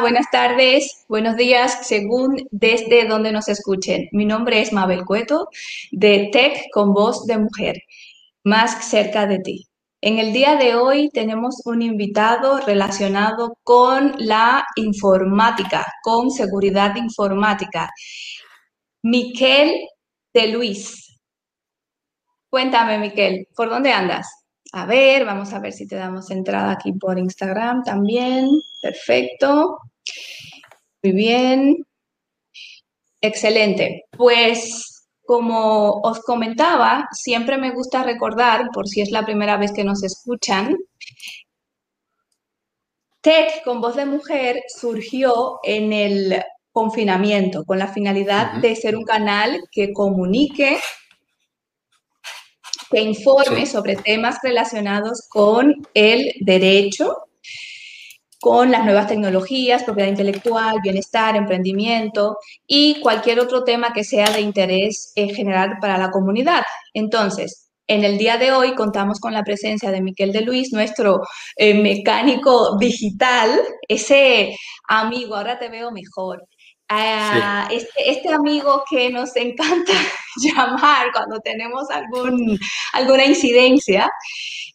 buenas 0.00 0.30
tardes, 0.30 1.04
buenos 1.08 1.36
días, 1.36 1.86
según 1.86 2.46
desde 2.50 3.06
donde 3.06 3.32
nos 3.32 3.48
escuchen. 3.48 4.08
Mi 4.12 4.24
nombre 4.24 4.60
es 4.60 4.72
Mabel 4.72 5.04
Cueto, 5.04 5.48
de 5.90 6.30
Tech 6.32 6.70
con 6.72 6.94
voz 6.94 7.26
de 7.26 7.38
mujer, 7.38 7.82
más 8.44 8.88
cerca 8.88 9.26
de 9.26 9.38
ti. 9.40 9.66
En 10.00 10.18
el 10.18 10.32
día 10.32 10.56
de 10.56 10.74
hoy 10.74 11.10
tenemos 11.10 11.62
un 11.64 11.82
invitado 11.82 12.58
relacionado 12.60 13.58
con 13.62 14.14
la 14.18 14.64
informática, 14.76 15.86
con 16.02 16.30
seguridad 16.30 16.96
informática. 16.96 17.90
Miquel 19.02 19.74
de 20.32 20.48
Luis. 20.48 21.20
Cuéntame, 22.48 22.98
Miquel, 22.98 23.46
¿por 23.54 23.68
dónde 23.68 23.92
andas? 23.92 24.28
A 24.72 24.86
ver, 24.86 25.26
vamos 25.26 25.52
a 25.52 25.58
ver 25.58 25.72
si 25.72 25.86
te 25.86 25.96
damos 25.96 26.30
entrada 26.30 26.72
aquí 26.72 26.92
por 26.92 27.18
Instagram 27.18 27.82
también. 27.84 28.48
Perfecto. 28.80 29.78
Muy 31.02 31.12
bien. 31.12 31.76
Excelente. 33.20 34.04
Pues 34.16 35.06
como 35.24 36.00
os 36.00 36.20
comentaba, 36.20 37.08
siempre 37.12 37.56
me 37.56 37.72
gusta 37.72 38.02
recordar, 38.02 38.68
por 38.72 38.88
si 38.88 39.00
es 39.00 39.10
la 39.10 39.24
primera 39.24 39.56
vez 39.56 39.72
que 39.72 39.84
nos 39.84 40.02
escuchan, 40.02 40.76
Tech 43.22 43.62
con 43.62 43.80
voz 43.80 43.94
de 43.94 44.04
mujer 44.04 44.62
surgió 44.66 45.60
en 45.62 45.92
el 45.92 46.42
confinamiento 46.72 47.64
con 47.64 47.78
la 47.78 47.86
finalidad 47.86 48.54
de 48.54 48.74
ser 48.74 48.96
un 48.96 49.04
canal 49.04 49.60
que 49.70 49.92
comunique 49.92 50.80
que 52.90 53.00
informe 53.00 53.64
sobre 53.64 53.96
temas 53.96 54.38
relacionados 54.42 55.26
con 55.30 55.86
el 55.94 56.32
derecho, 56.40 57.16
con 58.42 58.72
las 58.72 58.84
nuevas 58.84 59.06
tecnologías, 59.06 59.84
propiedad 59.84 60.08
intelectual, 60.08 60.80
bienestar, 60.82 61.36
emprendimiento 61.36 62.38
y 62.66 63.00
cualquier 63.00 63.38
otro 63.38 63.62
tema 63.62 63.92
que 63.92 64.02
sea 64.02 64.28
de 64.32 64.40
interés 64.40 65.12
en 65.14 65.30
general 65.30 65.76
para 65.80 65.96
la 65.96 66.10
comunidad. 66.10 66.64
Entonces, 66.92 67.70
en 67.86 68.02
el 68.02 68.18
día 68.18 68.38
de 68.38 68.50
hoy 68.50 68.74
contamos 68.74 69.20
con 69.20 69.32
la 69.32 69.44
presencia 69.44 69.92
de 69.92 70.02
Miquel 70.02 70.32
de 70.32 70.40
Luis, 70.40 70.72
nuestro 70.72 71.20
eh, 71.54 71.80
mecánico 71.80 72.76
digital, 72.78 73.60
ese 73.86 74.56
amigo, 74.88 75.36
ahora 75.36 75.60
te 75.60 75.68
veo 75.68 75.92
mejor, 75.92 76.42
este, 77.70 78.10
este, 78.10 78.32
amigo 78.32 78.82
que 78.90 79.08
nos 79.10 79.36
encanta 79.36 79.92
llamar 80.36 81.12
cuando 81.12 81.38
tenemos 81.38 81.88
algún, 81.90 82.58
alguna 82.92 83.24
incidencia 83.24 84.10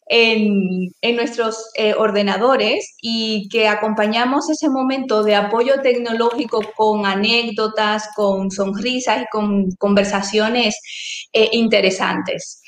en, 0.09 1.15
nuestros 1.15 1.69
eh, 1.75 1.93
ordenadores 1.93 2.95
y 3.01 3.49
que 3.49 3.67
acompañamos 3.67 4.49
ese 4.49 4.69
momento 4.69 5.23
de 5.23 5.35
apoyo 5.35 5.81
tecnológico 5.81 6.61
con 6.75 7.05
anécdotas, 7.05 8.09
con 8.15 8.51
sonrisas 8.51 9.23
y 9.23 9.25
con 9.31 9.71
conversaciones 9.77 10.79
eh, 11.33 11.49
interesantes. 11.53 12.61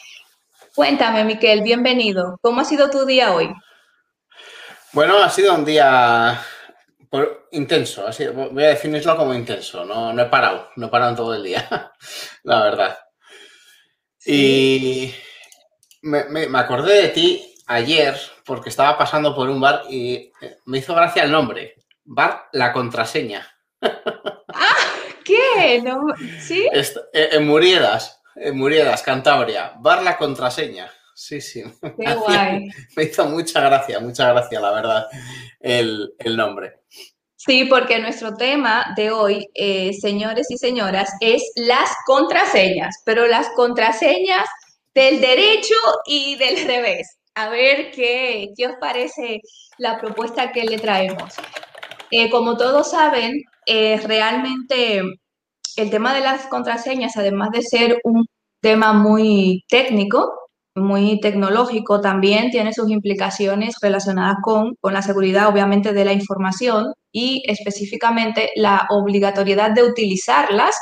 Cuéntame, 0.75 1.23
Miquel, 1.23 1.61
bienvenido. 1.61 2.37
¿Cómo 2.41 2.61
ha 2.61 2.65
sido 2.65 2.89
tu 2.89 3.05
día 3.05 3.33
hoy? 3.33 3.49
Bueno, 4.91 5.17
ha 5.17 5.29
sido 5.29 5.53
un 5.53 5.65
día 5.65 6.41
intenso, 7.51 8.05
voy 8.51 8.63
a 8.63 8.69
definirlo 8.69 9.17
como 9.17 9.33
intenso, 9.33 9.83
no, 9.83 10.13
no 10.13 10.21
he 10.21 10.25
parado, 10.25 10.69
no 10.75 10.87
he 10.87 10.89
parado 10.89 11.11
en 11.11 11.17
todo 11.17 11.35
el 11.35 11.43
día, 11.43 11.91
la 12.43 12.63
verdad. 12.63 12.97
Y 14.25 15.13
me, 16.01 16.47
acordé 16.57 17.01
de 17.01 17.07
ti 17.09 17.55
ayer 17.67 18.15
porque 18.45 18.69
estaba 18.69 18.97
pasando 18.97 19.35
por 19.35 19.49
un 19.49 19.61
bar 19.61 19.83
y 19.89 20.31
me 20.65 20.79
hizo 20.79 20.95
gracia 20.95 21.23
el 21.23 21.31
nombre, 21.31 21.75
Bar 22.03 22.49
La 22.53 22.73
Contraseña. 22.73 23.47
¡Ah! 23.81 24.89
¿Qué? 25.23 25.83
¿Sí? 26.39 26.67
Eh, 27.13 27.29
en 27.33 27.45
Muriedas, 27.45 28.19
en 28.35 28.57
Muriedas, 28.57 29.03
Cantabria, 29.03 29.73
Bar 29.77 30.01
La 30.01 30.17
Contraseña. 30.17 30.91
Sí, 31.13 31.41
sí. 31.41 31.63
Qué 31.81 32.15
guay. 32.15 32.69
Me 32.95 33.03
hizo 33.03 33.25
mucha 33.25 33.61
gracia, 33.61 33.99
mucha 33.99 34.31
gracia, 34.31 34.59
la 34.59 34.71
verdad, 34.71 35.05
el, 35.59 36.13
nombre. 36.35 36.79
Sí, 37.35 37.65
porque 37.65 37.99
nuestro 37.99 38.35
tema 38.35 38.93
de 38.95 39.11
hoy, 39.11 39.49
eh, 39.53 39.93
señores 39.93 40.49
y 40.49 40.57
señoras, 40.57 41.11
es 41.21 41.43
las 41.55 41.89
contraseñas, 42.05 43.01
pero 43.05 43.27
las 43.27 43.49
contraseñas 43.49 44.47
del 44.99 45.21
derecho 45.21 45.75
y 46.05 46.35
del 46.35 46.67
revés. 46.67 47.19
A 47.33 47.47
ver 47.47 47.91
qué, 47.91 48.49
qué 48.57 48.67
os 48.67 48.73
parece 48.81 49.39
la 49.77 49.97
propuesta 49.97 50.51
que 50.51 50.65
le 50.65 50.77
traemos. 50.77 51.35
Eh, 52.11 52.29
como 52.29 52.57
todos 52.57 52.91
saben, 52.91 53.41
eh, 53.65 53.97
realmente 54.05 55.01
el 55.77 55.89
tema 55.89 56.13
de 56.13 56.19
las 56.19 56.47
contraseñas, 56.47 57.15
además 57.15 57.51
de 57.51 57.61
ser 57.61 58.01
un 58.03 58.25
tema 58.61 58.91
muy 58.91 59.63
técnico, 59.69 60.33
muy 60.75 61.21
tecnológico 61.21 62.01
también 62.01 62.51
tiene 62.51 62.73
sus 62.73 62.89
implicaciones 62.89 63.75
relacionadas 63.81 64.37
con, 64.43 64.75
con, 64.81 64.93
la 64.93 65.01
seguridad, 65.01 65.47
obviamente, 65.47 65.93
de 65.93 66.03
la 66.03 66.11
información 66.11 66.93
y 67.13 67.41
específicamente 67.47 68.49
la 68.55 68.85
obligatoriedad 68.89 69.71
de 69.71 69.83
utilizarlas 69.83 70.75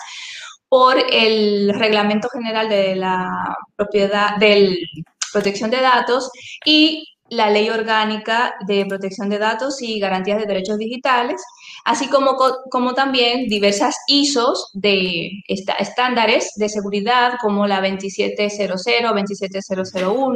por 0.69 0.97
el 1.11 1.73
Reglamento 1.73 2.29
General 2.29 2.67
de 2.69 2.95
la 2.95 3.55
Propiedad 3.75 4.37
del 4.37 4.77
Protección 5.31 5.69
de 5.69 5.81
Datos 5.81 6.29
y 6.65 7.17
la 7.29 7.49
Ley 7.49 7.69
Orgánica 7.69 8.55
de 8.67 8.85
Protección 8.85 9.29
de 9.29 9.37
Datos 9.37 9.81
y 9.81 9.99
Garantías 9.99 10.39
de 10.39 10.45
Derechos 10.45 10.77
Digitales, 10.77 11.41
así 11.85 12.07
como, 12.07 12.37
como 12.69 12.93
también 12.93 13.47
diversas 13.47 13.97
ISOs 14.07 14.71
de 14.73 15.31
estándares 15.47 16.53
de 16.55 16.69
seguridad 16.69 17.33
como 17.41 17.67
la 17.67 17.81
2700, 17.81 18.81
27001, 18.83 20.35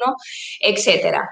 etcétera. 0.60 1.30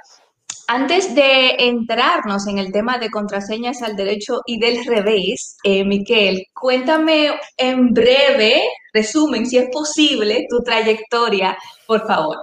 Antes 0.72 1.16
de 1.16 1.56
entrarnos 1.58 2.46
en 2.46 2.60
el 2.60 2.72
tema 2.72 3.00
de 3.00 3.10
contraseñas 3.10 3.82
al 3.82 3.96
derecho 3.96 4.42
y 4.46 4.60
del 4.60 4.86
revés, 4.86 5.58
eh, 5.64 5.84
Miquel, 5.84 6.46
cuéntame 6.54 7.32
en 7.58 7.92
breve, 7.92 8.62
resumen, 8.94 9.48
si 9.48 9.58
es 9.58 9.68
posible, 9.72 10.46
tu 10.48 10.62
trayectoria, 10.62 11.58
por 11.88 12.06
favor. 12.06 12.38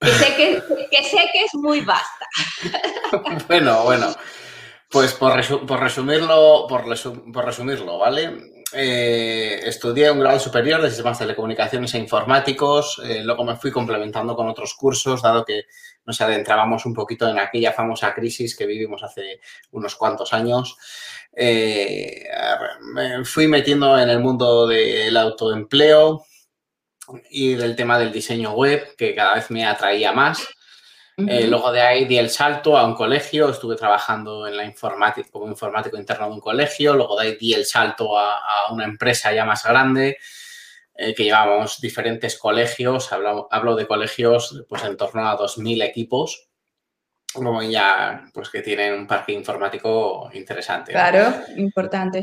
Que 0.00 0.08
sé 0.08 0.34
que, 0.36 1.44
es 1.44 1.54
muy 1.54 1.82
vasta. 1.82 2.26
bueno, 3.46 3.84
bueno. 3.84 4.06
Pues 4.90 5.12
por, 5.12 5.34
resumirlo, 5.34 6.66
por, 6.66 6.86
resumirlo, 7.44 7.98
¿vale? 7.98 8.38
Eh, 8.72 9.60
estudié 9.64 10.10
un 10.10 10.20
grado 10.20 10.40
superior 10.40 10.80
de 10.80 10.88
sistemas 10.88 11.18
de 11.18 11.26
telecomunicaciones 11.26 11.92
e 11.92 11.98
informáticos, 11.98 13.02
eh, 13.04 13.20
luego 13.22 13.44
me 13.44 13.56
fui 13.56 13.70
complementando 13.70 14.34
con 14.34 14.48
otros 14.48 14.74
cursos, 14.74 15.20
dado 15.20 15.44
que 15.44 15.64
nos 16.06 16.20
adentrábamos 16.20 16.86
un 16.86 16.94
poquito 16.94 17.28
en 17.28 17.38
aquella 17.38 17.72
famosa 17.72 18.14
crisis 18.14 18.56
que 18.56 18.66
vivimos 18.66 19.02
hace 19.02 19.40
unos 19.72 19.96
cuantos 19.96 20.32
años. 20.32 20.78
Eh, 21.32 22.24
me 22.94 23.24
fui 23.24 23.48
metiendo 23.48 23.98
en 23.98 24.08
el 24.08 24.20
mundo 24.20 24.66
del 24.66 25.16
autoempleo, 25.16 26.24
y 27.30 27.54
del 27.54 27.76
tema 27.76 27.98
del 27.98 28.12
diseño 28.12 28.52
web, 28.52 28.94
que 28.96 29.14
cada 29.14 29.34
vez 29.34 29.50
me 29.50 29.64
atraía 29.66 30.12
más. 30.12 30.46
Eh, 31.18 31.46
luego 31.46 31.72
de 31.72 31.80
ahí 31.80 32.04
di 32.04 32.18
el 32.18 32.28
salto 32.28 32.76
a 32.76 32.84
un 32.84 32.94
colegio, 32.94 33.48
estuve 33.48 33.74
trabajando 33.74 34.46
en 34.46 34.54
la 34.54 34.66
informática 34.66 35.26
como 35.32 35.48
informático 35.48 35.96
interno 35.96 36.26
de 36.26 36.32
un 36.32 36.40
colegio, 36.40 36.94
luego 36.94 37.18
de 37.18 37.28
ahí 37.28 37.36
di 37.36 37.54
el 37.54 37.64
salto 37.64 38.18
a, 38.18 38.70
una 38.70 38.84
empresa 38.84 39.32
ya 39.32 39.46
más 39.46 39.64
grande, 39.64 40.18
eh, 40.98 41.14
que 41.14 41.24
llevábamos 41.24 41.80
diferentes 41.80 42.38
colegios, 42.38 43.12
hablo, 43.12 43.48
hablo, 43.50 43.76
de 43.76 43.86
colegios 43.86 44.64
pues 44.68 44.84
en 44.84 44.96
torno 44.96 45.28
a 45.28 45.38
2.000 45.38 45.82
equipos, 45.84 46.48
como 47.32 47.62
ya 47.62 48.24
pues 48.32 48.48
que 48.48 48.62
tienen 48.62 48.94
un 48.94 49.06
parque 49.06 49.32
informático 49.32 50.30
interesante. 50.32 50.92
Claro, 50.92 51.34
importante. 51.56 52.22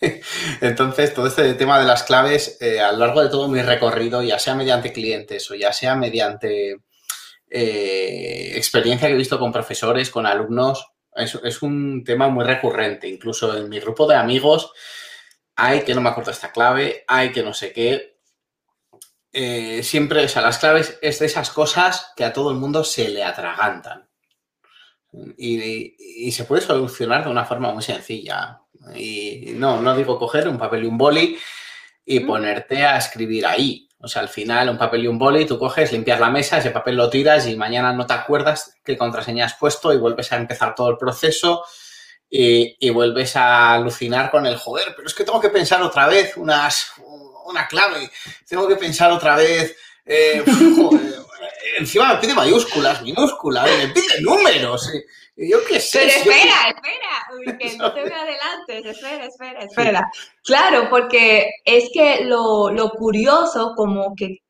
Entonces, 0.60 1.14
todo 1.14 1.26
este 1.26 1.54
tema 1.54 1.78
de 1.78 1.86
las 1.86 2.02
claves, 2.02 2.58
eh, 2.60 2.80
a 2.80 2.92
lo 2.92 2.98
largo 2.98 3.22
de 3.22 3.28
todo 3.28 3.48
mi 3.48 3.62
recorrido, 3.62 4.22
ya 4.22 4.38
sea 4.38 4.54
mediante 4.54 4.92
clientes 4.92 5.48
o 5.50 5.54
ya 5.54 5.72
sea 5.72 5.94
mediante 5.94 6.78
eh, 7.48 8.52
experiencia 8.56 9.08
que 9.08 9.14
he 9.14 9.18
visto 9.18 9.38
con 9.38 9.52
profesores, 9.52 10.10
con 10.10 10.26
alumnos, 10.26 10.92
es, 11.14 11.62
un 11.62 12.02
tema 12.04 12.28
muy 12.28 12.44
recurrente. 12.44 13.08
Incluso 13.08 13.56
en 13.56 13.68
mi 13.68 13.78
grupo 13.80 14.06
de 14.06 14.16
amigos, 14.16 14.72
hay 15.56 15.82
que 15.82 15.94
no 15.94 16.00
me 16.00 16.10
acuerdo 16.10 16.30
esta 16.30 16.52
clave, 16.52 17.04
hay 17.06 17.32
que 17.32 17.42
no 17.42 17.54
sé 17.54 17.72
qué. 17.72 18.18
Eh, 19.32 19.82
siempre, 19.82 20.24
o 20.24 20.28
sea, 20.28 20.42
las 20.42 20.58
claves 20.58 20.98
es 21.00 21.18
de 21.18 21.26
esas 21.26 21.50
cosas 21.50 22.12
que 22.16 22.24
a 22.24 22.32
todo 22.32 22.50
el 22.50 22.56
mundo 22.56 22.84
se 22.84 23.08
le 23.08 23.24
atragantan. 23.24 24.08
y 25.36 26.32
se 26.32 26.44
puede 26.44 26.62
solucionar 26.62 27.24
de 27.24 27.30
una 27.30 27.44
forma 27.44 27.72
muy 27.72 27.82
sencilla. 27.82 28.62
Y 28.94 29.52
no, 29.54 29.80
no 29.80 29.94
digo 29.94 30.18
coger 30.18 30.48
un 30.48 30.58
papel 30.58 30.84
y 30.84 30.86
un 30.86 30.98
boli 30.98 31.38
y 32.04 32.20
ponerte 32.20 32.84
a 32.84 32.96
escribir 32.96 33.46
ahí. 33.46 33.88
O 34.00 34.08
sea, 34.08 34.22
al 34.22 34.28
final, 34.28 34.68
un 34.68 34.78
papel 34.78 35.04
y 35.04 35.06
un 35.06 35.18
boli, 35.18 35.46
tú 35.46 35.58
coges, 35.58 35.92
limpias 35.92 36.18
la 36.18 36.30
mesa, 36.30 36.58
ese 36.58 36.70
papel 36.70 36.96
lo 36.96 37.08
tiras 37.08 37.46
y 37.46 37.56
mañana 37.56 37.92
no 37.92 38.04
te 38.04 38.14
acuerdas 38.14 38.74
qué 38.84 38.96
contraseña 38.98 39.46
has 39.46 39.54
puesto 39.54 39.92
y 39.92 39.98
vuelves 39.98 40.32
a 40.32 40.36
empezar 40.36 40.74
todo 40.74 40.90
el 40.90 40.98
proceso 40.98 41.64
y, 42.34 42.90
vuelves 42.90 43.36
a 43.36 43.74
alucinar 43.74 44.30
con 44.30 44.46
el 44.46 44.56
joder, 44.56 44.94
pero 44.96 45.06
es 45.06 45.14
que 45.14 45.24
tengo 45.24 45.40
que 45.40 45.50
pensar 45.50 45.82
otra 45.82 46.06
vez 46.06 46.34
unas, 46.38 46.92
una 47.44 47.68
clave, 47.68 48.10
tengo 48.48 48.66
que 48.66 48.76
pensar 48.76 49.12
otra 49.12 49.36
vez, 49.36 49.76
eh, 50.06 50.42
encima 51.78 52.14
me 52.14 52.20
pide 52.20 52.34
mayúsculas, 52.34 53.02
minúsculas, 53.02 53.68
me 53.76 53.88
pide 53.88 54.20
números. 54.22 54.90
Y 55.36 55.50
yo 55.50 55.58
qué 55.66 55.78
sé. 55.78 56.00
Pero 56.00 56.10
espera, 56.10 56.54
espera, 56.68 57.58
que 57.58 57.76
no 57.78 57.92
te 57.92 58.04
me 58.04 58.14
adelantes, 58.14 58.86
espera, 58.86 59.26
espera, 59.26 59.60
espera. 59.60 60.10
Claro, 60.42 60.88
porque 60.88 61.50
es 61.66 61.90
que 61.92 62.24
lo, 62.24 62.70
lo 62.70 62.90
curioso, 62.90 63.74
como 63.76 64.14
que 64.16 64.41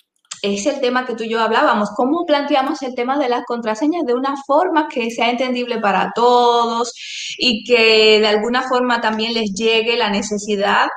es 0.42 0.66
el 0.66 0.80
tema 0.80 1.06
que 1.06 1.14
tú 1.14 1.22
y 1.22 1.28
yo 1.28 1.40
hablábamos, 1.40 1.90
cómo 1.96 2.26
planteamos 2.26 2.82
el 2.82 2.96
tema 2.96 3.16
de 3.16 3.28
las 3.28 3.44
contraseñas 3.44 4.04
de 4.04 4.14
una 4.14 4.34
forma 4.44 4.88
que 4.88 5.10
sea 5.10 5.30
entendible 5.30 5.78
para 5.78 6.10
todos 6.14 6.92
y 7.38 7.62
que 7.64 8.18
de 8.20 8.26
alguna 8.26 8.62
forma 8.62 9.00
también 9.00 9.34
les 9.34 9.54
llegue 9.54 9.96
la 9.96 10.10
necesidad 10.10 10.88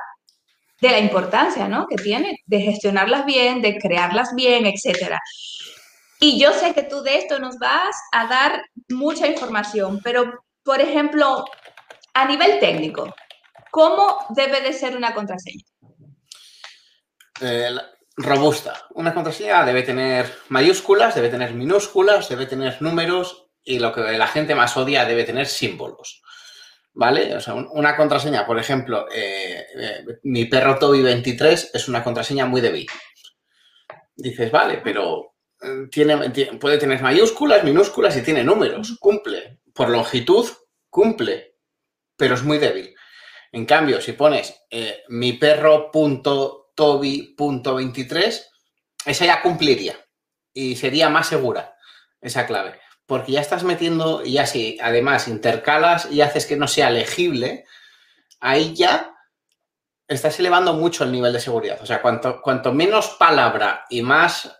de 0.80 0.90
la 0.90 0.98
importancia 0.98 1.68
¿no? 1.68 1.86
que 1.86 1.96
tiene 1.96 2.40
de 2.44 2.60
gestionarlas 2.60 3.24
bien, 3.24 3.62
de 3.62 3.78
crearlas 3.78 4.34
bien, 4.34 4.66
etcétera. 4.66 5.20
Y 6.18 6.40
yo 6.40 6.52
sé 6.52 6.74
que 6.74 6.82
tú 6.82 7.02
de 7.02 7.18
esto 7.18 7.38
nos 7.38 7.56
vas 7.58 7.94
a 8.12 8.26
dar 8.26 8.62
mucha 8.88 9.28
información, 9.28 10.00
pero, 10.02 10.32
por 10.64 10.80
ejemplo, 10.80 11.44
a 12.14 12.26
nivel 12.26 12.58
técnico, 12.58 13.14
¿cómo 13.70 14.18
debe 14.30 14.60
de 14.62 14.72
ser 14.72 14.96
una 14.96 15.14
contraseña? 15.14 15.62
Eh, 17.42 17.76
robusta. 18.16 18.86
Una 18.94 19.12
contraseña 19.12 19.64
debe 19.64 19.82
tener 19.82 20.32
mayúsculas, 20.48 21.14
debe 21.14 21.28
tener 21.28 21.52
minúsculas, 21.52 22.28
debe 22.28 22.46
tener 22.46 22.80
números 22.80 23.48
y 23.62 23.78
lo 23.78 23.92
que 23.92 24.00
la 24.00 24.26
gente 24.26 24.54
más 24.54 24.76
odia 24.76 25.04
debe 25.04 25.24
tener 25.24 25.46
símbolos. 25.46 26.22
¿Vale? 26.94 27.36
O 27.36 27.40
sea, 27.40 27.52
una 27.54 27.94
contraseña, 27.94 28.46
por 28.46 28.58
ejemplo, 28.58 29.06
eh, 29.12 29.66
eh, 29.78 30.04
mi 30.22 30.46
perro 30.46 30.78
Toby23 30.78 31.70
es 31.74 31.88
una 31.88 32.02
contraseña 32.02 32.46
muy 32.46 32.62
débil. 32.62 32.86
Dices, 34.14 34.50
vale, 34.50 34.80
pero 34.82 35.34
eh, 35.60 35.88
tiene, 35.90 36.30
puede 36.58 36.78
tener 36.78 37.02
mayúsculas, 37.02 37.64
minúsculas 37.64 38.16
y 38.16 38.22
tiene 38.22 38.42
números. 38.42 38.96
Cumple. 38.98 39.58
Por 39.74 39.90
longitud, 39.90 40.48
cumple. 40.88 41.56
Pero 42.16 42.34
es 42.34 42.42
muy 42.42 42.56
débil. 42.56 42.94
En 43.52 43.66
cambio, 43.66 44.00
si 44.00 44.12
pones 44.12 44.58
mi 45.08 45.34
perro 45.34 45.90
Toby.23, 46.76 48.42
esa 49.06 49.24
ya 49.24 49.42
cumpliría 49.42 49.96
y 50.52 50.76
sería 50.76 51.08
más 51.08 51.26
segura 51.26 51.76
esa 52.20 52.46
clave. 52.46 52.78
Porque 53.06 53.32
ya 53.32 53.40
estás 53.40 53.62
metiendo, 53.62 54.24
y 54.24 54.32
ya 54.32 54.46
si 54.46 54.78
además 54.80 55.28
intercalas 55.28 56.10
y 56.10 56.20
haces 56.20 56.46
que 56.46 56.56
no 56.56 56.66
sea 56.68 56.90
legible, 56.90 57.64
ahí 58.40 58.74
ya 58.74 59.14
estás 60.08 60.38
elevando 60.38 60.74
mucho 60.74 61.04
el 61.04 61.12
nivel 61.12 61.32
de 61.32 61.40
seguridad. 61.40 61.78
O 61.80 61.86
sea, 61.86 62.02
cuanto, 62.02 62.40
cuanto 62.40 62.72
menos 62.72 63.10
palabra 63.18 63.84
y 63.90 64.02
más 64.02 64.56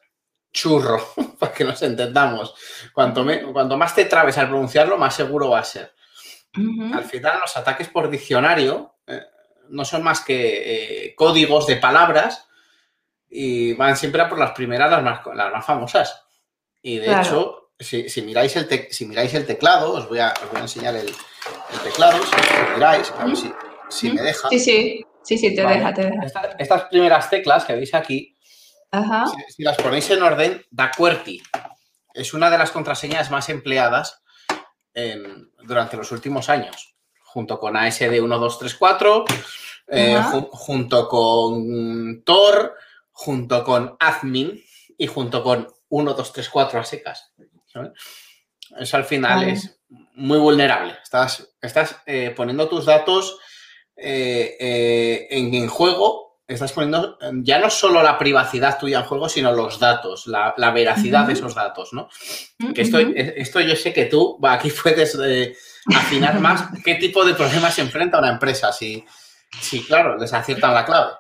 churro, 0.52 1.04
para 1.38 1.52
que 1.52 1.64
nos 1.64 1.82
entendamos, 1.82 2.54
cuanto, 2.92 3.26
cuanto 3.52 3.76
más 3.76 3.94
te 3.94 4.04
trabes 4.06 4.38
al 4.38 4.48
pronunciarlo, 4.48 4.96
más 4.96 5.14
seguro 5.14 5.50
va 5.50 5.60
a 5.60 5.64
ser. 5.64 5.94
Al 6.94 7.04
final, 7.04 7.40
los 7.40 7.54
ataques 7.56 7.88
por 7.88 8.08
diccionario 8.08 8.95
no 9.70 9.84
son 9.84 10.02
más 10.02 10.20
que 10.20 11.06
eh, 11.06 11.14
códigos 11.14 11.66
de 11.66 11.76
palabras 11.76 12.48
y 13.28 13.74
van 13.74 13.96
siempre 13.96 14.22
a 14.22 14.28
por 14.28 14.38
las 14.38 14.52
primeras, 14.52 14.90
las 14.90 15.02
más, 15.02 15.20
las 15.34 15.52
más 15.52 15.64
famosas. 15.64 16.24
Y 16.82 16.98
de 16.98 17.12
hecho, 17.12 17.70
si, 17.78 18.22
miráis 18.22 18.56
el 18.56 18.88
si 18.90 19.06
miráis 19.06 19.34
el 19.34 19.46
teclado, 19.46 19.92
os 19.92 20.08
voy 20.08 20.20
a, 20.20 20.32
enseñar 20.60 20.96
el, 20.96 21.12
teclado, 21.82 22.18
si, 22.24 22.74
miráis, 22.74 23.12
a 23.18 23.24
ver 23.24 23.36
si, 23.88 24.12
me 24.12 24.22
deja. 24.22 24.48
Sí, 24.48 24.60
sí, 24.60 25.04
sí, 25.22 25.38
sí, 25.38 25.54
te 25.54 25.66
deja, 25.66 25.92
te 25.92 26.04
deja. 26.04 26.22
estas 26.58 26.84
primeras 26.84 27.28
teclas 27.28 27.64
que 27.64 27.74
veis 27.74 27.92
aquí, 27.94 28.36
Si, 29.48 29.62
las 29.62 29.76
ponéis 29.76 30.08
en 30.10 30.22
orden, 30.22 30.64
da 30.70 30.90
QWERTY. 30.96 31.42
Es 32.14 32.32
una 32.32 32.50
de 32.50 32.58
las 32.58 32.70
contraseñas 32.70 33.30
más 33.30 33.48
empleadas 33.48 34.22
durante 35.62 35.98
los 35.98 36.10
últimos 36.12 36.48
años 36.48 36.95
junto 37.36 37.60
con 37.60 37.74
ASD1234, 37.74 39.24
eh, 39.88 40.18
junto 40.52 41.06
con 41.06 42.22
Tor, 42.24 42.74
junto 43.12 43.62
con 43.62 43.94
Admin 44.00 44.58
y 44.96 45.06
junto 45.06 45.42
con 45.42 45.68
1234 45.90 46.80
a 46.80 46.84
secas. 46.84 47.34
Eso 48.78 48.96
al 48.96 49.04
final 49.04 49.50
es 49.50 49.78
muy 50.14 50.38
vulnerable. 50.38 50.96
Estás, 51.02 51.46
estás 51.60 52.00
eh, 52.06 52.32
poniendo 52.34 52.70
tus 52.70 52.86
datos 52.86 53.38
eh, 53.96 55.26
en, 55.28 55.68
juego, 55.68 56.25
estás 56.48 56.72
poniendo 56.72 57.18
ya 57.42 57.58
no 57.58 57.70
solo 57.70 58.02
la 58.02 58.18
privacidad 58.18 58.78
tuya 58.78 59.00
en 59.00 59.04
juego, 59.04 59.28
sino 59.28 59.52
los 59.52 59.78
datos, 59.80 60.26
la, 60.26 60.54
veracidad 60.72 61.26
de 61.26 61.32
esos 61.32 61.54
datos, 61.54 61.92
¿no? 61.92 62.08
Que 62.74 62.82
esto, 62.82 62.98
esto 62.98 63.60
yo 63.60 63.74
sé 63.74 63.92
que 63.92 64.06
tú 64.06 64.38
aquí 64.42 64.70
puedes 64.70 65.18
afinar 65.94 66.40
más 66.40 66.68
qué 66.84 66.94
tipo 66.96 67.24
de 67.24 67.34
problemas 67.34 67.74
se 67.74 67.82
enfrenta 67.82 68.18
una 68.18 68.30
empresa 68.30 68.72
si, 68.72 69.04
si 69.60 69.82
claro, 69.84 70.16
les 70.16 70.32
aciertan 70.32 70.74
la 70.74 70.84
clave. 70.84 71.12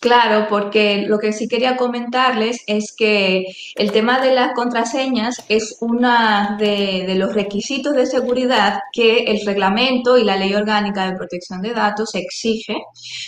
Claro, 0.00 0.46
porque 0.48 1.04
lo 1.06 1.18
que 1.18 1.32
sí 1.32 1.48
quería 1.48 1.76
comentarles 1.76 2.62
es 2.66 2.94
que 2.96 3.44
el 3.74 3.92
tema 3.92 4.20
de 4.20 4.34
las 4.34 4.52
contraseñas 4.54 5.44
es 5.48 5.76
uno 5.80 6.56
de, 6.58 7.14
los 7.16 7.34
requisitos 7.34 7.94
de 7.94 8.06
seguridad 8.06 8.80
que 8.92 9.24
el 9.24 9.44
reglamento 9.44 10.16
y 10.16 10.24
la 10.24 10.36
ley 10.36 10.54
orgánica 10.54 11.06
de 11.06 11.16
protección 11.16 11.60
de 11.62 11.74
datos 11.74 12.14
exige 12.14 12.76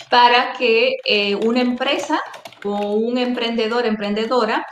para 0.09 0.53
que 0.53 0.95
eh, 1.05 1.35
una 1.35 1.61
empresa 1.61 2.19
o 2.63 2.93
un 2.93 3.17
emprendedor, 3.17 3.85
emprendedora, 3.85 4.65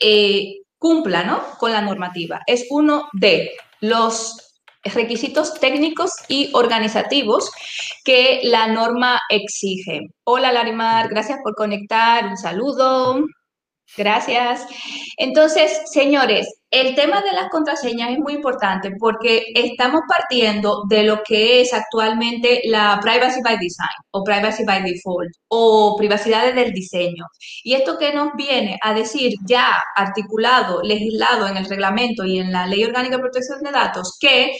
eh, 0.00 0.56
cumpla 0.78 1.24
¿no? 1.24 1.42
con 1.58 1.72
la 1.72 1.80
normativa. 1.80 2.40
Es 2.46 2.66
uno 2.70 3.08
de 3.12 3.52
los 3.80 4.47
requisitos 4.94 5.54
técnicos 5.54 6.12
y 6.28 6.50
organizativos 6.54 7.50
que 8.04 8.40
la 8.44 8.66
norma 8.68 9.20
exige. 9.28 10.08
Hola 10.24 10.52
Larimar, 10.52 11.08
gracias 11.08 11.38
por 11.42 11.54
conectar, 11.54 12.26
un 12.26 12.36
saludo. 12.36 13.24
Gracias. 13.96 14.66
Entonces, 15.16 15.80
señores, 15.90 16.46
el 16.70 16.94
tema 16.94 17.22
de 17.22 17.32
las 17.32 17.48
contraseñas 17.48 18.10
es 18.10 18.18
muy 18.18 18.34
importante 18.34 18.92
porque 19.00 19.46
estamos 19.54 20.02
partiendo 20.06 20.82
de 20.88 21.04
lo 21.04 21.22
que 21.22 21.62
es 21.62 21.72
actualmente 21.72 22.60
la 22.64 23.00
privacy 23.00 23.40
by 23.42 23.56
design 23.56 23.88
o 24.10 24.22
privacy 24.22 24.64
by 24.64 24.82
default 24.82 25.30
o 25.48 25.96
privacidad 25.96 26.44
desde 26.44 26.66
el 26.66 26.72
diseño. 26.72 27.24
Y 27.64 27.74
esto 27.74 27.96
que 27.98 28.12
nos 28.12 28.34
viene 28.36 28.78
a 28.82 28.92
decir 28.92 29.32
ya 29.46 29.82
articulado, 29.96 30.82
legislado 30.82 31.48
en 31.48 31.56
el 31.56 31.64
reglamento 31.64 32.24
y 32.24 32.38
en 32.38 32.52
la 32.52 32.66
Ley 32.66 32.84
Orgánica 32.84 33.16
de 33.16 33.22
Protección 33.22 33.62
de 33.62 33.72
Datos, 33.72 34.18
que 34.20 34.52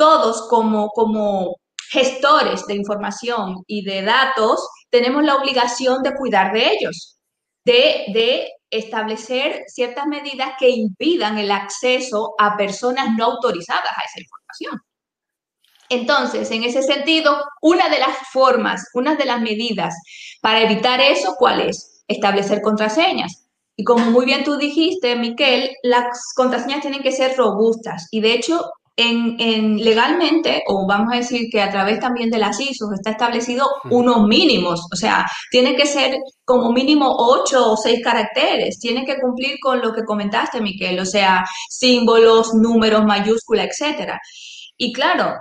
todos 0.00 0.48
como, 0.48 0.88
como 0.88 1.56
gestores 1.90 2.66
de 2.66 2.74
información 2.74 3.56
y 3.66 3.84
de 3.84 4.00
datos 4.00 4.66
tenemos 4.88 5.22
la 5.22 5.36
obligación 5.36 6.02
de 6.02 6.14
cuidar 6.14 6.54
de 6.54 6.72
ellos, 6.72 7.18
de, 7.66 8.06
de 8.14 8.48
establecer 8.70 9.64
ciertas 9.66 10.06
medidas 10.06 10.52
que 10.58 10.70
impidan 10.70 11.36
el 11.36 11.50
acceso 11.50 12.32
a 12.38 12.56
personas 12.56 13.08
no 13.14 13.26
autorizadas 13.26 13.90
a 13.90 14.00
esa 14.00 14.20
información. 14.20 14.80
Entonces, 15.90 16.50
en 16.50 16.64
ese 16.64 16.82
sentido, 16.82 17.44
una 17.60 17.90
de 17.90 17.98
las 17.98 18.16
formas, 18.32 18.86
una 18.94 19.16
de 19.16 19.26
las 19.26 19.42
medidas 19.42 19.94
para 20.40 20.62
evitar 20.62 21.02
eso, 21.02 21.34
¿cuál 21.38 21.60
es? 21.60 22.02
Establecer 22.08 22.62
contraseñas. 22.62 23.48
Y 23.76 23.84
como 23.84 24.10
muy 24.10 24.24
bien 24.24 24.44
tú 24.44 24.56
dijiste, 24.56 25.14
Miquel, 25.16 25.70
las 25.82 26.32
contraseñas 26.34 26.80
tienen 26.80 27.02
que 27.02 27.12
ser 27.12 27.36
robustas. 27.36 28.08
Y 28.10 28.22
de 28.22 28.32
hecho, 28.32 28.64
en, 28.96 29.78
legalmente, 29.78 30.62
o 30.66 30.86
vamos 30.86 31.12
a 31.12 31.16
decir 31.16 31.48
que 31.50 31.60
a 31.60 31.70
través 31.70 32.00
también 32.00 32.30
de 32.30 32.38
las 32.38 32.60
ISO, 32.60 32.86
está 32.92 33.12
establecido 33.12 33.66
unos 33.90 34.26
mínimos, 34.26 34.80
o 34.92 34.96
sea, 34.96 35.24
tiene 35.50 35.74
que 35.74 35.86
ser 35.86 36.16
como 36.44 36.72
mínimo 36.72 37.08
ocho 37.08 37.72
o 37.72 37.76
seis 37.76 38.00
caracteres, 38.04 38.78
tiene 38.78 39.04
que 39.04 39.18
cumplir 39.18 39.56
con 39.60 39.80
lo 39.80 39.92
que 39.92 40.04
comentaste, 40.04 40.60
Miquel, 40.60 40.98
o 41.00 41.06
sea, 41.06 41.44
símbolos, 41.68 42.52
números, 42.54 43.04
mayúsculas, 43.04 43.68
etcétera. 43.70 44.20
Y 44.76 44.92
claro, 44.92 45.34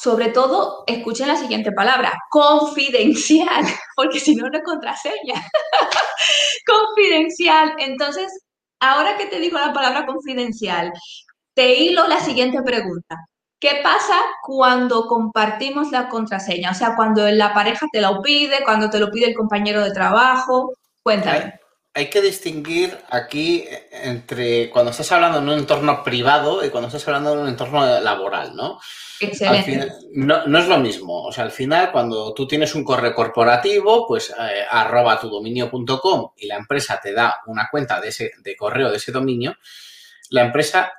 sobre 0.00 0.28
todo, 0.28 0.84
escuchen 0.86 1.28
la 1.28 1.36
siguiente 1.36 1.72
palabra, 1.72 2.12
confidencial, 2.30 3.64
porque 3.96 4.20
si 4.20 4.34
no, 4.34 4.48
no 4.48 4.56
es 4.56 4.64
contraseña. 4.64 5.34
confidencial. 6.66 7.74
Entonces, 7.78 8.32
ahora 8.80 9.16
que 9.18 9.26
te 9.26 9.38
digo 9.38 9.58
la 9.58 9.72
palabra 9.72 10.06
confidencial, 10.06 10.90
te 11.60 11.74
hilo 11.74 12.08
la 12.08 12.20
siguiente 12.20 12.62
pregunta. 12.62 13.26
¿Qué 13.58 13.80
pasa 13.82 14.14
cuando 14.42 15.06
compartimos 15.06 15.92
la 15.92 16.08
contraseña? 16.08 16.70
O 16.70 16.74
sea, 16.74 16.96
cuando 16.96 17.30
la 17.30 17.52
pareja 17.52 17.86
te 17.92 18.00
la 18.00 18.18
pide, 18.22 18.64
cuando 18.64 18.88
te 18.88 18.98
lo 18.98 19.10
pide 19.10 19.26
el 19.26 19.34
compañero 19.34 19.84
de 19.84 19.92
trabajo. 19.92 20.72
Cuéntame. 21.02 21.60
hay 21.92 22.08
que 22.08 22.22
distinguir 22.22 22.96
aquí 23.10 23.66
entre 23.90 24.70
cuando 24.70 24.90
estás 24.90 25.12
hablando 25.12 25.38
en 25.38 25.48
un 25.50 25.58
entorno 25.58 26.02
privado 26.02 26.64
y 26.64 26.70
cuando 26.70 26.86
estás 26.86 27.06
hablando 27.06 27.34
en 27.34 27.40
un 27.40 27.48
entorno 27.48 28.00
laboral, 28.00 28.56
¿no? 28.56 28.80
Excelente. 29.20 29.92
no, 30.14 30.58
es 30.58 30.66
lo 30.66 30.78
mismo. 30.78 31.24
O 31.24 31.32
sea, 31.32 31.44
al 31.44 31.50
final, 31.50 31.92
cuando 31.92 32.32
tú 32.32 32.46
tienes 32.46 32.74
un 32.74 32.84
correo 32.84 33.14
corporativo, 33.14 34.06
pues 34.06 34.30
eh, 34.30 34.64
arroba 34.70 35.20
tu 35.20 35.28
dominio.com 35.28 36.30
y 36.38 36.46
la 36.46 36.56
empresa 36.56 36.98
te 37.02 37.12
da 37.12 37.40
una 37.48 37.68
cuenta 37.70 38.00
de 38.00 38.08
ese 38.08 38.32
de 38.42 38.56
correo 38.56 38.90
de 38.90 38.96
ese 38.96 39.12
dominio, 39.12 39.56
la 40.30 40.42
empresa 40.42 40.90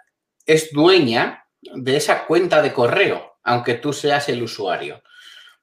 es 0.53 0.71
dueña 0.71 1.45
de 1.61 1.95
esa 1.95 2.25
cuenta 2.25 2.61
de 2.61 2.73
correo, 2.73 3.37
aunque 3.43 3.75
tú 3.75 3.93
seas 3.93 4.29
el 4.29 4.43
usuario. 4.43 5.01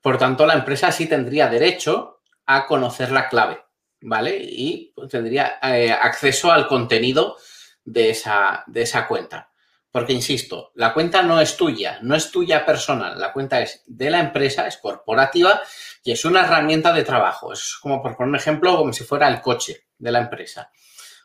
Por 0.00 0.18
tanto, 0.18 0.47
la 0.47 0.54
empresa 0.54 0.92
sí 0.92 1.07
tendría 1.07 1.49
derecho 1.49 2.23
a 2.47 2.66
conocer 2.66 3.11
la 3.11 3.28
clave, 3.28 3.64
¿vale? 4.00 4.37
Y 4.40 4.95
tendría 5.11 5.59
eh, 5.62 5.92
acceso 5.92 6.50
al 6.50 6.66
contenido 6.66 7.37
de 7.85 8.11
esa, 8.11 8.64
de 8.66 8.83
esa 8.83 9.07
cuenta. 9.07 9.50
Porque, 9.90 10.12
insisto, 10.12 10.73
la 10.75 10.92
cuenta 10.92 11.23
no 11.23 11.40
es 11.40 11.57
tuya, 11.57 11.99
no 12.02 12.14
es 12.14 12.30
tuya 12.30 12.64
personal, 12.64 13.18
la 13.18 13.33
cuenta 13.33 13.61
es 13.61 13.83
de 13.87 14.11
la 14.11 14.21
empresa, 14.21 14.66
es 14.66 14.76
corporativa 14.76 15.61
y 16.04 16.12
es 16.12 16.25
una 16.25 16.45
herramienta 16.45 16.92
de 16.92 17.04
trabajo. 17.04 17.52
Es 17.52 17.76
como, 17.80 18.02
por 18.02 18.16
poner 18.16 18.28
un 18.28 18.37
ejemplo, 18.37 18.76
como 18.76 18.92
si 18.92 19.04
fuera 19.04 19.28
el 19.28 19.40
coche 19.40 19.87
de 19.99 20.12
la 20.12 20.21
empresa, 20.21 20.71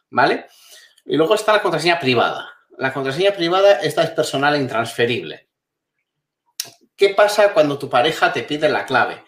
¿vale? 0.10 0.48
Y 1.05 1.17
luego 1.17 1.36
está 1.36 1.53
la 1.53 1.62
contraseña 1.62 2.00
privada. 2.00 2.52
La 2.77 2.94
contraseña 2.94 3.32
privada, 3.32 3.80
esta 3.82 4.03
es 4.03 4.10
personal 4.12 4.56
e 4.56 4.60
intransferible. 4.60 5.48
¿Qué 6.96 7.10
pasa 7.10 7.53
cuando 7.53 7.77
tu 7.77 7.89
pareja 7.89 8.32
te 8.32 8.44
pide 8.44 8.70
la 8.70 8.86
clave? 8.86 9.24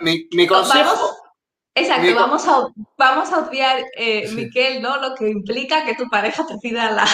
mi, 0.00 0.46
consejo... 0.46 1.16
Exacto, 1.76 2.14
vamos 2.14 2.46
a, 2.46 2.68
vamos 2.96 3.32
a 3.32 3.38
obviar, 3.38 3.82
eh, 3.96 4.28
Miquel, 4.30 4.80
¿no? 4.80 4.96
Lo 4.98 5.14
que 5.16 5.28
implica 5.28 5.84
que 5.84 5.96
tu 5.96 6.08
pareja 6.08 6.46
te 6.46 6.56
pida 6.58 6.92
la, 6.92 7.04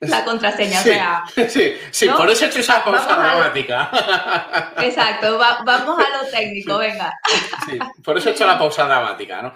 la 0.00 0.24
contraseña. 0.24 0.82
Sí, 0.82 1.48
sí, 1.48 1.74
sí 1.92 2.08
por 2.08 2.28
eso 2.28 2.44
he 2.44 2.48
hecho 2.48 2.58
esa 2.58 2.82
pausa 2.84 3.14
dramática. 3.14 3.90
Exacto, 4.78 5.38
vamos 5.38 5.98
a 5.98 6.24
lo 6.24 6.28
técnico, 6.30 6.78
venga. 6.78 7.12
Sí, 7.66 7.78
por 8.02 8.18
eso 8.18 8.30
he 8.30 8.32
hecho 8.32 8.46
la 8.46 8.58
pausa 8.58 8.86
dramática, 8.86 9.40
¿no? 9.42 9.54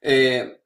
Eh, 0.00 0.60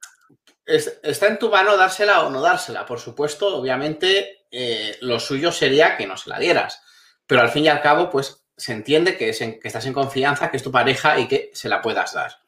está 0.65 1.27
en 1.27 1.39
tu 1.39 1.49
mano 1.49 1.77
dársela 1.77 2.23
o 2.23 2.29
no 2.29 2.41
dársela. 2.41 2.85
Por 2.85 2.99
supuesto, 2.99 3.57
obviamente, 3.57 4.45
eh, 4.51 4.97
lo 5.01 5.19
suyo 5.19 5.51
sería 5.51 5.97
que 5.97 6.07
no 6.07 6.17
se 6.17 6.29
la 6.29 6.39
dieras. 6.39 6.81
Pero 7.25 7.41
al 7.41 7.49
fin 7.49 7.65
y 7.65 7.69
al 7.69 7.81
cabo, 7.81 8.09
pues 8.09 8.45
se 8.55 8.73
entiende 8.73 9.17
que, 9.17 9.29
es 9.29 9.39
que 9.39 9.59
estás 9.63 9.85
en 9.85 9.93
confianza, 9.93 10.51
que 10.51 10.57
es 10.57 10.63
tu 10.63 10.71
pareja 10.71 11.19
y 11.19 11.27
que 11.27 11.51
se 11.53 11.69
la 11.69 11.81
puedas 11.81 12.13
dar. 12.13 12.39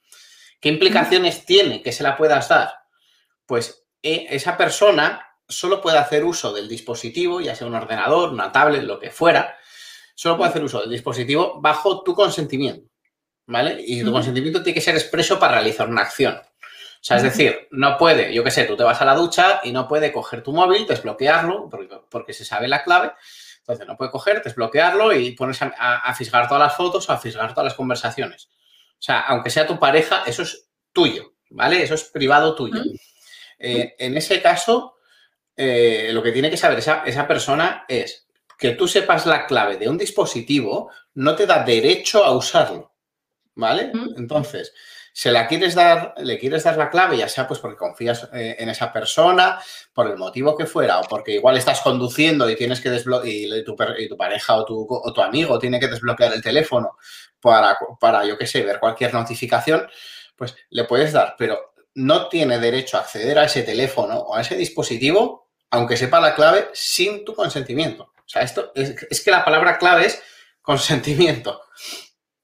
¿Qué 0.59 0.69
implicaciones 0.69 1.45
tiene 1.45 1.81
que 1.81 1.91
se 1.91 2.03
la 2.03 2.15
puedas 2.17 2.49
dar? 2.49 2.73
Pues 3.45 3.85
eh, 4.01 4.27
esa 4.29 4.57
persona 4.57 5.25
solo 5.47 5.81
puede 5.81 5.97
hacer 5.97 6.23
uso 6.23 6.53
del 6.53 6.67
dispositivo, 6.67 7.41
ya 7.41 7.55
sea 7.55 7.67
un 7.67 7.75
ordenador, 7.75 8.29
una 8.29 8.51
tablet, 8.51 8.83
lo 8.83 8.99
que 8.99 9.11
fuera, 9.11 9.57
solo 10.15 10.37
puede 10.37 10.49
hacer 10.49 10.63
uso 10.63 10.81
del 10.81 10.89
dispositivo 10.89 11.59
bajo 11.61 12.03
tu 12.03 12.15
consentimiento, 12.15 12.89
¿vale? 13.45 13.77
Y 13.85 14.03
tu 14.03 14.11
consentimiento 14.11 14.63
tiene 14.63 14.73
que 14.73 14.81
ser 14.81 14.95
expreso 14.95 15.39
para 15.39 15.55
realizar 15.55 15.87
una 15.89 16.01
acción. 16.01 16.41
O 17.05 17.07
sea, 17.07 17.17
es 17.17 17.23
decir, 17.23 17.67
no 17.69 17.97
puede, 17.99 18.33
yo 18.33 18.43
qué 18.43 18.49
sé, 18.49 18.63
tú 18.63 18.75
te 18.75 18.83
vas 18.83 18.99
a 18.99 19.05
la 19.05 19.13
ducha 19.13 19.61
y 19.63 19.71
no 19.71 19.87
puede 19.87 20.11
coger 20.11 20.41
tu 20.41 20.53
móvil, 20.53 20.87
desbloquearlo, 20.87 21.69
porque, 22.09 22.33
se 22.33 22.43
sabe 22.43 22.67
la 22.67 22.83
clave. 22.83 23.11
Entonces, 23.59 23.85
no 23.85 23.95
puede 23.95 24.09
coger, 24.09 24.41
desbloquearlo 24.41 25.13
y 25.13 25.33
ponerse 25.33 25.65
a, 25.77 25.97
a 25.97 26.15
fisgar 26.15 26.47
todas 26.47 26.63
las 26.63 26.75
fotos 26.75 27.07
o 27.07 27.13
a 27.13 27.19
fisgar 27.19 27.51
todas 27.51 27.65
las 27.65 27.73
conversaciones. 27.75 28.49
O 28.93 29.03
sea, 29.03 29.19
aunque 29.19 29.51
sea 29.51 29.67
tu 29.67 29.77
pareja, 29.77 30.23
eso 30.25 30.41
es 30.41 30.67
tuyo, 30.91 31.33
¿vale? 31.51 31.83
Eso 31.83 31.93
es 31.93 32.05
privado 32.05 32.55
tuyo. 32.55 32.81
Eh, 33.59 33.93
en 33.99 34.17
ese 34.17 34.41
caso, 34.41 34.95
eh, 35.55 36.09
lo 36.11 36.23
que 36.23 36.31
tiene 36.31 36.49
que 36.49 36.57
saber 36.57 36.79
esa, 36.79 37.03
esa, 37.05 37.27
persona 37.27 37.85
es 37.87 38.27
que 38.57 38.71
tú 38.71 38.87
sepas 38.87 39.27
la 39.27 39.45
clave 39.45 39.77
de 39.77 39.89
un 39.89 39.99
dispositivo 39.99 40.89
no 41.13 41.35
te 41.35 41.45
da 41.45 41.63
derecho 41.63 42.25
a 42.25 42.35
usarlo, 42.35 42.95
¿vale? 43.53 43.91
Entonces, 44.17 44.73
se 45.17 45.31
la 45.31 45.47
quieres 45.47 45.75
dar, 45.75 46.13
le 46.17 46.37
quieres 46.37 46.65
dar 46.65 46.75
la 46.75 46.89
clave, 46.89 47.15
ya 47.15 47.29
sea 47.29 47.47
pues 47.47 47.61
porque 47.61 47.77
confías 47.77 48.27
eh, 48.33 48.57
en 48.59 48.67
esa 48.67 48.91
persona, 48.91 49.57
por 49.93 50.07
el 50.07 50.17
motivo 50.17 50.57
que 50.57 50.65
fuera, 50.65 50.99
o 50.99 51.03
porque 51.03 51.31
igual 51.35 51.55
estás 51.55 51.79
conduciendo 51.79 52.49
y 52.49 52.57
tienes 52.57 52.81
que 52.81 52.89
desbloquear, 52.89 53.33
y, 53.33 53.63
tu, 53.63 53.77
pareja 54.17 54.57
o 54.57 54.65
tu, 54.65 55.21
amigo 55.21 55.57
tiene 55.57 55.79
que 55.79 55.87
desbloquear 55.87 56.33
el 56.33 56.41
teléfono 56.41 56.97
para, 57.39 57.77
para 57.97 58.25
yo 58.25 58.37
qué 58.37 58.45
sé, 58.45 58.63
ver 58.63 58.77
cualquier 58.77 59.13
notificación, 59.13 59.87
pues 60.35 60.53
le 60.69 60.83
puedes 60.83 61.13
dar, 61.13 61.35
pero 61.37 61.73
no 61.93 62.27
tiene 62.27 62.59
derecho 62.59 62.97
a 62.97 62.99
acceder 62.99 63.39
a 63.39 63.45
ese 63.45 63.63
teléfono 63.63 64.17
o 64.17 64.35
a 64.35 64.41
ese 64.41 64.57
dispositivo, 64.57 65.49
aunque 65.69 65.95
sepa 65.95 66.19
la 66.19 66.35
clave, 66.35 66.67
sin 66.73 67.23
tu 67.23 67.33
consentimiento. 67.33 68.03
O 68.03 68.27
sea, 68.27 68.41
esto 68.41 68.73
es, 68.75 69.23
que 69.23 69.31
la 69.31 69.45
palabra 69.45 69.77
clave 69.77 70.07
es 70.07 70.21
consentimiento, 70.61 71.61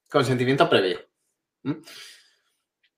consentimiento 0.08 0.70
previo. 0.70 1.00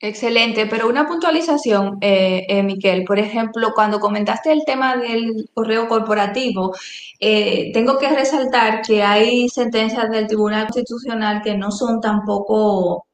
Excelente, 0.07 0.67
pero 0.67 0.87
una 0.87 1.07
puntualización, 1.07 1.97
eh, 2.03 2.45
eh, 2.49 2.63
Miquel. 2.63 3.05
Por 3.05 3.19
ejemplo, 3.19 3.73
cuando 3.75 4.01
comentaste 4.01 4.53
el 4.53 4.63
tema 4.67 4.99
del 4.99 5.49
correo 5.55 5.89
corporativo, 5.89 6.75
eh, 7.21 7.71
tengo 7.73 7.97
que 7.99 8.11
resaltar 8.11 8.83
que 8.83 9.03
hay 9.03 9.49
sentencias 9.49 10.11
del 10.11 10.27
Tribunal 10.27 10.65
Constitucional 10.67 11.41
que 11.43 11.57
no 11.57 11.71
son 11.71 12.03
tampoco, 12.03 13.07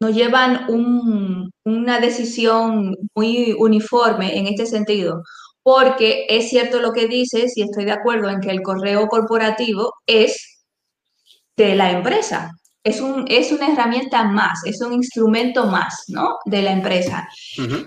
no 0.00 0.10
llevan 0.10 0.66
una 1.64 2.00
decisión 2.00 2.94
muy 3.14 3.54
uniforme 3.58 4.36
en 4.38 4.46
este 4.48 4.66
sentido, 4.66 5.22
porque 5.62 6.26
es 6.28 6.50
cierto 6.50 6.80
lo 6.80 6.92
que 6.92 7.08
dices 7.08 7.56
y 7.56 7.62
estoy 7.62 7.86
de 7.86 7.92
acuerdo 7.92 8.28
en 8.28 8.40
que 8.40 8.50
el 8.50 8.62
correo 8.62 9.06
corporativo 9.08 9.94
es 10.06 10.64
de 11.56 11.74
la 11.74 11.90
empresa 11.92 12.52
es, 12.86 13.00
un, 13.00 13.24
es 13.28 13.50
una 13.50 13.72
herramienta 13.72 14.22
más, 14.24 14.60
es 14.64 14.80
un 14.80 14.92
instrumento 14.92 15.66
más, 15.66 16.04
¿no? 16.06 16.36
De 16.44 16.62
la 16.62 16.70
empresa. 16.70 17.28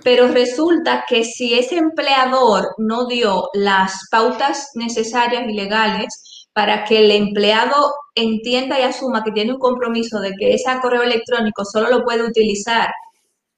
Pero 0.03 0.27
resulta 0.27 1.05
que 1.07 1.23
si 1.23 1.53
ese 1.57 1.77
empleador 1.77 2.67
no 2.77 3.07
dio 3.07 3.47
las 3.53 3.93
pautas 4.11 4.71
necesarias 4.75 5.45
y 5.47 5.53
legales 5.53 6.49
para 6.51 6.83
que 6.83 6.99
el 6.99 7.11
empleado 7.11 7.93
entienda 8.13 8.77
y 8.77 8.83
asuma 8.83 9.23
que 9.23 9.31
tiene 9.31 9.53
un 9.53 9.59
compromiso 9.59 10.19
de 10.19 10.33
que 10.37 10.53
ese 10.53 10.69
correo 10.81 11.03
electrónico 11.03 11.63
solo 11.63 11.89
lo 11.89 12.03
puede 12.03 12.23
utilizar 12.23 12.89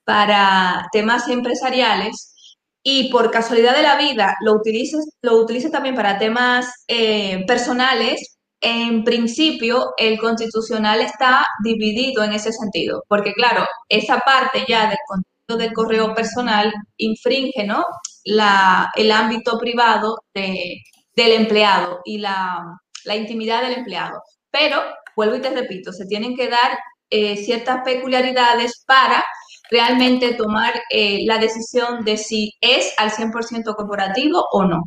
para 0.03 0.87
temas 0.91 1.27
empresariales 1.27 2.55
y 2.83 3.09
por 3.11 3.31
casualidad 3.31 3.75
de 3.75 3.81
la 3.81 3.97
vida 3.97 4.35
lo 4.41 4.53
utilice, 4.53 4.97
lo 5.23 5.43
también 5.71 5.95
para 5.95 6.19
temas 6.19 6.71
eh, 6.87 7.43
personales, 7.47 8.37
en 8.61 9.03
principio 9.03 9.93
el 9.97 10.19
constitucional 10.19 11.01
está 11.01 11.45
dividido 11.63 12.23
en 12.23 12.33
ese 12.33 12.51
sentido, 12.53 13.03
porque 13.07 13.33
claro, 13.33 13.65
esa 13.89 14.19
parte 14.19 14.63
ya 14.67 14.87
del 14.87 14.97
contenido 15.07 15.57
del 15.57 15.73
correo 15.73 16.13
personal 16.13 16.71
infringe 16.97 17.65
¿no? 17.65 17.85
el 18.23 19.11
ámbito 19.11 19.57
privado 19.57 20.17
de, 20.33 20.77
del 21.15 21.31
empleado 21.33 22.01
y 22.05 22.19
la, 22.19 22.79
la, 23.05 23.15
intimidad 23.15 23.63
del 23.63 23.73
empleado. 23.73 24.21
Pero, 24.51 24.81
vuelvo 25.15 25.35
y 25.35 25.41
te 25.41 25.49
repito, 25.49 25.91
se 25.91 26.05
tienen 26.05 26.35
que 26.35 26.47
dar 26.47 26.77
eh, 27.09 27.35
ciertas 27.37 27.81
peculiaridades 27.83 28.83
para 28.85 29.25
realmente 29.71 30.33
tomar 30.35 30.73
eh, 30.89 31.19
la 31.25 31.39
decisión 31.39 32.05
de 32.05 32.17
si 32.17 32.53
es 32.61 32.93
al 32.97 33.09
100% 33.11 33.75
corporativo 33.75 34.45
o 34.51 34.65
no. 34.65 34.83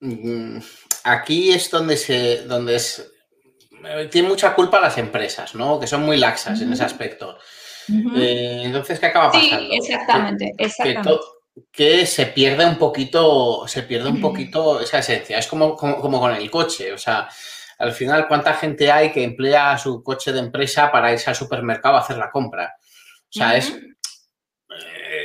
Mm, 0.00 0.58
aquí 1.06 1.52
es 1.52 1.70
donde 1.70 1.96
se, 1.96 2.42
donde 2.42 2.76
es, 2.76 3.12
tiene 4.10 4.28
mucha 4.28 4.54
culpa 4.54 4.80
las 4.80 4.98
empresas, 4.98 5.54
¿no? 5.54 5.78
Que 5.78 5.86
son 5.86 6.02
muy 6.02 6.16
laxas 6.16 6.60
en 6.60 6.72
ese 6.72 6.84
aspecto. 6.84 7.38
Eh, 8.16 8.62
entonces, 8.64 8.98
¿qué 8.98 9.06
acaba 9.06 9.30
pasando? 9.30 9.58
Sí, 9.58 9.76
exactamente, 9.76 10.52
exactamente. 10.58 11.24
Que, 11.72 12.04
se 12.04 12.26
pierde 12.26 12.66
un 12.66 12.76
poquito, 12.76 13.66
se 13.68 13.84
pierde 13.84 14.10
un 14.10 14.20
poquito 14.20 14.80
esa 14.80 14.98
esencia. 14.98 15.38
Es 15.38 15.46
como, 15.46 15.76
como, 15.76 16.20
con 16.20 16.34
el 16.34 16.50
coche, 16.50 16.92
o 16.92 16.98
sea, 16.98 17.28
al 17.78 17.92
final, 17.92 18.26
¿cuánta 18.26 18.54
gente 18.54 18.90
hay 18.90 19.12
que 19.12 19.22
emplea 19.22 19.78
su 19.78 20.02
coche 20.02 20.32
de 20.32 20.40
empresa 20.40 20.90
para 20.90 21.12
irse 21.12 21.30
al 21.30 21.36
supermercado 21.36 21.96
a 21.96 22.00
hacer 22.00 22.18
la 22.18 22.30
compra? 22.30 22.74
O 22.78 23.38
sea, 23.38 23.56
es 23.56 23.72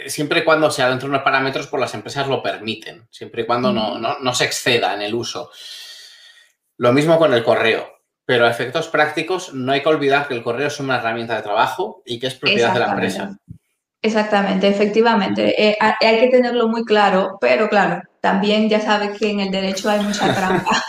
siempre 0.08 0.40
y 0.40 0.44
cuando 0.44 0.72
sea 0.72 0.90
dentro 0.90 1.08
de 1.08 1.16
unos 1.16 1.24
parámetros, 1.24 1.68
pues 1.68 1.80
las 1.82 1.94
empresas 1.94 2.28
lo 2.28 2.42
permiten, 2.42 3.08
siempre 3.10 3.44
y 3.44 3.46
cuando 3.46 3.72
no, 3.72 4.34
se 4.34 4.46
exceda 4.46 4.94
en 4.94 5.02
el 5.02 5.14
uso. 5.14 5.52
Lo 6.78 6.94
mismo 6.94 7.18
con 7.18 7.34
el 7.34 7.44
correo, 7.44 8.02
pero 8.26 8.46
a 8.46 8.50
efectos 8.50 8.88
prácticos 8.88 9.54
no 9.54 9.72
hay 9.72 9.82
que 9.82 9.90
olvidar 9.90 10.28
que 10.28 10.34
el 10.34 10.44
correo 10.44 10.68
es 10.68 10.80
una 10.80 10.98
herramienta 10.98 11.36
de 11.36 11.44
trabajo 11.44 12.02
y 12.06 12.20
que 12.20 12.28
es 12.28 12.36
propiedad 12.36 12.74
de 12.74 12.80
la 12.80 12.92
empresa. 12.92 13.38
Exactamente, 14.02 14.68
efectivamente. 14.68 15.70
Eh, 15.70 15.78
hay 15.80 16.20
que 16.20 16.30
tenerlo 16.30 16.68
muy 16.68 16.84
claro, 16.84 17.38
pero 17.40 17.70
claro, 17.70 18.02
también 18.20 18.68
ya 18.68 18.80
sabes 18.80 19.18
que 19.20 19.30
en 19.30 19.42
el 19.42 19.52
derecho 19.52 19.90
hay 19.90 20.00
mucha 20.00 20.34
trampa 20.34 20.84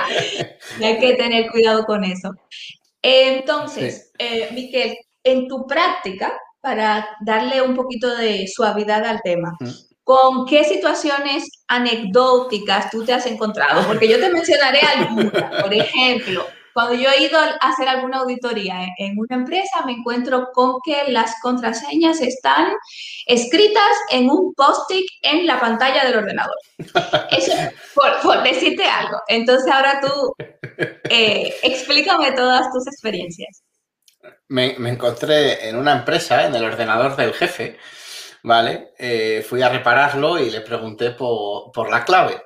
y 0.80 0.84
hay 0.84 0.98
que 0.98 1.14
tener 1.14 1.50
cuidado 1.50 1.84
con 1.84 2.02
eso. 2.04 2.34
Entonces, 3.02 4.10
eh, 4.18 4.48
Miquel, 4.52 4.96
en 5.22 5.48
tu 5.48 5.66
práctica, 5.66 6.32
para 6.66 7.06
darle 7.20 7.62
un 7.62 7.76
poquito 7.76 8.16
de 8.16 8.48
suavidad 8.52 9.04
al 9.04 9.20
tema, 9.22 9.56
¿con 10.02 10.46
qué 10.46 10.64
situaciones 10.64 11.44
anecdóticas 11.68 12.90
tú 12.90 13.04
te 13.04 13.12
has 13.12 13.24
encontrado? 13.26 13.86
Porque 13.86 14.08
yo 14.08 14.18
te 14.18 14.30
mencionaré 14.30 14.80
algunas. 14.80 15.62
Por 15.62 15.72
ejemplo, 15.72 16.44
cuando 16.74 16.94
yo 16.94 17.08
he 17.08 17.22
ido 17.22 17.38
a 17.38 17.50
hacer 17.60 17.86
alguna 17.88 18.18
auditoría 18.18 18.84
en 18.98 19.16
una 19.16 19.36
empresa, 19.36 19.86
me 19.86 19.92
encuentro 19.92 20.48
con 20.52 20.78
que 20.84 21.04
las 21.12 21.40
contraseñas 21.40 22.20
están 22.20 22.72
escritas 23.26 23.92
en 24.10 24.28
un 24.28 24.52
post-it 24.52 25.06
en 25.22 25.46
la 25.46 25.60
pantalla 25.60 26.04
del 26.04 26.16
ordenador. 26.16 26.56
Eso, 27.30 27.52
por, 27.94 28.42
decirte 28.42 28.84
algo. 28.86 29.18
Entonces, 29.28 29.72
ahora 29.72 30.00
tú 30.00 30.34
eh, 31.10 31.54
explícame 31.62 32.32
todas 32.32 32.72
tus 32.72 32.88
experiencias. 32.88 33.62
Me, 34.48 34.76
encontré 34.76 35.68
en 35.68 35.76
una 35.76 35.92
empresa, 35.92 36.46
en 36.46 36.54
el 36.54 36.64
ordenador 36.64 37.16
del 37.16 37.34
jefe, 37.34 37.78
¿vale? 38.42 38.92
Eh, 38.98 39.44
fui 39.48 39.62
a 39.62 39.68
repararlo 39.68 40.38
y 40.38 40.50
le 40.50 40.60
pregunté 40.60 41.10
por, 41.10 41.90
la 41.90 42.04
clave. 42.04 42.42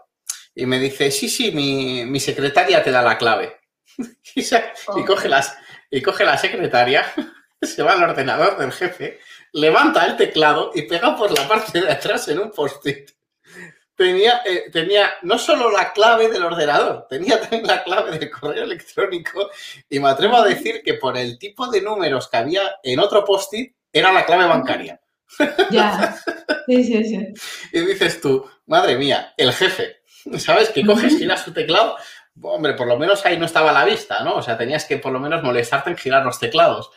Y 0.55 0.67
me 0.67 0.79
dice, 0.79 1.11
sí, 1.11 1.29
sí, 1.29 1.53
mi, 1.53 2.05
mi 2.05 2.21
secretaria 2.21 2.83
te 2.83 2.91
da 2.91 3.03
la 3.03 3.19
clave. 3.19 3.61
y, 4.35 5.05
coge 5.05 5.29
las, 5.29 5.57
y 5.91 6.03
coge 6.03 6.25
la 6.25 6.39
secretaria, 6.39 7.05
se 7.63 7.83
va 7.83 7.93
al 7.93 8.03
ordenador 8.03 8.59
del 8.59 8.73
jefe, 8.73 9.19
levanta 9.53 10.07
el 10.07 10.17
teclado 10.17 10.71
y 10.75 10.83
pega 10.83 11.17
por 11.17 11.31
la 11.37 11.47
parte 11.47 11.81
de 11.81 11.91
atrás 11.91 12.29
en 12.29 12.39
un 12.39 12.51
post-it. 12.51 13.11
Tenía, 14.01 14.41
eh, 14.47 14.71
tenía 14.73 15.11
no 15.21 15.37
solo 15.37 15.71
la 15.71 15.93
clave 15.93 16.31
del 16.31 16.43
ordenador, 16.43 17.07
tenía 17.07 17.39
también 17.39 17.67
la 17.67 17.85
clave 17.85 18.19
del 18.19 18.31
correo 18.31 18.65
electrónico 18.65 19.51
y 19.91 20.01
me 20.01 20.09
atrevo 20.09 20.39
a 20.39 20.49
decir 20.49 20.81
que 20.83 20.95
por 20.95 21.19
el 21.19 21.39
tipo 21.39 21.67
de 21.67 21.83
números 21.83 22.27
que 22.27 22.39
había 22.39 22.63
en 22.83 22.99
otro 22.99 23.27
post-it 23.27 23.75
era 23.93 24.11
la 24.11 24.25
clave 24.25 24.47
bancaria. 24.47 24.99
Ya, 25.71 26.17
sí, 26.67 26.83
sí, 26.83 27.05
sí. 27.05 27.29
Y 27.75 27.81
dices 27.81 28.23
tú, 28.23 28.43
madre 28.65 28.97
mía, 28.97 29.35
el 29.37 29.53
jefe, 29.53 29.99
¿sabes? 30.39 30.71
Que 30.71 30.83
coges, 30.83 31.19
giras 31.19 31.45
su 31.45 31.53
teclado, 31.53 31.99
hombre, 32.41 32.73
por 32.73 32.87
lo 32.87 32.97
menos 32.97 33.27
ahí 33.27 33.37
no 33.37 33.45
estaba 33.45 33.69
a 33.69 33.75
la 33.75 33.85
vista, 33.85 34.25
¿no? 34.25 34.37
O 34.37 34.43
sea, 34.43 34.57
tenías 34.57 34.87
que 34.87 34.97
por 34.97 35.13
lo 35.13 35.21
menos 35.21 35.43
molestarte 35.43 35.91
en 35.91 35.99
girar 35.99 36.25
los 36.25 36.39
teclados. 36.39 36.91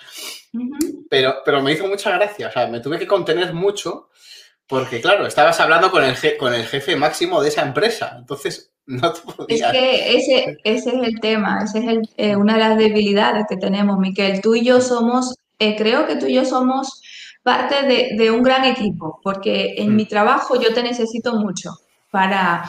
pero, 1.09 1.41
pero 1.43 1.61
me 1.61 1.73
hizo 1.73 1.85
mucha 1.85 2.11
gracia, 2.11 2.47
o 2.47 2.51
sea, 2.53 2.67
me 2.67 2.79
tuve 2.79 2.97
que 2.97 3.07
contener 3.07 3.53
mucho 3.53 4.07
porque, 4.73 5.01
claro, 5.01 5.25
estabas 5.25 5.59
hablando 5.59 5.91
con 5.91 6.03
el, 6.03 6.15
con 6.37 6.53
el 6.53 6.65
jefe 6.65 6.95
máximo 6.95 7.41
de 7.41 7.49
esa 7.49 7.61
empresa, 7.61 8.15
entonces 8.17 8.71
no 8.85 9.13
te 9.13 9.21
podías... 9.21 9.73
Es 9.73 9.79
que 9.79 10.17
ese, 10.17 10.57
ese 10.63 10.89
es 10.89 11.07
el 11.07 11.19
tema, 11.19 11.63
esa 11.63 11.79
es 11.79 11.99
eh, 12.17 12.35
una 12.35 12.53
de 12.53 12.59
las 12.59 12.77
debilidades 12.77 13.45
que 13.47 13.57
tenemos, 13.57 13.97
Miquel. 13.99 14.41
Tú 14.41 14.55
y 14.55 14.65
yo 14.65 14.81
somos, 14.81 15.35
eh, 15.59 15.75
creo 15.75 16.07
que 16.07 16.15
tú 16.15 16.25
y 16.25 16.35
yo 16.35 16.45
somos 16.45 17.01
parte 17.43 17.85
de, 17.85 18.15
de 18.17 18.31
un 18.31 18.41
gran 18.41 18.65
equipo, 18.65 19.19
porque 19.23 19.75
en 19.77 19.93
mm. 19.93 19.95
mi 19.95 20.05
trabajo 20.05 20.59
yo 20.59 20.73
te 20.73 20.83
necesito 20.83 21.35
mucho 21.35 21.71
para, 22.09 22.63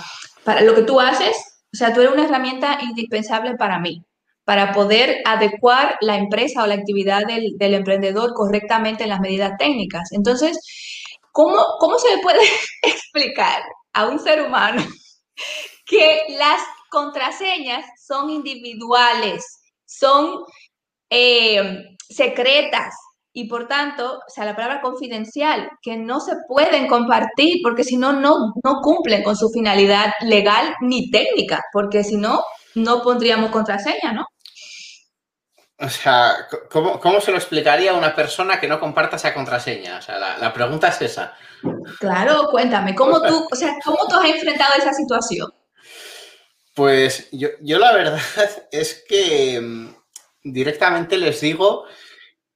para 0.44 0.62
lo 0.62 0.75
que 0.75 0.82
tú 0.82 1.00
haces 1.00 1.54
o 1.75 1.76
sea, 1.76 1.92
tú 1.92 2.00
eres 2.00 2.12
una 2.12 2.25
herramienta 2.25 2.78
indispensable 2.82 3.56
para 3.56 3.80
mí, 3.80 4.04
para 4.44 4.73
poder 4.73 5.16
adecuar 5.25 5.96
la 6.00 6.16
empresa 6.16 6.62
o 6.62 6.68
la 6.68 6.75
actividad 6.75 7.23
del, 7.26 7.75
emprendedor 7.75 8.32
correctamente 8.32 9.02
en 9.02 9.08
las 9.08 9.20
medidas 9.20 9.54
técnicas. 9.58 10.12
Entonces, 10.12 10.56
¿cómo, 11.35 11.59
¿cómo 11.81 11.99
se 11.99 12.17
le 12.17 12.23
puede 12.23 12.38
explicar 12.83 13.62
a 13.93 14.07
un 14.07 14.19
ser 14.19 14.41
humano 14.41 14.83
que 15.87 16.23
las 16.31 16.62
contraseñas 16.91 17.85
son 18.07 18.31
individuales, 18.31 19.45
son 19.85 20.45
eh, 21.11 21.83
secretas, 22.09 22.95
y 23.37 23.49
por 23.49 23.67
tanto, 23.67 24.19
o 24.19 24.31
sea, 24.31 24.45
la 24.45 24.55
palabra 24.55 24.81
confidencial, 24.81 25.69
que 25.83 25.97
no 25.97 26.21
se 26.21 26.35
pueden 26.47 26.87
compartir 26.87 27.59
porque 27.64 27.83
si 27.83 27.97
no, 27.97 28.12
no 28.12 28.53
cumplen 28.81 29.25
con 29.25 29.37
su 29.37 29.50
finalidad 29.50 30.12
legal 30.21 30.73
ni 30.81 31.11
técnica, 31.11 31.61
porque 31.73 32.05
si 32.05 32.16
no, 32.16 32.44
no 32.77 33.03
pondríamos 33.03 33.51
contraseña, 33.51 34.12
¿no? 34.12 34.25
O 35.85 35.88
sea, 35.88 36.49
¿cómo, 36.70 37.20
se 37.20 37.31
lo 37.31 37.37
explicaría 37.37 37.90
a 37.90 37.94
una 37.94 38.14
persona 38.14 38.59
que 38.59 38.68
no 38.68 38.81
comparta 38.81 39.16
esa 39.16 39.35
contraseña? 39.35 39.99
O 39.99 40.03
sea, 40.03 40.18
la, 40.18 40.53
pregunta 40.53 40.88
es 40.88 41.03
esa. 41.03 41.35
Claro, 41.99 42.49
cuéntame, 42.51 42.94
¿cómo 42.94 43.20
tú, 43.23 43.47
o 43.51 43.57
sea, 43.57 43.77
¿cómo 43.85 43.99
tú 44.09 44.16
has 44.16 44.25
enfrentado 44.25 44.75
esa 44.79 44.92
situación? 44.92 45.53
Pues 46.75 47.29
yo, 47.33 47.49
yo 47.61 47.79
la 47.79 47.92
verdad 47.92 48.20
es 48.73 49.05
que 49.07 49.61
mm, 49.61 49.94
directamente 50.42 51.18
les 51.18 51.40
digo 51.40 51.85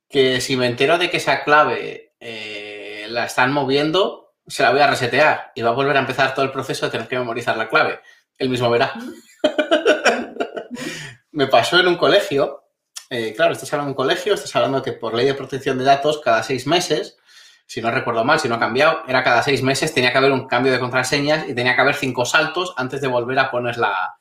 que 0.08 0.40
si 0.40 0.56
me 0.56 0.66
entero 0.66 0.98
de 0.98 1.10
que 1.10 1.18
esa 1.18 1.44
clave 1.44 2.14
eh, 2.20 3.06
la 3.10 3.26
están 3.26 3.52
moviendo, 3.52 4.34
se 4.46 4.62
la 4.62 4.70
voy 4.70 4.80
a 4.80 4.86
resetear 4.86 5.52
y 5.54 5.62
va 5.62 5.70
a 5.70 5.74
volver 5.74 5.96
a 5.96 6.00
empezar 6.00 6.34
todo 6.34 6.44
el 6.44 6.52
proceso 6.52 6.86
de 6.86 6.92
tener 6.92 7.08
que 7.08 7.18
memorizar 7.18 7.56
la 7.56 7.68
clave. 7.68 8.00
Él 8.38 8.48
mismo 8.48 8.70
verá. 8.70 8.94
me 11.32 11.46
pasó 11.46 11.78
en 11.78 11.88
un 11.88 11.96
colegio. 11.96 12.64
Eh, 13.10 13.32
claro, 13.34 13.52
estás 13.52 13.72
hablando 13.72 13.88
de 13.88 13.92
un 13.92 13.96
colegio, 13.96 14.34
estás 14.34 14.54
hablando 14.54 14.82
que 14.82 14.92
por 14.92 15.14
ley 15.14 15.26
de 15.26 15.34
protección 15.34 15.78
de 15.78 15.84
datos, 15.84 16.20
cada 16.22 16.42
seis 16.42 16.66
meses, 16.66 17.16
si 17.66 17.80
no 17.80 17.90
recuerdo 17.90 18.24
mal, 18.24 18.38
si 18.38 18.48
no 18.48 18.56
ha 18.56 18.58
cambiado, 18.58 19.02
era 19.08 19.22
cada 19.22 19.42
seis 19.42 19.62
meses, 19.62 19.94
tenía 19.94 20.12
que 20.12 20.18
haber 20.18 20.32
un 20.32 20.46
cambio 20.46 20.72
de 20.72 20.80
contraseñas 20.80 21.48
y 21.48 21.54
tenía 21.54 21.74
que 21.74 21.80
haber 21.80 21.94
cinco 21.94 22.24
saltos 22.24 22.74
antes 22.76 23.00
de 23.00 23.08
volver 23.08 23.38
a 23.38 23.50
poner 23.50 23.78
la, 23.78 24.14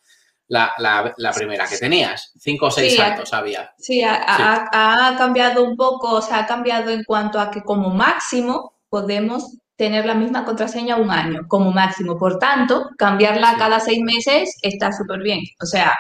la, 0.48 1.32
primera 1.36 1.68
que 1.68 1.78
tenías. 1.78 2.32
Cinco 2.40 2.68
o 2.68 2.72
seis 2.72 2.96
saltos 2.96 3.34
había. 3.34 3.74
Sí, 3.78 4.02
ha, 4.04 5.16
cambiado 5.18 5.64
un 5.64 5.76
poco, 5.76 6.16
o 6.16 6.22
sea, 6.22 6.40
ha 6.40 6.46
cambiado 6.46 6.90
en 6.90 7.04
cuanto 7.04 7.40
a 7.40 7.52
que 7.52 7.62
como 7.64 7.90
máximo 7.90 8.74
podemos 8.90 9.58
tener 9.76 10.06
la 10.06 10.16
misma 10.16 10.44
contraseña 10.44 10.96
un 10.96 11.12
año, 11.12 11.42
como 11.48 11.72
máximo. 11.72 12.18
Por 12.18 12.40
tanto, 12.40 12.90
cambiarla 12.98 13.58
cada 13.58 13.80
seis 13.80 14.00
meses 14.02 14.58
está 14.62 14.92
súper 14.92 15.20
bien. 15.20 15.42
O 15.62 15.66
sea, 15.66 15.96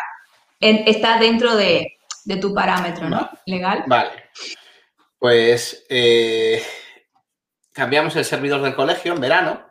está 0.59 1.19
dentro 1.19 1.55
de, 1.55 1.96
tu 2.35 2.53
parámetro, 2.53 3.09
¿no? 3.09 3.29
Legal. 3.45 3.85
Vale. 3.87 4.11
Pues 5.17 5.85
eh, 5.89 6.61
cambiamos 7.71 8.15
el 8.17 8.25
servidor 8.25 8.61
del 8.61 8.75
colegio 8.75 9.13
en 9.13 9.21
verano 9.21 9.67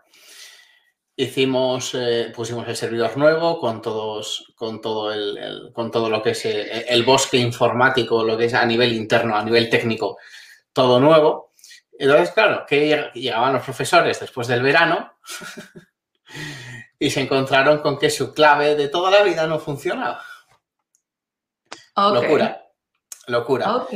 hicimos, 1.17 1.95
eh, 1.95 2.31
pusimos 2.35 2.69
el 2.69 2.77
servidor 2.77 3.17
nuevo 3.17 3.59
con 3.59 3.81
todos, 3.81 4.53
con 4.55 4.81
todo 4.81 5.13
el, 5.13 5.71
con 5.73 5.91
todo 5.91 6.11
lo 6.11 6.23
que 6.23 6.31
es 6.31 6.45
eh, 6.45 6.85
el, 6.89 7.03
bosque 7.05 7.39
informático, 7.39 8.23
lo 8.23 8.37
que 8.37 8.45
es 8.45 8.55
a 8.55 8.67
nivel 8.67 8.93
interno, 8.93 9.37
a 9.37 9.43
nivel 9.43 9.71
técnico, 9.71 10.19
todo 10.73 11.01
nuevo. 11.01 11.53
Entonces, 11.99 12.31
claro, 12.33 12.65
que 12.69 13.11
llegaban 13.15 13.55
los 13.55 13.65
profesores 13.65 14.21
después 14.21 14.47
del 14.47 14.63
verano 14.63 15.15
y 16.99 17.11
se 17.11 17.23
encontraron 17.23 17.79
con 17.79 17.99
que 17.99 18.11
su 18.11 18.35
clave 18.35 18.75
de 18.77 18.89
toda 18.89 19.11
la 19.11 19.23
vida 19.23 19.47
no 19.47 19.59
funcionaba. 19.59 20.23
Locura. 21.97 22.63
Locura. 23.27 23.87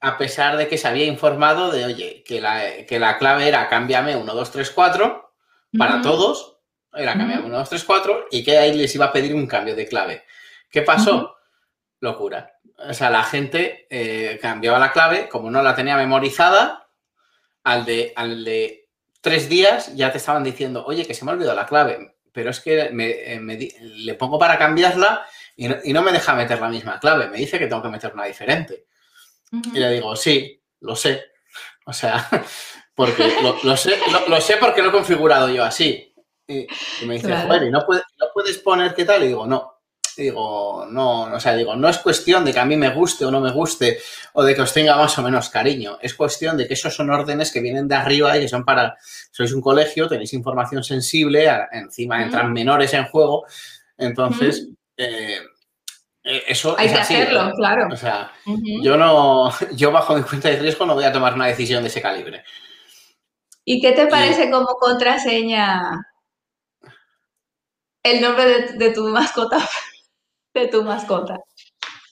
A 0.00 0.18
pesar 0.18 0.56
de 0.56 0.68
que 0.68 0.78
se 0.78 0.88
había 0.88 1.04
informado 1.04 1.70
de, 1.70 1.84
oye, 1.84 2.24
que 2.26 2.40
la, 2.40 2.84
que 2.86 2.98
la 2.98 3.18
clave 3.18 3.48
era 3.48 3.68
cámbiame 3.68 4.16
1, 4.16 4.34
2, 4.34 4.50
3, 4.50 4.70
4 4.70 5.34
para 5.78 6.02
todos, 6.02 6.58
era 6.92 7.16
cambiar 7.16 7.42
1, 7.42 7.56
2, 7.56 7.68
3, 7.68 7.84
4 7.84 8.26
y 8.30 8.44
que 8.44 8.58
ahí 8.58 8.74
les 8.74 8.94
iba 8.94 9.06
a 9.06 9.12
pedir 9.12 9.34
un 9.34 9.46
cambio 9.46 9.74
de 9.74 9.86
clave. 9.86 10.24
¿Qué 10.70 10.82
pasó? 10.82 11.36
Locura. 12.00 12.52
O 12.76 12.92
sea, 12.92 13.08
la 13.10 13.22
gente 13.22 13.86
eh, 13.88 14.38
cambiaba 14.40 14.78
la 14.78 14.92
clave, 14.92 15.28
como 15.28 15.50
no 15.50 15.62
la 15.62 15.74
tenía 15.74 15.96
memorizada, 15.96 16.88
al 17.62 17.84
de, 17.84 18.12
al 18.14 18.44
de 18.44 18.88
tres 19.20 19.48
días 19.48 19.94
ya 19.94 20.12
te 20.12 20.18
estaban 20.18 20.44
diciendo, 20.44 20.84
oye, 20.86 21.06
que 21.06 21.14
se 21.14 21.24
me 21.24 21.30
ha 21.30 21.34
olvidado 21.34 21.56
la 21.56 21.66
clave, 21.66 22.16
pero 22.32 22.50
es 22.50 22.60
que 22.60 22.90
eh, 22.92 23.70
le 23.80 24.14
pongo 24.14 24.38
para 24.38 24.58
cambiarla 24.58 25.24
y 25.56 25.92
no, 25.92 26.02
me 26.02 26.12
deja 26.12 26.34
meter 26.34 26.60
la 26.60 26.68
misma 26.68 26.98
clave, 26.98 27.28
me 27.28 27.38
dice 27.38 27.58
que 27.58 27.66
tengo 27.66 27.82
que 27.82 27.88
meter 27.88 28.12
una 28.12 28.24
diferente. 28.24 28.86
Y 29.72 29.78
le 29.78 29.90
digo, 29.92 30.16
sí, 30.16 30.60
lo 30.80 30.96
sé. 30.96 31.22
O 31.86 31.92
sea, 31.92 32.28
porque 32.94 33.34
lo, 33.62 33.76
sé, 33.76 33.96
lo 34.28 34.40
sé 34.40 34.56
porque 34.56 34.82
lo 34.82 34.88
he 34.88 34.92
configurado 34.92 35.48
yo 35.48 35.64
así. 35.64 36.12
Y, 36.46 36.66
me 37.06 37.14
dice, 37.14 37.28
¿y 37.28 37.70
no, 37.70 37.86
puedes 38.34 38.58
poner 38.58 38.94
qué 38.94 39.04
tal? 39.04 39.22
Y 39.22 39.28
digo, 39.28 39.46
no. 39.46 39.80
digo, 40.16 40.86
no, 40.90 41.22
o 41.22 41.40
sea, 41.40 41.54
digo, 41.54 41.76
no 41.76 41.88
es 41.88 41.98
cuestión 41.98 42.44
de 42.44 42.52
que 42.52 42.58
a 42.58 42.64
mí 42.64 42.76
me 42.76 42.90
guste 42.90 43.24
o 43.24 43.30
no 43.30 43.40
me 43.40 43.52
guste 43.52 43.98
o 44.32 44.42
de 44.42 44.54
que 44.54 44.62
os 44.62 44.72
tenga 44.72 44.96
más 44.96 45.16
o 45.18 45.22
menos 45.22 45.50
cariño. 45.50 45.98
Es 46.02 46.14
cuestión 46.14 46.56
de 46.56 46.66
que 46.66 46.74
esos 46.74 46.94
son 46.94 47.10
órdenes 47.10 47.52
que 47.52 47.60
vienen 47.60 47.86
de 47.86 47.94
arriba 47.94 48.36
y 48.36 48.40
que 48.40 48.48
son 48.48 48.64
para, 48.64 48.96
sois 49.30 49.52
un 49.52 49.62
colegio, 49.62 50.08
tenéis 50.08 50.34
información 50.34 50.82
sensible, 50.82 51.48
encima 51.70 52.22
entran 52.22 52.52
menores 52.52 52.92
en 52.92 53.04
juego. 53.04 53.46
Entonces, 53.96 54.68
eh, 54.96 55.40
eso 56.22 56.74
Hay 56.78 56.88
que 56.88 56.94
hacerlo, 56.94 57.52
claro. 57.56 57.88
O 57.92 57.96
sea, 57.96 58.32
yo 58.82 58.96
no, 58.96 59.50
yo 59.72 59.92
bajo 59.92 60.14
mi 60.14 60.22
cuenta 60.22 60.48
de 60.48 60.56
riesgo 60.56 60.86
no 60.86 60.94
voy 60.94 61.04
a 61.04 61.12
tomar 61.12 61.34
una 61.34 61.46
decisión 61.46 61.82
de 61.82 61.88
ese 61.88 62.02
calibre. 62.02 62.44
¿Y 63.64 63.80
qué 63.80 63.92
te 63.92 64.06
parece 64.06 64.50
como 64.50 64.66
contraseña 64.78 65.90
el 68.04 68.20
nombre 68.20 68.72
de, 68.74 68.90
tu 68.90 69.08
mascota, 69.08 69.58
de 70.54 70.68
tu 70.68 70.84
mascota. 70.84 71.40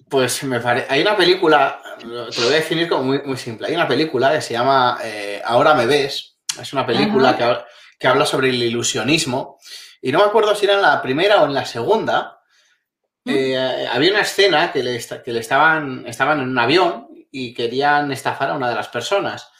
Pues 0.08 0.42
me 0.44 0.58
parece. 0.58 0.86
Hay 0.90 1.02
una 1.02 1.16
película, 1.16 1.80
te 1.98 2.06
lo 2.06 2.24
voy 2.24 2.46
a 2.46 2.56
definir 2.56 2.88
como 2.88 3.04
muy, 3.04 3.36
simple. 3.36 3.68
Hay 3.68 3.74
una 3.74 3.86
película 3.86 4.32
que 4.32 4.40
se 4.40 4.54
llama 4.54 4.98
eh, 5.04 5.40
Ahora 5.44 5.74
me 5.74 5.86
ves. 5.86 6.38
Es 6.60 6.72
una 6.72 6.86
película 6.86 7.64
que, 7.98 8.06
habla 8.06 8.26
sobre 8.26 8.48
el 8.48 8.62
ilusionismo. 8.62 9.58
Y 10.00 10.12
no 10.12 10.18
me 10.18 10.24
acuerdo 10.24 10.54
si 10.54 10.64
era 10.64 10.74
en 10.74 10.82
la 10.82 11.00
primera 11.00 11.42
o 11.42 11.46
en 11.46 11.54
la 11.54 11.64
segunda. 11.64 12.41
¿Mm? 13.24 13.30
Eh, 13.30 13.88
había 13.90 14.10
una 14.10 14.22
escena 14.22 14.72
que 14.72 14.82
le, 14.82 15.00
que 15.24 15.32
le 15.32 15.40
estaban, 15.40 16.04
estaban 16.06 16.40
en 16.40 16.48
un 16.48 16.58
avión 16.58 17.08
y 17.30 17.54
querían 17.54 18.12
estafar 18.12 18.50
a 18.50 18.54
una 18.54 18.68
de 18.68 18.74
las 18.74 18.88
personas. 18.88 19.50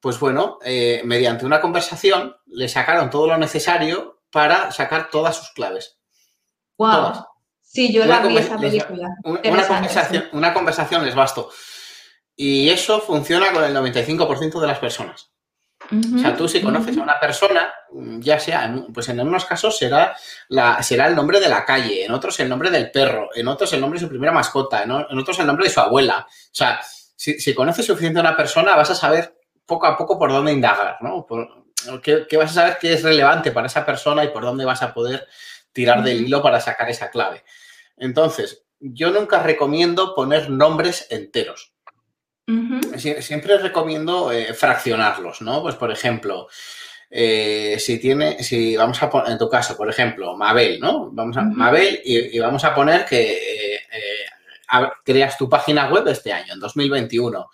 Pues 0.00 0.18
bueno, 0.18 0.58
eh, 0.64 1.02
mediante 1.04 1.46
una 1.46 1.60
conversación 1.60 2.36
le 2.46 2.68
sacaron 2.68 3.08
todo 3.08 3.28
lo 3.28 3.38
necesario 3.38 4.22
para 4.30 4.70
sacar 4.72 5.08
todas 5.10 5.36
sus 5.36 5.50
claves. 5.50 5.98
Wow. 6.76 7.24
Sí, 7.62 7.92
yo 7.92 8.04
la 8.04 8.20
vi 8.20 8.36
esa 8.36 8.58
película. 8.58 9.08
Una, 9.24 9.66
conversación, 9.66 10.24
una 10.32 10.52
conversación 10.52 11.04
les 11.04 11.14
bastó. 11.14 11.50
Y 12.36 12.68
eso 12.68 13.00
funciona 13.00 13.52
con 13.52 13.64
el 13.64 13.74
95% 13.74 14.60
de 14.60 14.66
las 14.66 14.78
personas. 14.78 15.33
O 15.90 16.18
sea, 16.18 16.36
tú 16.36 16.48
si 16.48 16.60
conoces 16.60 16.96
a 16.96 17.02
una 17.02 17.20
persona, 17.20 17.72
ya 18.18 18.38
sea, 18.38 18.74
pues 18.92 19.08
en 19.08 19.20
unos 19.20 19.44
casos 19.44 19.76
será, 19.76 20.16
la, 20.48 20.82
será 20.82 21.06
el 21.06 21.14
nombre 21.14 21.40
de 21.40 21.48
la 21.48 21.64
calle, 21.64 22.04
en 22.04 22.12
otros 22.12 22.38
el 22.40 22.48
nombre 22.48 22.70
del 22.70 22.90
perro, 22.90 23.30
en 23.34 23.48
otros 23.48 23.72
el 23.72 23.80
nombre 23.80 23.98
de 23.98 24.06
su 24.06 24.10
primera 24.10 24.32
mascota, 24.32 24.82
en, 24.82 24.90
otros 24.90 25.38
el 25.38 25.46
nombre 25.46 25.66
de 25.66 25.72
su 25.72 25.80
abuela. 25.80 26.26
O 26.28 26.54
sea, 26.54 26.80
si, 27.16 27.38
si, 27.38 27.54
conoces 27.54 27.86
suficiente 27.86 28.18
a 28.18 28.22
una 28.22 28.36
persona, 28.36 28.76
vas 28.76 28.90
a 28.90 28.94
saber 28.94 29.34
poco 29.66 29.86
a 29.86 29.96
poco 29.96 30.18
por 30.18 30.30
dónde 30.30 30.52
indagar, 30.52 30.98
¿no? 31.00 31.26
qué, 32.02 32.36
vas 32.36 32.50
a 32.50 32.54
saber 32.54 32.78
qué 32.80 32.92
es 32.92 33.02
relevante 33.02 33.50
para 33.50 33.66
esa 33.66 33.84
persona 33.84 34.24
y 34.24 34.28
por 34.28 34.42
dónde 34.42 34.64
vas 34.64 34.82
a 34.82 34.94
poder 34.94 35.26
tirar 35.72 36.02
del 36.02 36.22
hilo 36.22 36.42
para 36.42 36.60
sacar 36.60 36.88
esa 36.88 37.10
clave. 37.10 37.44
Entonces, 37.96 38.64
yo 38.80 39.10
nunca 39.10 39.42
recomiendo 39.42 40.14
poner 40.14 40.50
nombres 40.50 41.06
enteros. 41.10 41.73
Siempre 42.96 43.58
recomiendo 43.58 44.32
eh, 44.32 44.54
fraccionarlos, 44.54 45.42
¿no? 45.42 45.62
Pues, 45.62 45.76
por 45.76 45.90
ejemplo, 45.90 46.48
eh, 47.10 47.76
si 47.78 47.98
tiene, 47.98 48.42
si 48.42 48.76
vamos 48.76 49.02
a 49.02 49.10
poner, 49.10 49.32
en 49.32 49.38
tu 49.38 49.48
caso, 49.48 49.76
por 49.76 49.88
ejemplo, 49.88 50.36
Mabel, 50.36 50.80
¿no? 50.80 51.10
Vamos 51.10 51.36
a, 51.36 51.42
Mabel 51.42 52.00
y, 52.04 52.38
vamos 52.38 52.64
a 52.64 52.74
poner 52.74 53.04
que 53.04 53.32
eh, 53.32 53.80
creas 55.04 55.38
tu 55.38 55.48
página 55.48 55.88
web 55.88 56.06
este 56.08 56.32
año, 56.32 56.54
en 56.54 56.60
2021 56.60 57.48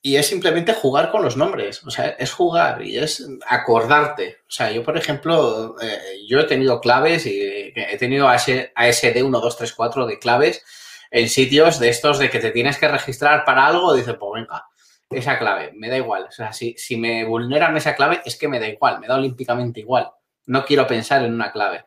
Y 0.03 0.17
es 0.17 0.27
simplemente 0.29 0.73
jugar 0.73 1.11
con 1.11 1.23
los 1.23 1.37
nombres, 1.37 1.85
o 1.85 1.91
sea, 1.91 2.17
es 2.19 2.33
jugar 2.33 2.81
y 2.83 2.97
es 2.97 3.27
acordarte. 3.47 4.39
O 4.49 4.51
sea, 4.51 4.71
yo, 4.71 4.83
por 4.83 4.97
ejemplo, 4.97 5.77
eh, 5.83 6.25
yo 6.27 6.41
he 6.41 6.45
tenido 6.45 6.81
claves 6.81 7.27
y 7.27 7.39
he 7.77 7.99
tenido 7.99 8.27
ASD 8.27 9.23
1, 9.23 9.41
2, 9.41 9.57
3, 9.59 9.73
4 9.75 10.07
de 10.07 10.19
claves 10.19 10.65
en 11.11 11.29
sitios 11.29 11.79
de 11.79 11.89
estos 11.89 12.19
de 12.19 12.31
que 12.31 12.39
te 12.39 12.51
tienes 12.51 12.79
que 12.79 12.89
registrar 12.89 13.45
para 13.45 13.67
algo, 13.67 13.95
dices, 13.95 14.17
pues 14.19 14.43
venga, 14.43 14.65
esa 15.11 15.39
clave, 15.39 15.73
me 15.75 15.89
da 15.89 15.97
igual. 15.97 16.25
O 16.29 16.31
sea, 16.31 16.53
si, 16.53 16.75
si 16.79 16.97
me 16.97 17.25
vulneran 17.25 17.77
esa 17.77 17.95
clave, 17.97 18.21
es 18.25 18.37
que 18.37 18.49
me 18.49 18.61
da 18.61 18.69
igual, 18.69 19.01
me 19.01 19.09
da 19.09 19.17
olímpicamente 19.17 19.81
igual. 19.81 20.11
No 20.47 20.65
quiero 20.65 20.87
pensar 20.87 21.25
en 21.25 21.35
una 21.35 21.51
clave. 21.51 21.85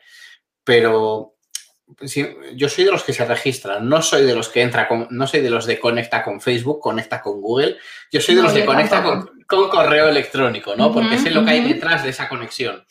Pero 0.63 1.33
yo 2.55 2.69
soy 2.69 2.85
de 2.85 2.91
los 2.91 3.03
que 3.03 3.13
se 3.13 3.25
registran, 3.25 3.87
no 3.87 4.01
soy 4.01 4.23
de 4.23 4.35
los 4.35 4.49
que 4.49 4.61
entra 4.61 4.87
con, 4.87 5.07
no 5.11 5.27
soy 5.27 5.41
de 5.41 5.49
los 5.49 5.65
de 5.65 5.79
conecta 5.79 6.23
con 6.23 6.41
Facebook, 6.41 6.79
conecta 6.79 7.21
con 7.21 7.41
Google, 7.41 7.77
yo 8.11 8.21
soy 8.21 8.35
de 8.35 8.41
los 8.41 8.53
que 8.53 8.65
conecta 8.65 9.03
con, 9.03 9.29
correo 9.47 10.07
electrónico, 10.07 10.75
¿no? 10.75 10.91
Porque 10.91 11.19
sé 11.19 11.29
lo 11.29 11.45
que 11.45 11.51
hay 11.51 11.73
detrás 11.73 12.03
de 12.03 12.09
esa 12.09 12.27
conexión. 12.27 12.85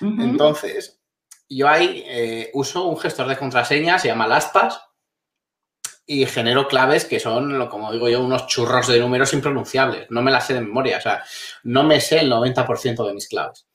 Entonces, 0.00 1.00
yo 1.48 1.68
ahí 1.68 2.04
eh, 2.06 2.50
uso 2.54 2.86
un 2.86 2.96
gestor 2.96 3.26
de 3.26 3.36
contraseñas, 3.36 4.00
se 4.00 4.08
llama 4.08 4.26
LastPass, 4.26 4.80
y 6.06 6.26
genero 6.26 6.66
claves 6.66 7.04
que 7.04 7.20
son, 7.20 7.68
como 7.68 7.92
digo 7.92 8.08
yo, 8.08 8.22
unos 8.22 8.46
churros 8.46 8.88
de 8.88 8.98
números 8.98 9.32
impronunciables. 9.32 10.06
No 10.10 10.22
me 10.22 10.30
las 10.30 10.46
sé 10.46 10.54
de 10.54 10.60
memoria, 10.62 10.98
o 10.98 11.00
sea, 11.00 11.22
no 11.64 11.84
me 11.84 12.00
sé 12.00 12.20
el 12.20 12.30
90% 12.30 13.06
de 13.06 13.14
mis 13.14 13.28
claves. 13.28 13.66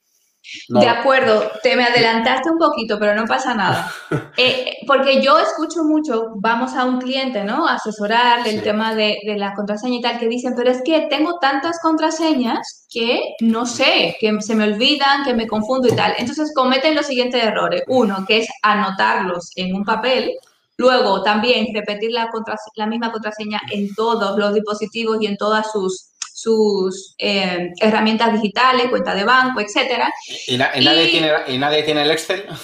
De 0.67 0.87
acuerdo, 0.87 1.51
te 1.63 1.75
me 1.75 1.85
adelantaste 1.85 2.49
un 2.51 2.59
poquito, 2.59 2.99
pero 2.99 3.15
no 3.15 3.25
pasa 3.25 3.53
nada. 3.53 3.91
Eh, 4.37 4.79
porque 4.85 5.21
yo 5.21 5.39
escucho 5.39 5.83
mucho, 5.83 6.33
vamos 6.35 6.73
a 6.73 6.83
un 6.83 6.99
cliente, 6.99 7.45
¿no? 7.45 7.67
asesorarle 7.67 8.49
el 8.49 8.61
tema 8.61 8.93
de, 8.93 9.17
de, 9.25 9.37
la 9.37 9.53
contraseña 9.53 9.95
y 9.95 10.01
tal, 10.01 10.19
que 10.19 10.27
dicen, 10.27 10.53
pero 10.57 10.71
es 10.71 10.81
que 10.83 11.07
tengo 11.09 11.39
tantas 11.39 11.79
contraseñas 11.79 12.85
que 12.89 13.35
no 13.39 13.65
sé, 13.65 14.17
que 14.19 14.41
se 14.41 14.55
me 14.55 14.65
olvidan, 14.65 15.23
que 15.23 15.33
me 15.33 15.47
confundo 15.47 15.87
y 15.87 15.95
tal. 15.95 16.15
Entonces 16.17 16.53
cometen 16.53 16.95
los 16.95 17.05
siguientes 17.05 17.41
errores. 17.41 17.83
Uno, 17.87 18.25
que 18.27 18.39
es 18.39 18.47
anotarlos 18.61 19.51
en 19.55 19.73
un 19.73 19.85
papel. 19.85 20.33
Luego, 20.77 21.23
también 21.23 21.67
repetir 21.73 22.11
la, 22.11 22.29
la 22.75 22.85
misma 22.85 23.11
contraseña 23.11 23.61
en 23.71 23.93
todos 23.95 24.37
los 24.37 24.53
dispositivos 24.53 25.17
y 25.21 25.27
en 25.27 25.37
todas 25.37 25.71
sus 25.71 26.11
sus 26.35 27.15
eh, 27.17 27.71
herramientas 27.79 28.33
digitales, 28.33 28.89
cuenta 28.89 29.15
de 29.15 29.23
banco, 29.23 29.61
etcétera. 29.61 30.13
¿Y, 30.47 30.57
nadie, 30.57 31.07
tiene, 31.07 31.31
¿Y 31.47 31.57
nadie 31.57 31.83
tiene 31.83 32.03
el 32.03 32.11
Excel? 32.11 32.45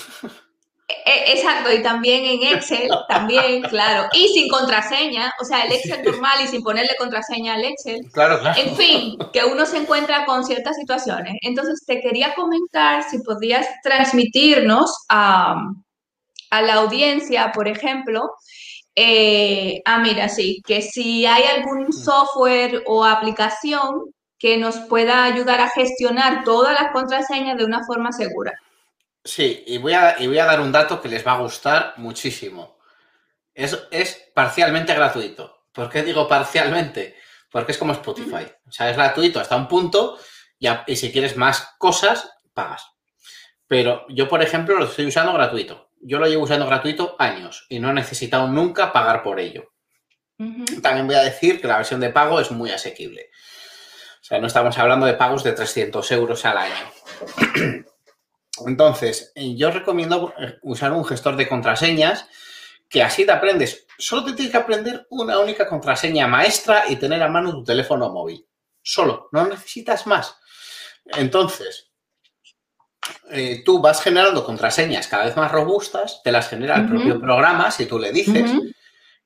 E, 1.05 1.31
exacto, 1.31 1.71
y 1.71 1.81
también 1.81 2.25
en 2.25 2.55
Excel, 2.55 2.89
también, 3.07 3.61
claro. 3.61 4.09
Y 4.11 4.27
sin 4.27 4.49
contraseña, 4.49 5.33
o 5.41 5.45
sea, 5.45 5.63
el 5.63 5.71
Excel 5.71 6.03
normal 6.03 6.33
y 6.43 6.47
sin 6.47 6.61
ponerle 6.61 6.91
contraseña 6.99 7.55
al 7.55 7.63
Excel. 7.63 8.01
Claro, 8.11 8.39
claro. 8.39 8.59
En 8.61 8.75
fin, 8.75 9.17
que 9.31 9.45
uno 9.45 9.65
se 9.65 9.77
encuentra 9.77 10.25
con 10.25 10.43
ciertas 10.43 10.75
situaciones. 10.75 11.35
Entonces, 11.41 11.83
te 11.87 12.01
quería 12.01 12.35
comentar 12.35 13.03
si 13.09 13.19
podías 13.19 13.67
transmitirnos 13.83 14.93
a, 15.09 15.55
a 16.51 16.61
la 16.61 16.75
audiencia, 16.75 17.51
por 17.51 17.67
ejemplo, 17.67 18.35
eh, 18.95 19.81
ah, 19.85 19.99
mira, 19.99 20.29
sí, 20.29 20.61
que 20.65 20.81
si 20.81 21.25
hay 21.25 21.43
algún 21.43 21.91
software 21.93 22.83
o 22.85 23.05
aplicación 23.05 24.13
que 24.37 24.57
nos 24.57 24.77
pueda 24.77 25.23
ayudar 25.23 25.61
a 25.61 25.69
gestionar 25.69 26.43
todas 26.43 26.79
las 26.79 26.91
contraseñas 26.91 27.57
de 27.57 27.65
una 27.65 27.85
forma 27.85 28.11
segura. 28.11 28.53
Sí, 29.23 29.63
y 29.65 29.77
voy 29.77 29.93
a, 29.93 30.15
y 30.19 30.27
voy 30.27 30.39
a 30.39 30.45
dar 30.45 30.59
un 30.59 30.71
dato 30.71 31.01
que 31.01 31.07
les 31.07 31.25
va 31.25 31.33
a 31.33 31.39
gustar 31.39 31.93
muchísimo. 31.97 32.77
Es, 33.53 33.87
es 33.91 34.31
parcialmente 34.33 34.93
gratuito. 34.93 35.67
¿Por 35.71 35.89
qué 35.89 36.03
digo 36.03 36.27
parcialmente? 36.27 37.15
Porque 37.49 37.71
es 37.71 37.77
como 37.77 37.93
Spotify. 37.93 38.45
O 38.67 38.71
sea, 38.71 38.89
es 38.89 38.97
gratuito 38.97 39.39
hasta 39.39 39.55
un 39.55 39.67
punto 39.67 40.17
y, 40.59 40.67
y 40.87 40.95
si 40.95 41.11
quieres 41.11 41.37
más 41.37 41.75
cosas, 41.77 42.29
pagas. 42.53 42.85
Pero 43.67 44.05
yo, 44.09 44.27
por 44.27 44.41
ejemplo, 44.41 44.77
lo 44.77 44.85
estoy 44.85 45.05
usando 45.05 45.33
gratuito 45.33 45.90
yo 46.03 46.19
lo 46.19 46.27
llevo 46.27 46.43
usando 46.43 46.65
gratuito 46.65 47.15
años 47.19 47.65
y 47.69 47.79
no 47.79 47.89
he 47.89 47.93
necesitado 47.93 48.47
nunca 48.47 48.91
pagar 48.91 49.23
por 49.23 49.39
ello. 49.39 49.71
También 50.81 51.05
voy 51.05 51.15
a 51.15 51.23
decir 51.23 51.61
que 51.61 51.67
la 51.67 51.77
versión 51.77 51.99
de 51.99 52.09
pago 52.09 52.39
es 52.39 52.49
muy 52.49 52.71
asequible. 52.71 53.29
O 54.21 54.23
sea, 54.23 54.39
no 54.39 54.47
estamos 54.47 54.77
hablando 54.77 55.05
de 55.05 55.13
pagos 55.13 55.43
de 55.43 55.51
300 55.51 56.11
euros 56.11 56.45
al 56.45 56.57
año. 56.57 57.85
Entonces, 58.65 59.31
yo 59.35 59.71
recomiendo 59.71 60.33
usar 60.63 60.93
un 60.93 61.05
gestor 61.05 61.35
de 61.35 61.47
contraseñas 61.47 62.27
que 62.89 63.03
así 63.03 63.25
te 63.25 63.31
aprendes. 63.31 63.85
Solo 63.97 64.25
te 64.25 64.33
tienes 64.33 64.51
que 64.51 64.57
aprender 64.57 65.05
una 65.09 65.39
única 65.39 65.67
contraseña 65.67 66.27
maestra 66.27 66.85
y 66.89 66.95
tener 66.95 67.21
a 67.21 67.29
mano 67.29 67.51
tu 67.51 67.63
teléfono 67.63 68.11
móvil. 68.11 68.47
Solo, 68.81 69.29
no 69.31 69.47
necesitas 69.47 70.07
más. 70.07 70.35
Entonces, 71.05 71.90
eh, 73.31 73.63
tú 73.65 73.81
vas 73.81 74.01
generando 74.01 74.43
contraseñas 74.43 75.07
cada 75.07 75.25
vez 75.25 75.35
más 75.35 75.51
robustas, 75.51 76.21
te 76.23 76.31
las 76.31 76.49
genera 76.49 76.75
el 76.75 76.87
propio 76.87 77.19
programa 77.19 77.71
si 77.71 77.85
tú 77.85 77.97
le 77.97 78.11
dices, 78.11 78.51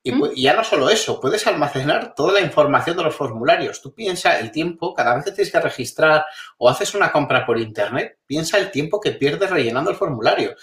Y, 0.04 0.42
ya 0.42 0.54
no 0.54 0.64
solo 0.64 0.90
eso, 0.90 1.20
puedes 1.20 1.48
almacenar 1.48 2.14
toda 2.14 2.34
la 2.34 2.42
información 2.42 2.96
de 2.96 3.04
los 3.04 3.16
formularios. 3.16 3.82
Tú 3.82 3.94
piensa 3.96 4.40
el 4.40 4.52
tiempo, 4.52 4.94
cada 4.94 5.16
vez 5.16 5.26
que 5.26 5.32
tienes 5.32 5.52
que 5.52 5.60
registrar 5.60 6.26
o 6.58 6.70
haces 6.70 6.94
una 6.94 7.12
compra 7.12 7.46
por 7.46 7.60
internet, 7.60 8.20
piensa 8.28 8.60
el 8.60 8.70
tiempo 8.70 9.02
que 9.02 9.14
pierdes 9.14 9.50
rellenando 9.50 9.90
el 9.90 9.98
formulario. 9.98 10.56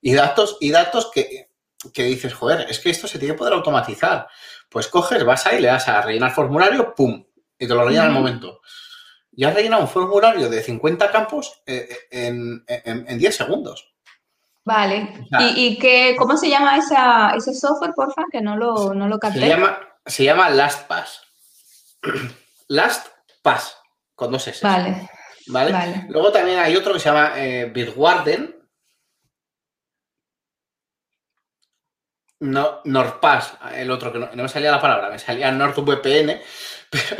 Y 0.00 0.14
datos, 0.14 0.58
y 0.60 0.70
datos 0.70 1.10
que, 1.12 1.48
dices, 1.96 2.32
joder, 2.34 2.66
es 2.70 2.78
que 2.78 2.90
esto 2.90 3.08
se 3.08 3.18
tiene 3.18 3.34
que 3.34 3.38
poder 3.38 3.54
automatizar. 3.54 4.28
Pues 4.68 4.86
coges, 4.86 5.24
vas 5.24 5.46
ahí, 5.46 5.60
le 5.60 5.68
das 5.68 5.88
a 5.88 6.00
rellenar 6.00 6.32
formulario, 6.32 6.94
¡pum! 6.94 7.24
Y 7.58 7.66
te 7.66 7.74
lo 7.74 7.84
rellena 7.84 8.04
al 8.04 8.12
momento. 8.12 8.60
Y 9.36 9.44
has 9.44 9.54
rellenado 9.54 9.82
un 9.82 9.88
formulario 9.88 10.48
de 10.48 10.62
50 10.62 11.10
campos 11.10 11.62
eh, 11.66 11.88
eh, 12.10 12.28
en, 12.28 12.64
en 13.08 13.18
10 13.18 13.36
segundos. 13.36 13.94
Vale. 14.64 15.26
¿Y, 15.40 15.66
y 15.66 15.78
qué, 15.78 16.16
cómo 16.18 16.36
se 16.36 16.48
llama 16.48 16.78
esa, 16.78 17.34
ese 17.36 17.54
software, 17.54 17.92
porfa? 17.94 18.22
Que 18.30 18.40
no 18.40 18.56
lo, 18.56 18.94
no 18.94 19.08
lo 19.08 19.18
capté. 19.18 19.40
Se 19.40 19.48
llama, 19.48 19.78
se 20.06 20.24
llama 20.24 20.48
LastPass. 20.48 21.20
LastPass, 22.68 23.76
con 24.14 24.32
dos 24.32 24.48
S. 24.48 24.66
Vale. 24.66 25.08
¿Vale? 25.48 26.06
Luego 26.08 26.32
también 26.32 26.58
hay 26.58 26.74
otro 26.74 26.94
que 26.94 27.00
se 27.00 27.10
llama 27.10 27.32
eh, 27.36 27.66
Bitwarden. 27.66 28.56
No, 32.40 32.80
NordPass, 32.84 33.58
el 33.74 33.90
otro 33.90 34.12
que 34.12 34.18
no, 34.18 34.28
me 34.34 34.48
salía 34.48 34.70
la 34.70 34.80
palabra, 34.80 35.10
me 35.10 35.18
salía 35.18 35.50
NordVPN. 35.50 36.40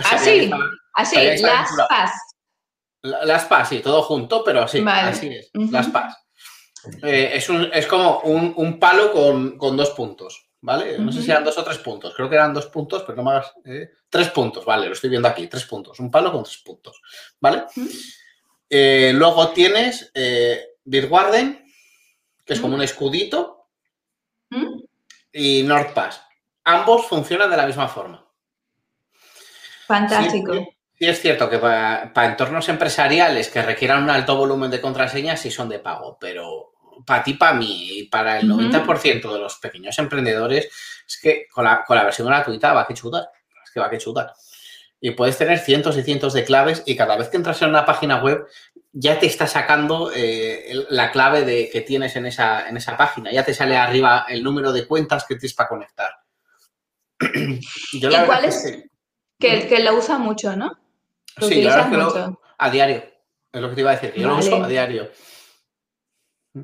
Ah, 0.04 0.18
sí, 0.18 0.50
así, 0.94 1.42
LastPass. 1.42 2.12
LastPass, 3.02 3.68
sí, 3.68 3.80
todo 3.80 4.02
junto, 4.02 4.42
pero 4.44 4.66
sí, 4.66 4.84
así 4.86 5.28
es, 5.28 5.50
LastPass. 5.52 6.24
Eh, 7.02 7.30
es, 7.34 7.48
un, 7.48 7.70
es, 7.72 7.86
como 7.86 8.20
un, 8.20 8.78
palo 8.78 9.12
con, 9.12 9.76
dos 9.76 9.90
puntos, 9.90 10.50
¿vale? 10.60 10.98
No 10.98 11.12
sé 11.12 11.22
si 11.22 11.30
eran 11.30 11.44
dos 11.44 11.56
o 11.58 11.64
tres 11.64 11.78
puntos. 11.78 12.14
Creo 12.14 12.28
que 12.28 12.34
eran 12.36 12.52
dos 12.52 12.66
puntos, 12.66 13.02
pero 13.02 13.16
no 13.16 13.22
más. 13.22 13.52
Eh, 13.64 13.90
tres 14.08 14.30
puntos, 14.30 14.64
vale, 14.64 14.86
lo 14.86 14.92
estoy 14.92 15.10
viendo 15.10 15.28
aquí, 15.28 15.46
tres 15.46 15.64
puntos. 15.64 15.98
Un 16.00 16.10
palo 16.10 16.32
con 16.32 16.44
tres 16.44 16.58
puntos, 16.58 17.00
¿vale? 17.40 17.64
Eh, 18.68 19.12
luego 19.14 19.50
tienes 19.50 20.12
Bitwarden, 20.84 21.64
que 22.44 22.52
es 22.52 22.60
como 22.60 22.74
un 22.74 22.82
escudito, 22.82 23.68
y 25.32 25.62
NordPass. 25.62 26.20
Ambos 26.64 27.06
funcionan 27.06 27.50
de 27.50 27.56
la 27.56 27.66
misma 27.66 27.88
forma. 27.88 28.23
Fantástico. 29.86 30.52
Sí, 30.96 31.06
es 31.06 31.20
cierto 31.20 31.50
que 31.50 31.58
para, 31.58 32.12
para, 32.12 32.28
entornos 32.28 32.68
empresariales 32.68 33.48
que 33.48 33.62
requieran 33.62 34.04
un 34.04 34.10
alto 34.10 34.36
volumen 34.36 34.70
de 34.70 34.80
contraseñas 34.80 35.40
sí 35.40 35.50
son 35.50 35.68
de 35.68 35.80
pago, 35.80 36.16
pero 36.20 36.74
para 37.04 37.22
ti, 37.22 37.34
para 37.34 37.54
mí 37.54 37.98
y 37.98 38.04
para 38.04 38.38
el 38.38 38.48
90% 38.48 39.32
de 39.32 39.38
los 39.38 39.56
pequeños 39.56 39.98
emprendedores, 39.98 40.68
es 41.06 41.20
que 41.20 41.46
con 41.50 41.64
la, 41.64 41.84
versión 41.88 42.28
gratuita 42.28 42.72
va 42.72 42.86
que 42.86 42.94
chutar. 42.94 43.28
Es 43.64 43.70
que 43.70 43.80
va 43.80 43.90
que 43.90 43.98
chutar. 43.98 44.32
Y 45.00 45.10
puedes 45.10 45.36
tener 45.36 45.58
cientos 45.58 45.96
y 45.98 46.02
cientos 46.02 46.32
de 46.32 46.44
claves 46.44 46.82
y 46.86 46.96
cada 46.96 47.16
vez 47.16 47.28
que 47.28 47.36
entras 47.36 47.60
en 47.62 47.68
una 47.68 47.84
página 47.84 48.22
web 48.22 48.46
ya 48.92 49.18
te 49.18 49.26
está 49.26 49.46
sacando 49.46 50.10
eh, 50.14 50.72
la 50.88 51.10
clave 51.10 51.44
de, 51.44 51.68
que 51.68 51.80
tienes 51.80 52.16
en 52.16 52.26
esa, 52.26 52.68
en 52.68 52.76
esa 52.76 52.96
página. 52.96 53.30
Ya 53.32 53.44
te 53.44 53.52
sale 53.52 53.76
arriba 53.76 54.24
el 54.28 54.42
número 54.42 54.72
de 54.72 54.86
cuentas 54.86 55.24
que 55.24 55.34
tienes 55.34 55.54
para 55.54 55.68
conectar. 55.68 56.10
¿Y 57.92 58.00
cuál 58.00 58.44
es? 58.44 58.62
Que, 58.62 58.90
que, 59.38 59.78
lo 59.80 59.96
usa 59.96 60.18
mucho, 60.18 60.56
¿no? 60.56 60.78
sí, 61.40 61.62
yo 61.62 61.70
lo, 61.90 62.40
a 62.58 62.70
diario. 62.70 63.02
Es 63.52 63.60
lo 63.60 63.68
que 63.68 63.74
te 63.74 63.80
iba 63.80 63.90
a 63.90 63.94
decir. 63.94 64.14
Yo 64.14 64.28
lo 64.28 64.38
uso 64.38 64.62
a 64.62 64.68
diario. 64.68 65.10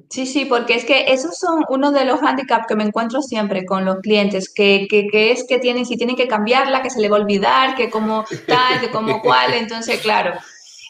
Sí, 0.08 0.24
sí, 0.24 0.44
porque 0.44 0.74
es 0.74 0.84
que 0.84 1.12
esos 1.12 1.36
son 1.36 1.64
uno 1.68 1.90
de 1.90 2.04
los 2.04 2.22
handicaps 2.22 2.68
que 2.68 2.76
me 2.76 2.84
encuentro 2.84 3.22
siempre 3.22 3.64
con 3.64 3.84
los 3.84 3.98
clientes, 3.98 4.52
que, 4.52 4.86
que, 4.88 5.32
es 5.32 5.44
que 5.48 5.58
tienen, 5.58 5.84
si 5.84 5.96
tienen 5.96 6.14
que 6.14 6.28
cambiarla, 6.28 6.80
que 6.80 6.90
se 6.90 7.00
le 7.00 7.08
va 7.08 7.16
a 7.16 7.20
olvidar, 7.20 7.74
que 7.74 7.90
como 7.90 8.24
tal, 8.46 8.80
que 8.80 8.90
como 8.90 9.20
cual. 9.22 9.52
Entonces, 9.54 10.00
claro, 10.00 10.34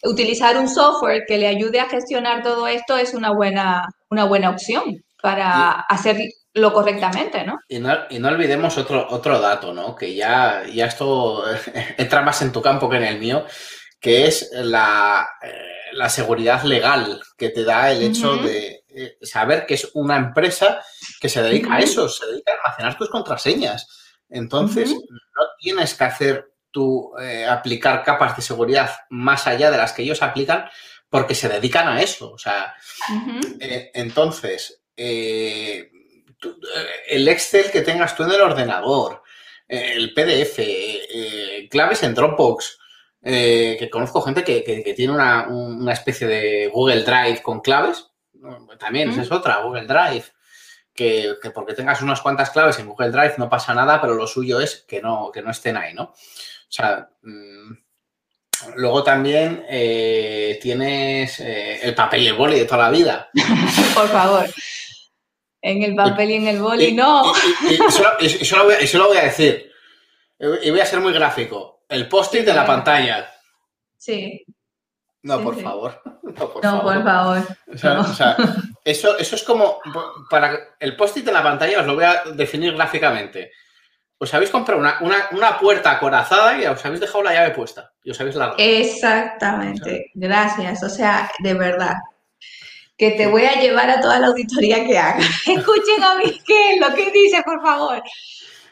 utilizar 0.05 0.59
un 0.59 0.69
software 0.69 1.25
que 1.27 1.39
le 1.39 1.47
ayude 1.47 1.81
a 1.81 1.89
gestionar 1.89 2.43
todo 2.43 2.67
esto 2.69 2.99
es 2.99 3.15
una 3.15 3.33
buena, 3.33 3.89
una 4.11 4.25
buena 4.25 4.51
opción 4.51 5.03
para 5.23 5.87
hacerlo 6.53 6.73
correctamente, 6.73 7.45
¿no? 7.45 7.59
Y 7.69 7.79
no, 7.79 7.95
y 8.11 8.19
no 8.19 8.29
olvidemos 8.29 8.77
otro, 8.79 9.07
otro 9.11 9.41
dato, 9.41 9.73
¿no? 9.73 9.95
Que 9.95 10.15
ya, 10.15 10.65
ya 10.73 10.87
esto 10.87 11.45
entra 11.97 12.23
más 12.23 12.43
en 12.43 12.53
tu 12.53 12.63
campo 12.63 12.89
que 12.89 12.97
en 12.97 13.05
el 13.05 13.19
mío, 13.19 13.45
que 14.01 14.27
es 14.27 14.51
la, 14.53 15.29
eh, 15.43 15.71
la 15.93 16.09
seguridad 16.09 16.63
legal 16.65 17.21
que 17.37 17.51
te 17.51 17.65
da 17.65 17.91
el 17.91 18.03
hecho 18.03 18.37
de 18.37 18.85
eh, 18.89 19.19
saber 19.23 19.67
que 19.67 19.75
es 19.75 19.91
una 19.95 20.17
empresa 20.17 20.83
que 21.21 21.29
se 21.29 21.43
dedica 21.43 21.75
a 21.75 21.79
eso, 21.79 22.09
se 22.09 22.27
dedica 22.27 22.53
a 22.53 22.57
almacenar 22.57 22.99
tus 22.99 23.09
contraseñas. 23.09 23.87
Entonces, 24.29 24.91
no 24.93 25.43
tienes 25.59 25.95
que 25.95 26.05
hacer 26.05 26.53
tú 26.71 27.13
eh, 27.21 27.47
aplicar 27.47 28.03
capas 28.05 28.37
de 28.37 28.43
seguridad 28.43 28.91
más 29.11 29.47
allá 29.47 29.71
de 29.71 29.77
las 29.77 29.93
que 29.93 30.03
ellos 30.03 30.23
aplican 30.23 30.67
porque 31.09 31.35
se 31.35 31.49
dedican 31.49 31.89
a 31.89 32.01
eso. 32.01 32.33
O 32.33 32.39
sea, 32.39 32.75
eh, 33.59 33.91
entonces, 33.95 34.83
el 37.09 37.29
Excel 37.29 37.71
que 37.71 37.83
tengas 37.83 38.17
tú 38.17 38.25
en 38.25 38.33
el 38.33 38.41
ordenador, 38.41 39.23
el 39.69 40.13
PDF, 40.15 40.59
claves 41.71 42.03
en 42.03 42.15
Dropbox, 42.15 42.79
que 43.23 43.89
conozco 43.91 44.23
gente 44.23 44.43
que, 44.43 44.95
tiene 44.97 45.13
una, 45.13 45.49
una, 45.49 45.93
especie 45.93 46.27
de 46.27 46.69
Google 46.73 47.03
Drive 47.03 47.43
con 47.43 47.61
claves 47.61 48.11
también, 48.79 49.11
esa 49.11 49.23
es 49.23 49.33
otra, 49.33 49.63
Google 49.63 49.87
Drive. 49.87 50.25
Que, 50.93 51.35
porque 51.55 51.75
tengas 51.75 52.03
unas 52.03 52.21
cuantas 52.21 52.51
claves 52.51 52.79
en 52.79 52.87
Google 52.87 53.11
Drive 53.11 53.35
no 53.39 53.49
pasa 53.49 53.75
nada, 53.75 54.01
pero 54.01 54.15
lo 54.15 54.27
suyo 54.27 54.61
es 54.61 54.85
que 54.87 55.01
no, 55.01 55.31
que 55.33 55.41
no 55.41 55.51
estén 55.51 55.77
ahí, 55.77 55.95
¿no? 55.95 56.03
O 56.05 56.15
sea, 56.69 57.09
mm, 57.23 57.73
luego 58.77 59.03
también 59.03 59.65
eh, 59.69 60.59
tienes 60.61 61.41
eh, 61.41 61.81
el 61.83 61.95
papel 61.95 62.23
y 62.23 62.27
el 62.27 62.35
boli 62.35 62.59
de 62.59 62.65
toda 62.67 62.85
la 62.85 62.91
vida. 62.91 63.31
Por 63.95 64.09
favor. 64.09 64.47
En 65.63 65.83
el 65.83 65.95
papel 65.95 66.31
y, 66.31 66.35
en 66.35 66.49
el 66.49 66.61
boli, 66.61 66.93
no. 66.93 67.33
Y, 67.69 67.75
eso, 67.75 68.57
lo 68.57 68.65
voy, 68.65 69.17
a 69.19 69.23
decir. 69.23 69.71
Y 70.63 70.71
voy 70.71 70.81
a 70.81 70.87
ser 70.87 71.01
muy 71.01 71.13
gráfico. 71.13 71.83
El 71.89 72.09
post-it 72.09 72.45
de 72.45 72.55
la 72.55 72.65
pantalla. 72.65 73.31
Sí. 73.97 74.45
No, 75.23 75.41
por 75.45 75.61
favor. 75.61 76.01
No, 76.63 76.83
por 76.83 77.05
favor. 77.05 77.43
O 77.73 78.15
sea, 78.15 78.37
eso, 78.85 79.19
eso 79.19 79.37
es 79.37 79.43
como, 79.43 79.81
para 80.31 80.59
el 80.79 80.97
post-it 80.97 81.27
en 81.29 81.35
la 81.35 81.43
pantalla 81.43 81.81
os 81.81 81.87
lo 81.87 81.95
voy 81.95 82.05
a 82.05 82.23
definir 82.33 82.75
gráficamente. 82.75 83.53
Os 84.23 84.35
habéis 84.35 84.51
comprado 84.51 84.81
una, 84.81 85.59
puerta 85.59 85.93
acorazada 85.93 86.61
y 86.61 86.67
os 86.67 86.85
habéis 86.85 87.01
dejado 87.01 87.25
la 87.25 87.33
llave 87.33 87.55
puesta 87.55 87.91
y 88.05 88.11
os 88.11 88.21
habéis 88.21 88.37
largado. 88.37 88.59
Exactamente. 88.59 90.11
Gracias. 90.15 90.83
O 90.83 90.91
sea, 90.91 91.31
de 91.39 91.55
verdad. 91.55 91.95
Que 93.01 93.13
te 93.13 93.27
voy 93.27 93.45
a 93.47 93.59
llevar 93.59 93.89
a 93.89 93.99
toda 93.99 94.19
la 94.19 94.27
auditoría 94.27 94.85
que 94.85 94.99
haga. 94.99 95.19
Escuchen 95.47 96.05
a 96.05 96.19
es 96.23 96.81
lo 96.81 96.95
que 96.95 97.11
dice, 97.11 97.43
por 97.43 97.63
favor. 97.63 98.03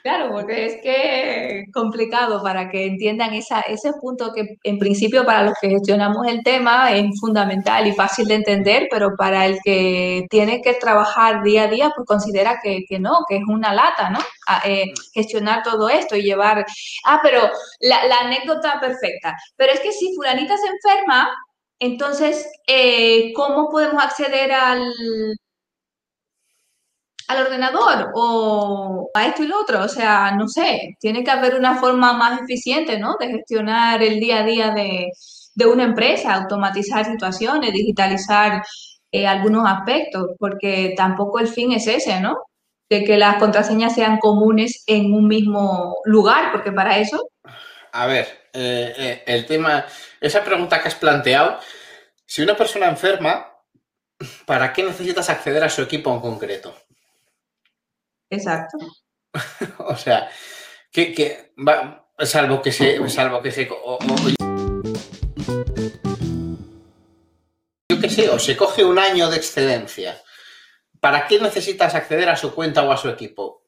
Claro, 0.03 0.31
porque 0.31 0.67
es 0.67 0.77
que 0.83 1.65
complicado 1.73 2.43
para 2.43 2.71
que 2.71 2.87
entiendan 2.87 3.33
esa, 3.33 3.61
ese 3.63 3.93
punto 4.01 4.33
que 4.35 4.59
en 4.63 4.79
principio 4.79 5.25
para 5.25 5.45
los 5.45 5.55
que 5.61 5.71
gestionamos 5.71 6.27
el 6.29 6.43
tema 6.43 6.93
es 6.93 7.19
fundamental 7.19 7.87
y 7.87 7.93
fácil 7.93 8.27
de 8.27 8.35
entender, 8.35 8.87
pero 8.91 9.17
para 9.17 9.47
el 9.47 9.59
que 9.65 10.27
tiene 10.29 10.61
que 10.61 10.75
trabajar 10.75 11.43
día 11.43 11.65
a 11.65 11.69
día, 11.69 11.91
pues 11.97 12.07
considera 12.07 12.61
que, 12.63 12.85
no, 13.01 13.21
que 13.29 13.37
es 13.37 13.43
una 13.49 13.73
lata, 13.73 14.11
¿no? 14.11 14.19
Eh, 14.65 14.93
gestionar 15.15 15.63
todo 15.63 15.89
esto 15.89 16.17
y 16.17 16.23
llevar... 16.23 16.67
Ah, 17.05 17.21
pero 17.23 17.51
la, 17.81 18.07
la 18.07 18.19
anécdota 18.19 18.79
perfecta. 18.81 19.35
Pero 19.57 19.73
es 19.73 19.81
que 19.81 19.93
si 19.93 20.15
fulanita 20.15 20.55
se 20.59 20.69
enferma, 20.69 21.31
entonces, 21.81 22.47
eh, 22.67 23.33
¿cómo 23.35 23.69
podemos 23.71 24.03
acceder 24.03 24.53
al, 24.53 24.93
al 27.29 27.43
ordenador 27.47 28.11
o 28.15 29.11
a 29.15 29.27
esto 29.27 29.45
y 29.45 29.47
lo 29.47 29.61
otro. 29.61 29.85
O 29.85 29.89
sea, 29.89 30.33
no 30.33 30.49
sé, 30.49 30.97
tiene 30.99 31.23
que 31.23 31.31
haber 31.31 31.55
una 31.55 31.79
forma 31.79 32.15
más 32.15 32.41
eficiente, 32.43 32.99
¿no? 32.99 33.17
De 33.21 33.29
gestionar 33.29 34.03
el 34.03 34.19
día 34.19 34.41
a 34.41 34.45
día 34.45 34.71
de, 34.73 35.11
una 35.67 35.85
empresa, 35.85 36.35
automatizar 36.35 37.05
situaciones, 37.05 37.73
digitalizar 37.73 38.63
eh, 39.13 39.27
algunos 39.27 39.69
aspectos, 39.69 40.31
porque 40.39 40.95
tampoco 40.97 41.39
el 41.41 41.49
fin 41.49 41.73
es 41.73 41.87
ese, 41.87 42.21
¿no? 42.21 42.39
De 42.89 43.05
que 43.05 43.19
las 43.19 43.37
contraseñas 43.37 43.95
sean 43.95 44.19
comunes 44.19 44.85
en 44.87 45.13
un 45.13 45.29
mismo 45.29 45.97
lugar, 46.05 46.51
porque 46.53 46.73
para 46.73 46.99
eso... 46.99 47.29
A 47.93 48.07
ver, 48.07 48.29
eh, 48.61 48.95
eh, 48.97 49.23
el 49.27 49.47
tema, 49.47 49.87
esa 50.21 50.43
pregunta 50.43 50.83
que 50.83 50.89
has 50.89 50.97
planteado, 50.97 51.61
si 52.27 52.43
una 52.43 52.57
persona 52.57 52.89
enferma, 52.89 53.55
¿para 54.47 54.73
qué 54.73 54.83
necesitas 54.83 55.31
acceder 55.31 55.63
a 55.63 55.69
su 55.69 55.81
equipo 55.83 56.13
en 56.13 56.21
concreto? 56.21 56.75
Exacto. 58.29 58.77
o 59.79 59.95
sea, 59.95 60.29
que, 60.91 61.53
salvo 62.19 62.61
que 62.61 62.73
se, 62.73 63.09
salvo 63.09 63.41
que 63.41 63.53
se, 63.53 63.69
yo 67.89 68.01
qué 68.01 68.11
sé, 68.11 68.29
o 68.29 68.41
se 68.41 68.57
coge 68.57 68.85
un 68.85 68.99
año 68.99 69.31
de 69.31 69.37
excedencia. 69.37 70.21
¿Para 70.99 71.29
qué 71.29 71.41
necesitas 71.41 71.95
acceder 71.95 72.29
a 72.29 72.35
su 72.35 72.53
cuenta 72.53 72.83
o 72.83 72.91
a 72.91 72.97
su 72.97 73.09
equipo? 73.09 73.63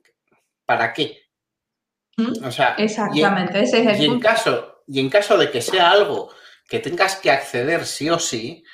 ¿Para 0.66 0.92
qué? 0.92 1.31
O 2.42 2.50
sea, 2.50 2.74
Exactamente, 2.76 3.62
ese 3.62 3.81
es 3.81 3.87
el 3.87 4.03
y 4.03 4.07
En 4.07 4.20
caso, 4.20 4.69
y 4.90 4.98
en 4.98 5.09
caso 5.09 5.38
de 5.38 5.53
que 5.53 5.62
sea 5.62 5.90
algo 5.92 6.35
que 6.68 6.81
tengas 6.81 7.14
que 7.16 7.31
acceder 7.31 7.87
sí 7.87 8.11
o 8.11 8.18
sí, 8.18 8.64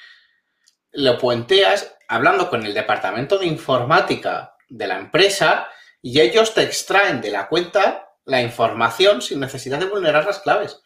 lo 0.92 1.18
puenteas 1.18 1.94
hablando 2.09 2.48
con 2.48 2.64
el 2.64 2.72
departamento 2.72 3.37
de 3.38 3.46
informática 3.46 4.55
de 4.68 4.87
la 4.87 4.96
empresa 4.96 5.68
y 6.00 6.20
ellos 6.20 6.55
te 6.55 6.62
extraen 6.62 7.20
de 7.20 7.31
la 7.31 7.48
cuenta 7.48 8.09
la 8.24 8.40
información 8.40 9.20
sin 9.20 9.40
necesidad 9.40 9.79
de 9.79 9.87
vulnerar 9.87 10.24
las 10.24 10.38
claves. 10.38 10.81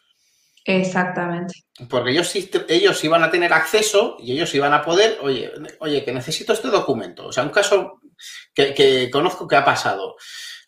Exactamente. 0.65 1.53
Porque 1.89 2.11
ellos, 2.11 2.33
ellos 2.67 3.03
iban 3.03 3.23
a 3.23 3.31
tener 3.31 3.53
acceso 3.53 4.17
y 4.19 4.33
ellos 4.33 4.53
iban 4.53 4.73
a 4.73 4.83
poder, 4.83 5.17
oye, 5.21 5.49
oye, 5.79 6.03
que 6.03 6.11
necesito 6.11 6.51
este 6.51 6.67
documento. 6.67 7.27
O 7.27 7.31
sea, 7.31 7.43
un 7.43 7.49
caso 7.49 8.01
que, 8.53 9.09
conozco 9.11 9.47
que 9.47 9.55
ha 9.55 9.63
pasado. 9.63 10.17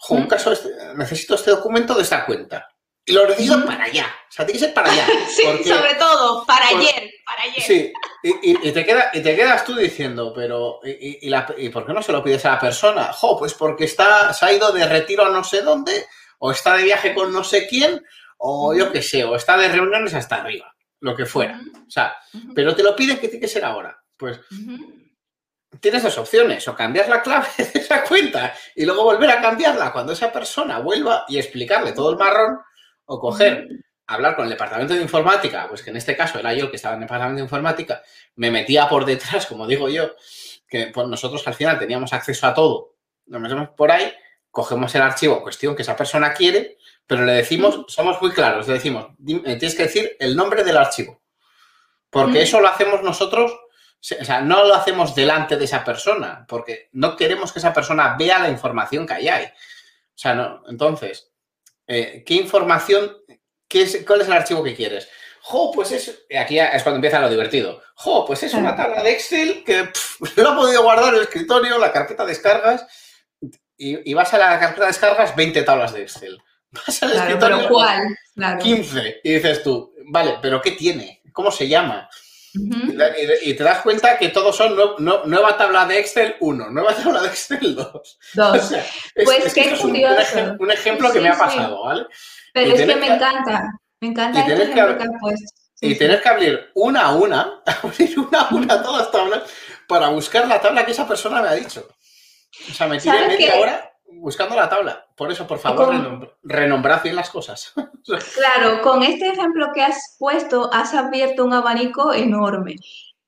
un 0.10 0.26
caso, 0.26 0.54
necesito 0.96 1.36
este 1.36 1.52
documento 1.52 1.96
de 1.96 2.04
esta 2.04 2.26
cuenta. 2.26 2.73
Y 3.06 3.12
lo 3.12 3.28
necesito 3.28 3.66
para 3.66 3.84
allá. 3.84 4.06
O 4.30 4.32
sea, 4.32 4.46
tiene 4.46 4.60
que 4.60 4.66
ser 4.66 4.74
para 4.74 4.92
allá. 4.92 5.06
sí, 5.28 5.44
sobre 5.64 5.96
todo, 5.96 6.46
para 6.46 6.70
ayer, 6.70 7.12
para 7.26 7.44
ayer. 7.44 7.62
Sí, 7.62 7.94
y, 8.24 8.72
te 8.72 8.86
queda, 8.86 9.12
y 9.14 9.22
te 9.22 9.36
quedas 9.36 9.66
tú 9.66 9.76
diciendo, 9.76 10.32
pero 10.34 10.80
¿y, 10.84 11.20
y, 11.28 11.70
por 11.70 11.86
qué 11.86 11.94
no 11.94 12.02
se 12.02 12.14
lo 12.14 12.24
pides 12.24 12.46
a 12.46 12.52
la 12.52 12.60
persona? 12.60 13.12
Jo, 13.12 13.38
pues 13.38 13.54
porque 13.54 13.86
está, 13.86 14.34
se 14.34 14.46
ha 14.46 14.54
ido 14.54 14.72
de 14.72 14.88
retiro 14.88 15.26
a 15.26 15.30
no 15.30 15.44
sé 15.44 15.62
dónde, 15.62 16.08
o 16.40 16.52
está 16.52 16.78
de 16.78 16.84
viaje 16.84 17.14
con 17.14 17.34
no 17.34 17.44
sé 17.44 17.68
quién, 17.68 18.02
o 18.38 18.74
yo 18.74 18.92
qué 18.92 19.02
sé, 19.02 19.24
o 19.26 19.36
está 19.36 19.58
de 19.58 19.68
reuniones 19.68 20.14
hasta 20.14 20.38
arriba, 20.38 20.74
lo 21.02 21.16
que 21.16 21.26
fuera. 21.26 21.60
O 21.86 21.92
sea, 21.92 22.16
pero 22.56 22.74
te 22.74 22.84
lo 22.84 22.96
piden 22.96 23.18
que 23.18 23.28
tiene 23.28 23.42
que 23.42 23.48
ser 23.52 23.66
ahora. 23.66 24.02
Pues 24.16 24.40
tienes 25.80 26.04
dos 26.04 26.18
opciones, 26.18 26.68
o 26.68 26.76
cambiar 26.76 27.10
la 27.10 27.22
clave 27.22 27.48
de 27.58 27.80
esa 27.80 28.04
cuenta 28.04 28.54
y 28.76 28.86
luego 28.86 29.04
volver 29.04 29.30
a 29.32 29.42
cambiarla 29.42 29.92
cuando 29.92 30.14
esa 30.14 30.32
persona 30.32 30.80
vuelva 30.80 31.26
y 31.28 31.38
explicarle 31.38 31.92
todo 31.94 32.12
el 32.12 32.18
marrón, 32.18 32.60
o 33.06 33.20
coger, 33.20 33.68
hablar 34.08 34.36
con 34.36 34.46
el 34.46 34.52
departamento 34.52 34.94
de 34.94 35.02
informática, 35.02 35.68
pues 35.68 35.82
que 35.82 35.90
en 35.90 35.98
este 35.98 36.16
caso 36.16 36.40
era 36.40 36.54
yo 36.54 36.66
el 36.66 36.70
que 36.70 36.76
estaba 36.76 36.96
en 36.96 37.02
el 37.02 37.08
departamento 37.08 37.38
de 37.38 37.44
informática, 37.44 38.02
me 38.36 38.52
metía 38.52 38.88
por 38.88 39.06
detrás, 39.06 39.46
como 39.46 39.68
digo 39.68 39.90
yo, 39.90 40.16
que 40.68 40.88
pues 40.88 41.08
nosotros 41.08 41.46
al 41.48 41.54
final 41.54 41.80
teníamos 41.80 42.14
acceso 42.14 42.48
a 42.48 42.54
todo, 42.54 42.96
nos 43.28 43.42
metemos 43.42 43.70
por 43.70 43.92
ahí, 43.92 44.14
cogemos 44.52 44.94
el 44.96 45.02
archivo 45.02 45.42
cuestión 45.42 45.76
que 45.76 45.82
esa 45.82 45.96
persona 45.96 46.34
quiere, 46.34 46.78
pero 47.08 47.26
le 47.26 47.34
decimos, 47.34 47.86
somos 47.88 48.22
muy 48.22 48.32
claros, 48.32 48.68
le 48.68 48.76
decimos, 48.76 49.08
tienes 49.26 49.76
que 49.76 49.84
decir 49.84 50.16
el 50.20 50.36
nombre 50.36 50.64
del 50.64 50.78
archivo, 50.78 51.22
porque 52.10 52.44
eso 52.44 52.60
lo 52.60 52.68
hacemos 52.68 53.02
nosotros, 53.02 53.52
o 53.52 54.26
sea, 54.26 54.42
no 54.42 54.66
lo 54.66 54.76
hacemos 54.76 55.16
delante 55.16 55.58
de 55.58 55.66
esa 55.66 55.84
persona, 55.84 56.46
porque 56.48 56.90
no 56.92 57.16
queremos 57.16 57.52
que 57.52 57.60
esa 57.60 57.74
persona 57.74 58.16
vea 58.20 58.38
la 58.40 58.50
información 58.50 59.08
que 59.08 59.14
hay. 59.14 59.46
O 59.46 60.18
sea, 60.18 60.36
no, 60.36 60.62
entonces, 60.68 61.33
eh, 61.88 62.24
¿qué 62.26 62.36
información, 62.36 63.18
qué 63.68 63.84
es, 63.84 64.04
cuál 64.06 64.22
es 64.22 64.28
el 64.28 64.34
archivo 64.34 64.64
que 64.64 64.76
quieres? 64.76 65.10
Jo, 65.42 65.72
pues 65.74 65.92
es, 65.92 66.26
aquí 66.40 66.58
es 66.58 66.84
cuando 66.84 66.98
empieza 66.98 67.20
lo 67.20 67.30
divertido. 67.30 67.82
Jo, 67.96 68.26
pues 68.26 68.44
es 68.44 68.54
una 68.54 68.76
tabla 68.76 69.04
de 69.04 69.12
Excel 69.12 69.64
que 69.66 69.90
lo 70.38 70.50
ha 70.50 70.56
podido 70.56 70.84
guardar 70.84 71.10
en 71.10 71.16
el 71.16 71.22
escritorio, 71.24 71.78
la 71.78 71.92
carpeta 71.92 72.26
descargas, 72.26 72.86
y, 73.76 74.14
vas 74.14 74.34
a 74.34 74.38
la 74.38 74.60
carpeta 74.60 74.88
descargas 74.88 75.36
20 75.36 75.64
tablas 75.64 75.94
de 75.94 76.04
Excel. 76.04 76.38
Vas 76.72 77.04
al 77.04 77.12
escritorio 77.12 77.68
¿cuál? 77.70 78.18
15 78.60 79.22
y 79.24 79.34
dices 79.34 79.62
tú, 79.62 79.94
vale, 80.08 80.40
pero 80.42 80.60
¿qué 80.60 80.72
tiene? 80.72 81.22
¿Cómo 81.32 81.52
se 81.52 81.68
llama? 81.68 82.10
Y, 82.54 83.54
te 83.54 83.64
das 83.64 83.82
cuenta 83.82 84.18
que 84.18 84.30
todos 84.30 84.56
son 84.56 84.76
nueva 85.26 85.58
tabla 85.58 85.86
de 85.86 86.00
Excel 86.00 86.36
1, 86.40 86.70
nueva 86.70 86.96
tabla 87.04 87.22
de 87.22 87.28
Excel 87.28 87.76
2. 87.76 88.20
2. 88.34 88.74
pues 89.26 89.54
qué 89.54 89.76
curioso. 89.80 90.56
Un, 90.60 90.72
ejemplo 90.72 91.12
que 91.12 91.20
me 91.20 91.30
ha 91.30 91.38
pasado, 91.38 91.84
¿vale? 91.84 92.06
Pero 92.54 92.76
es 92.76 92.82
que 92.82 92.96
me 92.96 93.16
encanta, 93.16 93.72
me 94.00 94.08
encanta 94.10 94.40
este 94.42 94.54
ejemplo 94.54 94.98
que, 94.98 95.06
puesto. 95.20 95.54
y 95.82 95.96
tener 95.96 96.22
que 96.22 96.30
abrir 96.30 96.72
una 96.76 97.02
a 97.02 97.16
una, 97.16 97.62
abrir 97.84 98.20
una 98.20 98.42
a 98.42 98.54
una 98.54 98.82
todas 98.82 99.02
las 99.02 99.12
tablas 99.12 99.44
para 99.88 100.10
buscar 100.10 100.48
la 100.48 100.62
tabla 100.62 100.86
que 100.86 100.92
esa 100.92 101.08
persona 101.08 101.42
me 101.42 101.50
ha 101.50 101.54
dicho. 101.54 101.88
O 102.70 102.74
sea, 102.74 102.88
me 102.88 103.00
tiré 103.00 103.28
media 103.28 103.56
hora 103.56 103.93
buscando 104.20 104.56
la 104.56 104.70
tabla. 104.70 105.06
Por 105.16 105.32
eso, 105.32 105.46
por 105.48 105.60
favor, 105.60 106.36
renombrad 106.44 107.04
bien 107.04 107.16
las 107.16 107.30
cosas. 107.30 107.74
claro, 108.36 108.82
con 108.82 109.04
este 109.04 109.30
ejemplo 109.30 109.68
que 109.74 109.84
has 109.84 110.16
puesto, 110.18 110.70
has 110.74 110.94
abierto 110.94 111.46
un 111.46 111.54
abanico 111.54 112.14
enorme. 112.14 112.76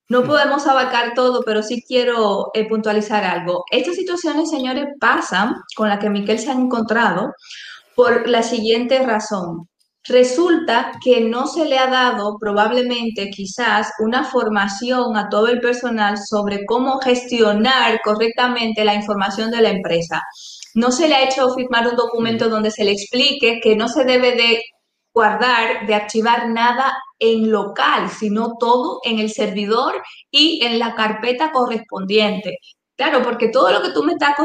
No 0.08 0.22
mm. 0.22 0.28
podemos 0.28 0.68
abarcar 0.68 1.14
todo, 1.14 1.44
pero 1.44 1.64
sí 1.64 1.84
quiero 1.88 2.52
eh, 2.54 2.68
puntualizar 2.68 3.24
algo. 3.24 3.66
Estas 3.72 3.96
situaciones, 3.96 4.50
señores, 4.50 4.86
pasan 5.00 5.56
con 5.76 5.90
la 5.90 6.00
que 6.00 6.10
Miquel 6.10 6.40
se 6.40 6.50
ha 6.50 6.54
encontrado 6.54 7.34
por 7.96 8.28
la 8.28 8.44
siguiente 8.44 9.00
razón. 9.04 9.68
Resulta 10.08 10.92
que 11.04 11.22
no 11.22 11.48
se 11.48 11.66
le 11.66 11.80
ha 11.80 11.88
dado 11.88 12.38
probablemente 12.40 13.32
quizás 13.32 13.92
una 13.98 14.24
formación 14.24 15.18
a 15.18 15.30
todo 15.30 15.48
el 15.48 15.60
personal 15.60 16.18
sobre 16.20 16.64
cómo 16.66 17.00
gestionar 17.00 18.00
correctamente 18.04 18.86
la 18.86 18.94
información 18.94 19.50
de 19.50 19.62
la 19.62 19.70
empresa. 19.70 20.22
No 20.76 20.92
se 20.92 21.08
le 21.08 21.16
ha 21.16 21.24
hecho 21.24 21.54
firmar 21.56 21.88
un 21.88 21.96
documento 21.96 22.50
donde 22.50 22.70
se 22.70 22.84
le 22.84 22.92
explique 22.92 23.60
que 23.62 23.76
no 23.76 23.88
se 23.88 24.04
debe 24.04 24.34
de 24.34 24.62
guardar, 25.14 25.88
de 25.88 25.96
archivar 25.96 26.50
nada 26.50 26.94
en 27.18 27.50
local, 27.50 28.10
sino 28.10 28.58
todo 28.60 29.00
en 29.04 29.20
el 29.20 29.32
servidor 29.32 30.04
y 30.30 30.64
en 30.64 30.78
la 30.78 30.94
carpeta 30.94 31.52
correspondiente. 31.52 32.58
Claro, 32.98 33.24
porque 33.24 33.48
todo 33.48 33.72
lo 33.72 33.82
que 33.82 33.92
tú 33.92 34.04
me 34.04 34.14
estás 34.14 34.36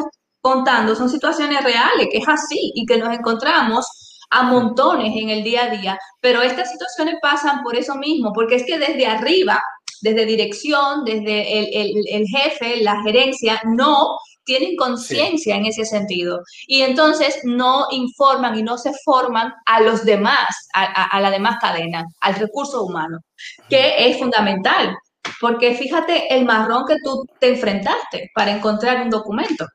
contando 0.40 0.94
son 0.94 1.08
situaciones 1.08 1.62
reales, 1.62 2.08
que 2.10 2.18
es 2.18 2.28
así 2.28 2.72
y 2.74 2.86
que 2.86 2.96
nos 2.98 3.12
encontramos 3.12 3.86
a 4.30 4.44
montones 4.44 5.12
en 5.16 5.30
el 5.30 5.42
día 5.42 5.64
a 5.64 5.70
día, 5.70 5.98
pero 6.20 6.40
estas 6.40 6.70
situaciones 6.70 7.16
pasan 7.20 7.62
por 7.62 7.76
eso 7.76 7.96
mismo, 7.96 8.32
porque 8.32 8.54
es 8.56 8.64
que 8.64 8.78
desde 8.78 9.06
arriba, 9.06 9.60
desde 10.02 10.24
dirección, 10.24 11.04
desde 11.04 12.16
el, 12.16 12.26
jefe, 12.28 12.82
la 12.82 13.02
gerencia, 13.02 13.60
no 13.64 14.16
tienen 14.50 14.74
conciencia 14.74 15.54
en 15.54 15.66
ese 15.66 15.84
sentido. 15.84 16.42
Y 16.66 16.82
entonces 16.82 17.38
no 17.44 17.86
informan 17.92 18.58
y 18.58 18.64
no 18.64 18.78
se 18.78 18.90
forman 19.04 19.54
a 19.64 19.80
los 19.80 20.04
demás, 20.04 20.68
a, 20.74 21.20
la 21.20 21.30
demás 21.30 21.58
cadena, 21.60 22.04
al 22.20 22.34
recurso 22.34 22.82
humano, 22.82 23.18
que 23.68 24.08
es 24.08 24.18
fundamental. 24.18 24.96
Porque 25.40 25.76
fíjate 25.76 26.34
el 26.34 26.44
marrón 26.44 26.84
que 26.84 26.96
tú 27.04 27.24
te 27.38 27.50
enfrentaste 27.50 28.32
para 28.34 28.50
encontrar 28.50 29.02
un 29.02 29.10
documento. 29.10 29.66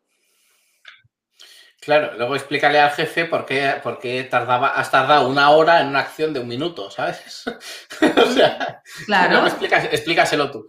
Claro, 1.80 2.18
luego 2.18 2.36
explícale 2.36 2.80
al 2.80 2.92
jefe 2.92 3.26
por 3.26 3.46
qué, 3.46 3.76
por 3.82 3.98
qué 4.00 4.24
tardaba, 4.24 4.70
has 4.70 4.92
tardado 4.92 5.30
una 5.30 5.52
hora 5.52 5.80
en 5.80 5.88
una 5.88 6.00
acción 6.00 6.34
de 6.34 6.42
un 6.42 6.50
minuto, 6.50 6.92
¿sabes? 6.92 7.46
o 8.18 8.34
sea, 8.34 8.82
claro. 9.06 9.48
explícaselo 9.48 10.52
tú. 10.52 10.68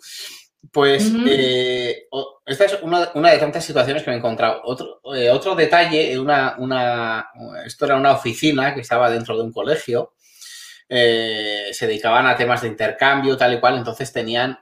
Pues 0.73 1.13
eh, 1.27 2.09
esta 2.45 2.65
es 2.65 2.79
una, 2.83 3.07
de 3.07 3.39
tantas 3.39 3.65
situaciones 3.65 4.03
que 4.03 4.11
me 4.11 4.17
he 4.17 4.19
encontrado. 4.19 4.61
Otro, 4.65 5.01
eh, 5.15 5.31
otro 5.31 5.55
detalle, 5.55 6.19
una, 6.19 6.57
una, 6.59 7.31
esto 7.65 7.85
era 7.87 7.97
una 7.97 8.13
oficina 8.13 8.75
que 8.75 8.81
estaba 8.81 9.11
dentro 9.11 9.37
de 9.37 9.45
un 9.45 9.53
colegio. 9.53 10.15
Eh, 10.89 11.69
se 11.73 11.87
dedicaban 11.87 12.27
a 12.27 12.37
temas 12.37 12.63
de 12.63 12.69
intercambio, 12.69 13.37
tal 13.37 13.55
y 13.55 13.61
cual, 13.61 13.77
entonces 13.77 14.13
tenían 14.13 14.59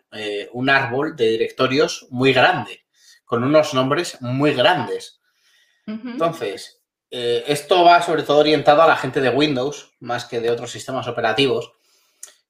un 0.52 0.70
árbol 0.70 1.16
de 1.16 1.28
directorios 1.30 2.06
muy 2.10 2.32
grande, 2.32 2.84
con 3.24 3.44
unos 3.44 3.74
nombres 3.74 4.20
muy 4.20 4.52
grandes. 4.54 5.20
Entonces, 5.86 6.84
eh, 7.16 7.44
esto 7.46 7.84
va 7.84 8.02
sobre 8.02 8.24
todo 8.24 8.38
orientado 8.38 8.82
a 8.82 8.88
la 8.88 8.96
gente 8.96 9.20
de 9.20 9.30
Windows, 9.30 9.92
más 10.00 10.24
que 10.24 10.40
de 10.40 10.50
otros 10.50 10.72
sistemas 10.72 11.06
operativos, 11.06 11.72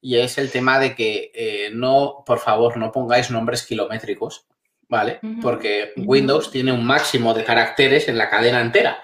y 0.05 0.19
es 0.19 0.37
el 0.37 0.51
tema 0.51 0.79
de 0.79 0.95
que 0.95 1.33
eh, 1.35 1.71
no, 1.73 2.23
por 2.27 2.39
favor, 2.39 2.77
no 2.77 2.93
pongáis 2.93 3.31
nombres 3.31 3.63
kilométricos, 3.63 4.45
¿vale? 4.87 5.19
Porque 5.41 5.95
Windows 5.97 6.51
tiene 6.51 6.73
un 6.73 6.85
máximo 6.85 7.33
de 7.33 7.43
caracteres 7.43 8.07
en 8.09 8.19
la 8.19 8.29
cadena 8.29 8.61
entera. 8.61 9.03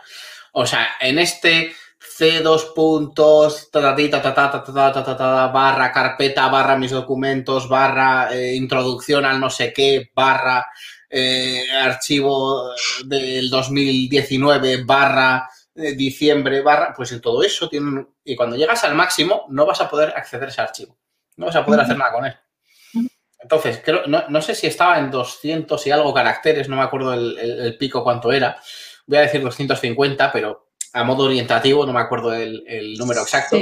O 0.52 0.66
sea, 0.66 0.86
en 1.00 1.18
este 1.18 1.72
C2 1.98 2.74
puntos, 2.74 3.70
barra 3.72 3.96
carpeta, 5.90 6.48
barra 6.48 6.76
mis 6.76 6.90
documentos, 6.90 7.66
barra 7.66 8.28
eh, 8.34 8.54
introducción 8.54 9.24
al 9.24 9.40
no 9.40 9.48
sé 9.48 9.72
qué, 9.72 10.10
barra 10.14 10.66
eh, 11.08 11.62
archivo 11.82 12.74
del 13.06 13.48
2019 13.48 14.84
barra 14.84 15.48
eh, 15.74 15.94
diciembre 15.94 16.62
barra, 16.62 16.92
pues 16.96 17.12
en 17.12 17.20
todo 17.20 17.42
eso 17.42 17.68
tiene 17.68 18.06
y 18.24 18.36
cuando 18.36 18.56
llegas 18.56 18.84
al 18.84 18.94
máximo 18.94 19.46
no 19.48 19.66
vas 19.66 19.80
a 19.80 19.88
poder 19.88 20.10
acceder 20.16 20.48
a 20.48 20.50
ese 20.50 20.60
archivo, 20.60 20.96
no 21.36 21.46
vas 21.46 21.56
a 21.56 21.64
poder 21.64 21.80
hacer 21.80 21.96
nada 21.96 22.12
con 22.12 22.26
él. 22.26 22.34
Entonces, 23.42 23.80
creo, 23.82 24.02
no, 24.06 24.42
sé 24.42 24.54
si 24.54 24.66
estaba 24.66 24.98
en 24.98 25.10
200 25.10 25.86
y 25.86 25.90
algo 25.90 26.12
caracteres, 26.12 26.68
no 26.68 26.76
me 26.76 26.82
acuerdo 26.82 27.14
el, 27.14 27.76
pico 27.78 28.04
cuánto 28.04 28.32
era, 28.32 28.60
voy 29.06 29.18
a 29.18 29.22
decir 29.22 29.40
250, 29.42 30.30
pero 30.30 30.68
a 30.92 31.04
modo 31.04 31.24
orientativo, 31.24 31.86
no 31.86 31.92
me 31.94 32.00
acuerdo 32.00 32.34
el, 32.34 32.94
número 32.98 33.22
exacto. 33.22 33.56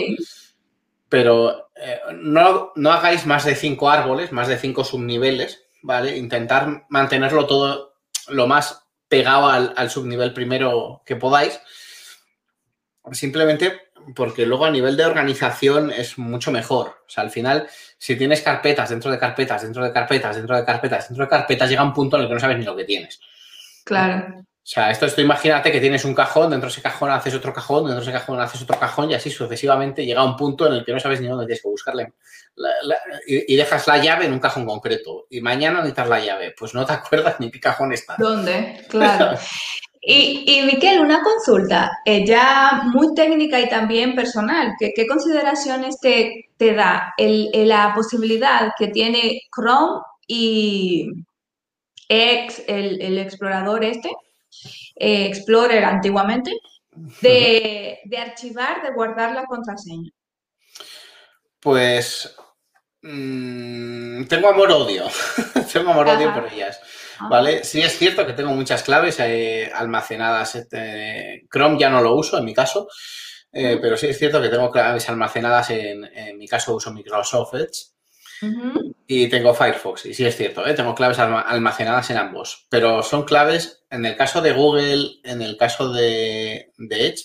Pero 1.08 1.70
eh, 1.76 2.00
no, 2.14 2.72
no 2.74 2.92
hagáis 2.92 3.24
más 3.24 3.44
de 3.44 3.54
cinco 3.54 3.88
árboles, 3.88 4.32
más 4.32 4.48
de 4.48 4.58
cinco 4.58 4.82
subniveles, 4.82 5.62
¿vale? 5.82 6.16
Intentar 6.16 6.86
mantenerlo 6.88 7.46
todo 7.46 7.94
lo 8.28 8.46
más 8.46 8.88
pegado 9.08 9.48
al, 9.48 9.90
subnivel 9.90 10.32
primero 10.32 11.02
que 11.04 11.16
podáis. 11.16 11.60
Simplemente 13.12 13.88
porque 14.14 14.46
luego 14.46 14.64
a 14.64 14.70
nivel 14.70 14.96
de 14.96 15.04
organización 15.04 15.90
es 15.90 16.18
mucho 16.18 16.50
mejor. 16.50 16.88
O 17.06 17.10
sea, 17.10 17.24
al 17.24 17.30
final, 17.30 17.68
si 17.98 18.16
tienes 18.16 18.42
carpetas 18.42 18.90
dentro 18.90 19.10
de 19.10 19.18
carpetas, 19.18 19.62
dentro 19.62 19.84
de 19.84 19.92
carpetas, 19.92 20.36
dentro 20.36 20.56
de 20.56 20.64
carpetas, 20.64 21.08
dentro 21.08 21.24
de 21.24 21.30
carpetas, 21.30 21.68
llega 21.68 21.82
un 21.82 21.92
punto 21.92 22.16
en 22.16 22.22
el 22.22 22.28
que 22.28 22.34
no 22.34 22.40
sabes 22.40 22.58
ni 22.58 22.64
lo 22.64 22.76
que 22.76 22.84
tienes. 22.84 23.20
Claro. 23.84 24.44
O 24.68 24.70
sea, 24.70 24.90
esto, 24.90 25.06
esto 25.06 25.22
imagínate 25.22 25.72
que 25.72 25.80
tienes 25.80 26.04
un 26.04 26.14
cajón, 26.14 26.50
dentro 26.50 26.68
de 26.68 26.72
ese 26.72 26.82
cajón 26.82 27.10
haces 27.10 27.34
otro 27.34 27.54
cajón, 27.54 27.84
dentro 27.84 28.04
de 28.04 28.10
ese 28.10 28.12
cajón 28.12 28.38
haces 28.38 28.60
otro 28.60 28.78
cajón 28.78 29.10
y 29.10 29.14
así 29.14 29.30
sucesivamente 29.30 30.04
llega 30.04 30.22
un 30.22 30.36
punto 30.36 30.66
en 30.66 30.74
el 30.74 30.84
que 30.84 30.92
no 30.92 31.00
sabes 31.00 31.22
ni 31.22 31.26
dónde 31.26 31.46
tienes 31.46 31.62
que 31.62 31.68
buscarle. 31.68 32.12
y, 33.26 33.56
dejas 33.56 33.86
la 33.86 33.96
llave 33.96 34.26
en 34.26 34.32
un 34.34 34.40
cajón 34.40 34.66
concreto. 34.66 35.26
Y 35.30 35.40
mañana 35.40 35.78
necesitas 35.78 36.08
la 36.10 36.20
llave. 36.20 36.54
Pues 36.58 36.74
no 36.74 36.84
te 36.84 36.92
acuerdas 36.94 37.40
ni 37.40 37.50
qué 37.50 37.60
cajón 37.60 37.94
está. 37.94 38.16
¿Dónde? 38.18 38.84
Claro. 38.90 39.38
y, 40.00 40.44
y 40.46 40.62
Miquel, 40.62 41.00
una 41.00 41.22
consulta, 41.22 41.90
eh, 42.04 42.24
ya 42.26 42.82
muy 42.92 43.14
técnica 43.14 43.60
y 43.60 43.68
también 43.68 44.14
personal. 44.14 44.74
¿Qué, 44.78 44.92
qué 44.94 45.06
consideraciones 45.06 45.98
te, 46.00 46.50
te 46.56 46.74
da 46.74 47.14
el, 47.16 47.50
la 47.68 47.92
posibilidad 47.94 48.72
que 48.78 48.88
tiene 48.88 49.42
Chrome 49.54 50.02
y 50.26 51.08
el 52.08 53.18
explorador 53.18 53.84
este? 53.84 54.10
Eh, 54.96 55.26
Explorer 55.26 55.84
antiguamente, 55.84 56.52
de, 57.20 58.00
archivar, 58.18 58.82
de 58.82 58.92
guardar 58.92 59.32
la 59.32 59.44
contraseña? 59.44 60.10
Pues 61.60 62.34
mm, 63.02 64.24
tengo 64.24 64.48
amor-odio. 64.48 65.04
tengo 65.72 65.90
amor-odio 65.90 66.34
por 66.34 66.52
ellas. 66.52 66.80
Ah. 67.18 67.28
¿Vale? 67.28 67.64
Sí 67.64 67.80
es 67.80 67.98
cierto 67.98 68.26
que 68.26 68.32
tengo 68.32 68.52
muchas 68.52 68.82
claves 68.82 69.18
eh, 69.20 69.70
almacenadas. 69.74 70.54
Este, 70.54 71.46
Chrome 71.52 71.78
ya 71.78 71.90
no 71.90 72.00
lo 72.00 72.14
uso 72.14 72.38
en 72.38 72.44
mi 72.44 72.54
caso, 72.54 72.88
eh, 73.52 73.78
pero 73.80 73.96
sí 73.96 74.06
es 74.06 74.18
cierto 74.18 74.40
que 74.40 74.48
tengo 74.48 74.70
claves 74.70 75.08
almacenadas 75.08 75.70
en, 75.70 76.04
en 76.04 76.38
mi 76.38 76.46
caso 76.46 76.74
uso 76.74 76.92
Microsoft 76.92 77.54
Edge. 77.54 77.98
Y 79.06 79.28
tengo 79.28 79.54
Firefox, 79.54 80.06
y 80.06 80.14
sí 80.14 80.24
es 80.24 80.36
cierto, 80.36 80.66
¿eh? 80.66 80.74
tengo 80.74 80.94
claves 80.94 81.18
almacenadas 81.18 82.10
en 82.10 82.18
ambos, 82.18 82.66
pero 82.68 83.02
son 83.02 83.24
claves, 83.24 83.84
en 83.90 84.04
el 84.04 84.16
caso 84.16 84.40
de 84.40 84.52
Google, 84.52 85.20
en 85.24 85.42
el 85.42 85.56
caso 85.56 85.92
de, 85.92 86.72
Edge, 86.78 87.24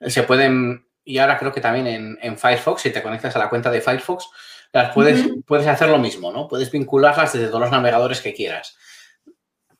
se 0.00 0.22
pueden, 0.24 0.88
y 1.04 1.18
ahora 1.18 1.38
creo 1.38 1.52
que 1.52 1.60
también 1.60 2.18
en, 2.20 2.38
Firefox, 2.38 2.82
si 2.82 2.90
te 2.90 3.02
conectas 3.02 3.36
a 3.36 3.38
la 3.38 3.50
cuenta 3.50 3.70
de 3.70 3.80
Firefox, 3.80 4.26
las 4.72 4.92
puedes, 4.92 5.28
puedes 5.46 5.66
hacer 5.66 5.88
lo 5.88 5.98
mismo, 5.98 6.32
¿no? 6.32 6.48
Puedes 6.48 6.70
vincularlas 6.70 7.34
desde 7.34 7.48
todos 7.48 7.60
los 7.60 7.70
navegadores 7.70 8.20
que 8.20 8.34
quieras. 8.34 8.76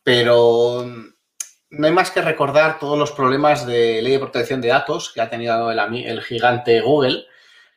Pero 0.02 0.84
no 1.70 1.86
hay 1.86 1.92
más 1.92 2.10
que 2.10 2.22
recordar 2.22 2.78
todos 2.78 2.98
los 2.98 3.12
problemas 3.12 3.66
de 3.66 4.02
ley 4.02 4.12
de 4.12 4.18
protección 4.18 4.60
de 4.60 4.68
datos 4.68 5.12
que 5.12 5.20
ha 5.20 5.30
tenido 5.30 5.70
el, 5.70 5.78
el 5.78 6.22
gigante 6.22 6.80
Google. 6.80 7.24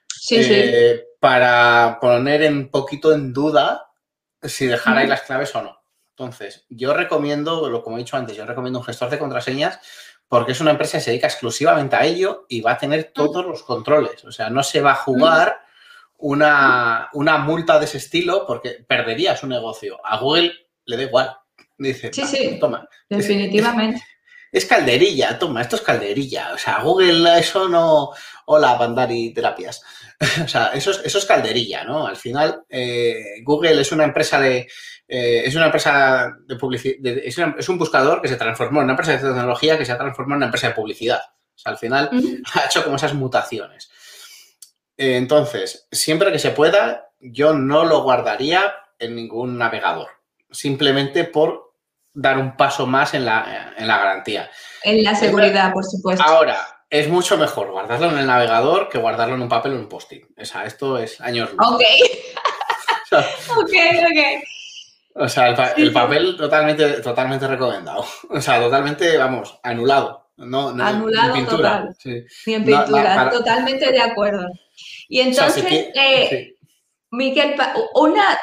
Sí, 0.07 0.43
sí 0.43 0.53
eh, 0.53 1.03
para 1.19 1.97
poner 2.01 2.51
un 2.51 2.69
poquito 2.69 3.13
en 3.13 3.31
duda 3.31 3.89
si 4.41 4.67
dejar 4.67 4.97
ahí 4.97 5.07
las 5.07 5.21
claves 5.21 5.55
o 5.55 5.61
no. 5.61 5.81
Entonces, 6.17 6.65
yo 6.69 6.93
recomiendo, 6.93 7.69
lo 7.69 7.83
como 7.83 7.97
he 7.97 7.99
dicho 7.99 8.15
antes, 8.15 8.37
yo 8.37 8.45
recomiendo 8.45 8.79
un 8.79 8.85
gestor 8.85 9.09
de 9.09 9.19
contraseñas 9.19 9.79
porque 10.27 10.53
es 10.53 10.61
una 10.61 10.71
empresa 10.71 10.97
que 10.97 11.03
se 11.03 11.11
dedica 11.11 11.27
exclusivamente 11.27 11.95
a 11.95 12.05
ello 12.05 12.45
y 12.49 12.61
va 12.61 12.73
a 12.73 12.77
tener 12.77 13.11
todos 13.13 13.45
los 13.45 13.63
controles. 13.63 14.23
O 14.25 14.31
sea, 14.31 14.49
no 14.49 14.63
se 14.63 14.81
va 14.81 14.91
a 14.91 14.95
jugar 14.95 15.59
una, 16.17 17.09
una 17.13 17.37
multa 17.37 17.79
de 17.79 17.85
ese 17.85 17.97
estilo 17.97 18.45
porque 18.45 18.85
perdería 18.87 19.35
su 19.35 19.47
negocio. 19.47 19.99
A 20.03 20.17
Google 20.17 20.53
le 20.85 20.97
da 20.97 21.03
igual. 21.03 21.37
Dice, 21.77 22.11
sí, 22.13 22.25
sí, 22.25 22.57
toma. 22.59 22.87
Definitivamente. 23.09 24.01
Es, 24.51 24.65
calderilla, 24.65 25.37
toma, 25.37 25.63
esto 25.63 25.75
es 25.75 25.81
calderilla. 25.81 26.53
O 26.53 26.57
sea, 26.57 26.79
Google 26.79 27.39
eso 27.39 27.67
no... 27.67 28.11
Hola, 28.45 28.75
Bandari 28.75 29.33
Terapias. 29.33 29.83
o 30.45 30.47
sea, 30.47 30.67
eso 30.67 30.91
es, 30.91 31.01
eso 31.03 31.17
es 31.17 31.25
calderilla, 31.25 31.83
¿no? 31.83 32.07
Al 32.07 32.15
final, 32.15 32.63
eh, 32.69 33.41
Google 33.43 33.81
es 33.81 33.91
una 33.91 34.05
empresa 34.05 34.39
de... 34.39 34.59
Eh, 35.07 35.43
es 35.45 35.53
una 35.55 35.65
empresa 35.65 36.31
de 36.47 36.55
publicidad, 36.55 36.95
es, 37.05 37.67
un 37.69 37.77
buscador 37.77 38.21
que 38.21 38.29
se 38.29 38.37
transformó 38.37 38.79
en 38.79 38.85
una 38.85 38.93
empresa 38.93 39.11
de 39.11 39.17
tecnología 39.17 39.77
que 39.77 39.83
se 39.83 39.91
ha 39.91 39.97
transformado 39.97 40.35
en 40.35 40.37
una 40.37 40.45
empresa 40.45 40.69
de 40.69 40.73
publicidad. 40.73 41.19
O 41.53 41.57
sea, 41.57 41.73
al 41.73 41.77
final 41.77 42.09
ha 42.53 42.65
hecho 42.65 42.81
como 42.81 42.95
esas 42.95 43.13
mutaciones. 43.13 43.89
Eh, 44.95 45.17
entonces, 45.17 45.87
siempre 45.91 46.31
que 46.31 46.39
se 46.39 46.51
pueda, 46.51 47.09
yo 47.19 47.53
no 47.53 47.83
lo 47.83 48.03
guardaría 48.03 48.73
en 48.99 49.15
ningún 49.15 49.57
navegador, 49.57 50.07
simplemente 50.49 51.25
por 51.25 51.64
dar 52.15 52.39
un 52.39 52.57
paso 52.57 52.87
más 52.87 53.13
en 53.13 53.25
la, 53.25 53.73
en 53.77 53.87
la 53.87 53.97
garantía. 53.97 54.49
En 54.83 55.03
la 55.03 55.13
seguridad, 55.13 55.71
por 55.71 55.83
supuesto. 55.83 56.23
Ahora, 56.23 56.57
es 56.89 57.09
mucho 57.09 57.37
mejor 57.37 57.71
guardarlo 57.71 58.09
en 58.09 58.19
el 58.19 58.25
navegador 58.25 58.89
que 58.89 58.97
guardarlo 58.97 59.35
en 59.35 59.41
un 59.41 59.49
papel 59.49 59.73
o 59.73 59.75
en 59.75 59.81
un 59.81 59.89
post-it. 59.89 60.25
O 60.39 60.45
sea, 60.45 60.65
esto 60.65 60.97
es 60.97 61.19
años 61.21 61.51
luz. 61.51 61.59
Ok. 61.67 61.81
ok, 63.11 63.73
ok. 64.11 64.43
O 65.17 65.29
sea, 65.29 65.47
el, 65.77 65.93
papel 65.93 66.35
totalmente, 66.35 67.01
totalmente 67.01 67.47
recomendado. 67.47 68.05
O 68.29 68.41
sea, 68.41 68.59
totalmente, 68.59 69.17
vamos, 69.17 69.57
anulado. 69.63 70.31
No, 70.37 70.69
anulado 70.69 71.33
ni 71.33 71.39
pintura. 71.39 71.87
Total. 71.87 72.25
Ni 72.45 72.53
en 72.53 72.65
pintura, 72.65 73.29
totalmente 73.29 73.91
de 73.91 74.01
acuerdo. 74.01 74.45
Y 75.07 75.21
entonces, 75.21 75.63
eh, 75.69 76.55
Miguel, 77.11 77.55
una, 77.93 78.37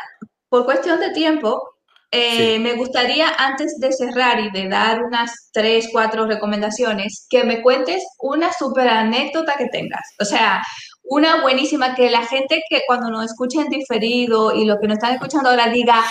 por 0.49 0.65
cuestión 0.65 0.99
de 0.99 1.11
tiempo, 1.11 1.72
eh, 2.15 2.59
me 2.59 2.75
gustaría, 2.75 3.27
antes 3.39 3.79
de 3.81 3.91
cerrar 3.91 4.39
y 4.39 4.51
de 4.51 4.69
dar 4.69 5.03
unas 5.03 5.49
tres, 5.51 5.89
cuatro 5.91 6.27
recomendaciones, 6.27 7.27
que 7.31 7.43
me 7.43 7.63
cuentes 7.63 8.05
una 8.19 8.53
súper 8.53 8.87
anécdota 8.87 9.55
que 9.57 9.69
tengas. 9.69 10.03
O 10.21 10.27
sea, 10.27 10.63
una 11.05 11.41
buenísima 11.41 11.95
que 11.95 12.11
la 12.11 12.27
gente 12.27 12.63
que 12.69 12.83
cuando 12.87 13.09
nos 13.09 13.25
escuchen 13.25 13.71
diferido 13.71 14.55
y 14.55 14.67
lo 14.67 14.79
que 14.79 14.89
nos 14.89 14.99
están 14.99 15.15
escuchando 15.15 15.49
ahora 15.49 15.69
diga, 15.69 16.05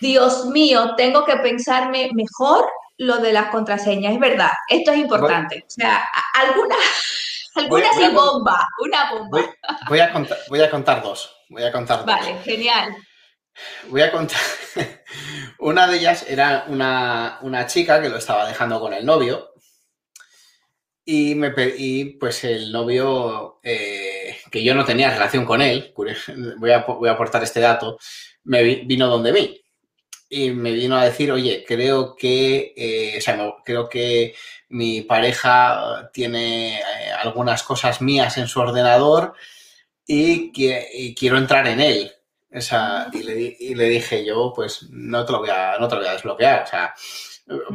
Dios 0.00 0.46
mío, 0.46 0.94
tengo 0.96 1.24
que 1.24 1.36
pensarme 1.36 2.10
mejor 2.12 2.68
lo 2.98 3.18
de 3.18 3.32
las 3.32 3.50
contraseñas. 3.50 4.14
Es 4.14 4.18
verdad, 4.18 4.50
esto 4.68 4.90
es 4.90 4.98
importante. 4.98 5.64
O 5.64 5.70
sea, 5.70 6.08
alguna, 6.34 6.74
alguna 7.54 7.92
sin 7.92 8.12
bomba, 8.12 8.66
una 8.84 9.12
bomba. 9.12 9.38
Voy, 9.88 10.00
a 10.00 10.12
contar, 10.12 10.38
voy 10.48 10.60
a 10.60 10.68
contar 10.68 11.02
dos. 11.04 11.36
Voy 11.48 11.62
a 11.62 11.70
contar 11.70 11.98
dos. 11.98 12.06
Vale, 12.06 12.36
genial. 12.42 12.96
Voy 13.88 14.02
a 14.02 14.10
contar. 14.10 14.38
Una 15.58 15.86
de 15.86 15.98
ellas 15.98 16.24
era 16.28 16.64
una, 16.68 17.66
chica 17.66 18.00
que 18.00 18.08
lo 18.08 18.16
estaba 18.16 18.48
dejando 18.48 18.80
con 18.80 18.92
el 18.94 19.04
novio. 19.04 19.52
Y, 21.04 21.34
me, 21.34 21.50
pues 22.20 22.44
el 22.44 22.70
novio, 22.70 23.58
eh, 23.62 24.38
que 24.50 24.62
yo 24.62 24.74
no 24.74 24.84
tenía 24.84 25.10
relación 25.10 25.44
con 25.44 25.60
él, 25.60 25.92
voy 26.58 26.70
a, 26.70 26.84
voy 26.84 27.08
a 27.08 27.12
aportar 27.12 27.42
este 27.42 27.60
dato, 27.60 27.98
me 28.44 28.62
vino 28.62 29.08
donde 29.08 29.32
mí. 29.32 29.60
Y 30.28 30.50
me 30.52 30.72
vino 30.72 30.96
a 30.96 31.04
decir, 31.04 31.32
oye, 31.32 31.64
creo 31.66 32.14
que, 32.14 32.72
eh, 32.76 33.20
creo 33.64 33.88
que 33.88 34.34
mi 34.68 35.02
pareja 35.02 36.10
tiene 36.12 36.78
eh, 36.78 36.82
algunas 37.20 37.64
cosas 37.64 38.00
mías 38.00 38.38
en 38.38 38.46
su 38.46 38.60
ordenador 38.60 39.34
y, 40.06 40.52
y 40.54 41.14
quiero 41.14 41.36
entrar 41.38 41.66
en 41.66 41.80
él 41.80 42.12
y, 43.12 43.22
le, 43.22 43.56
y, 43.60 43.74
le, 43.74 43.88
dije 43.88 44.24
yo, 44.24 44.52
pues 44.54 44.88
no 44.90 45.24
te 45.24 45.32
lo 45.32 45.38
voy 45.38 45.50
a, 45.50 45.76
no 45.78 45.86
te 45.86 45.94
lo 45.94 46.00
voy 46.00 46.10
a 46.10 46.12
desbloquear. 46.12 46.62
O 46.64 46.66
sea, 46.66 46.94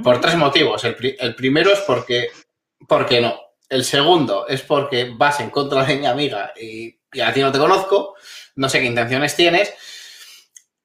por 0.03 0.19
tres 0.19 0.35
motivos. 0.35 0.83
El, 0.83 0.95
el, 1.19 1.35
primero 1.35 1.71
es 1.71 1.79
porque, 1.81 2.29
porque 2.87 3.21
no. 3.21 3.39
El 3.69 3.83
segundo 3.83 4.47
es 4.47 4.61
porque 4.61 5.11
vas 5.15 5.39
en 5.39 5.49
contra 5.49 5.83
de 5.85 5.95
mi 5.95 6.05
amiga 6.05 6.53
y, 6.59 6.99
y 7.11 7.21
a 7.21 7.33
ti 7.33 7.41
no 7.41 7.51
te 7.51 7.57
conozco, 7.57 8.15
no 8.55 8.69
sé 8.69 8.79
qué 8.79 8.85
intenciones 8.85 9.35
tienes. 9.35 9.73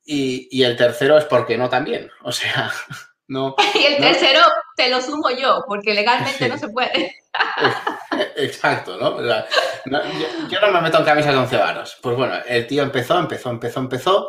Y, 0.05 0.49
y, 0.51 0.62
el 0.64 0.76
tercero 0.76 1.18
es 1.18 1.24
porque 1.24 1.59
no 1.59 1.68
también. 1.68 2.11
O 2.22 2.32
sea, 2.32 2.72
no. 3.31 3.55
y 3.74 3.85
el 3.85 3.97
tercero 3.99 4.41
te 4.76 4.91
lo 4.91 5.01
sumo 5.01 5.31
yo, 5.31 5.64
porque 5.66 5.95
legalmente 5.95 6.49
no 6.49 6.59
se 6.59 6.68
puede. 6.68 7.16
Exacto, 8.37 8.97
¿no? 8.97 9.22
yo, 9.22 10.61
no 10.61 10.72
me 10.72 10.81
meto 10.81 10.99
en 10.99 11.05
camisas 11.05 11.33
de 11.33 11.39
once 11.39 11.57
varos. 11.57 11.97
Pues 12.03 12.16
bueno, 12.16 12.35
el 12.45 12.66
tío 12.66 12.83
empezó, 12.83 13.18
empezó, 13.18 13.51
empezó, 13.51 13.81
empezó 13.81 14.28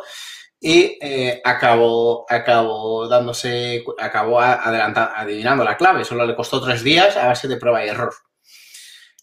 y 0.60 0.98
eh, 1.00 1.40
acabó, 1.44 2.24
acabó 2.28 3.08
dándose, 3.08 3.84
acabó 3.98 4.40
adelantando, 4.40 5.10
adivinando 5.16 5.64
la 5.64 5.76
clave. 5.76 6.04
Solo 6.04 6.24
le 6.24 6.36
costó 6.36 6.62
tres 6.62 6.84
días 6.84 7.16
a 7.16 7.26
base 7.26 7.48
de 7.48 7.56
prueba 7.56 7.84
y 7.84 7.88
error. 7.88 8.14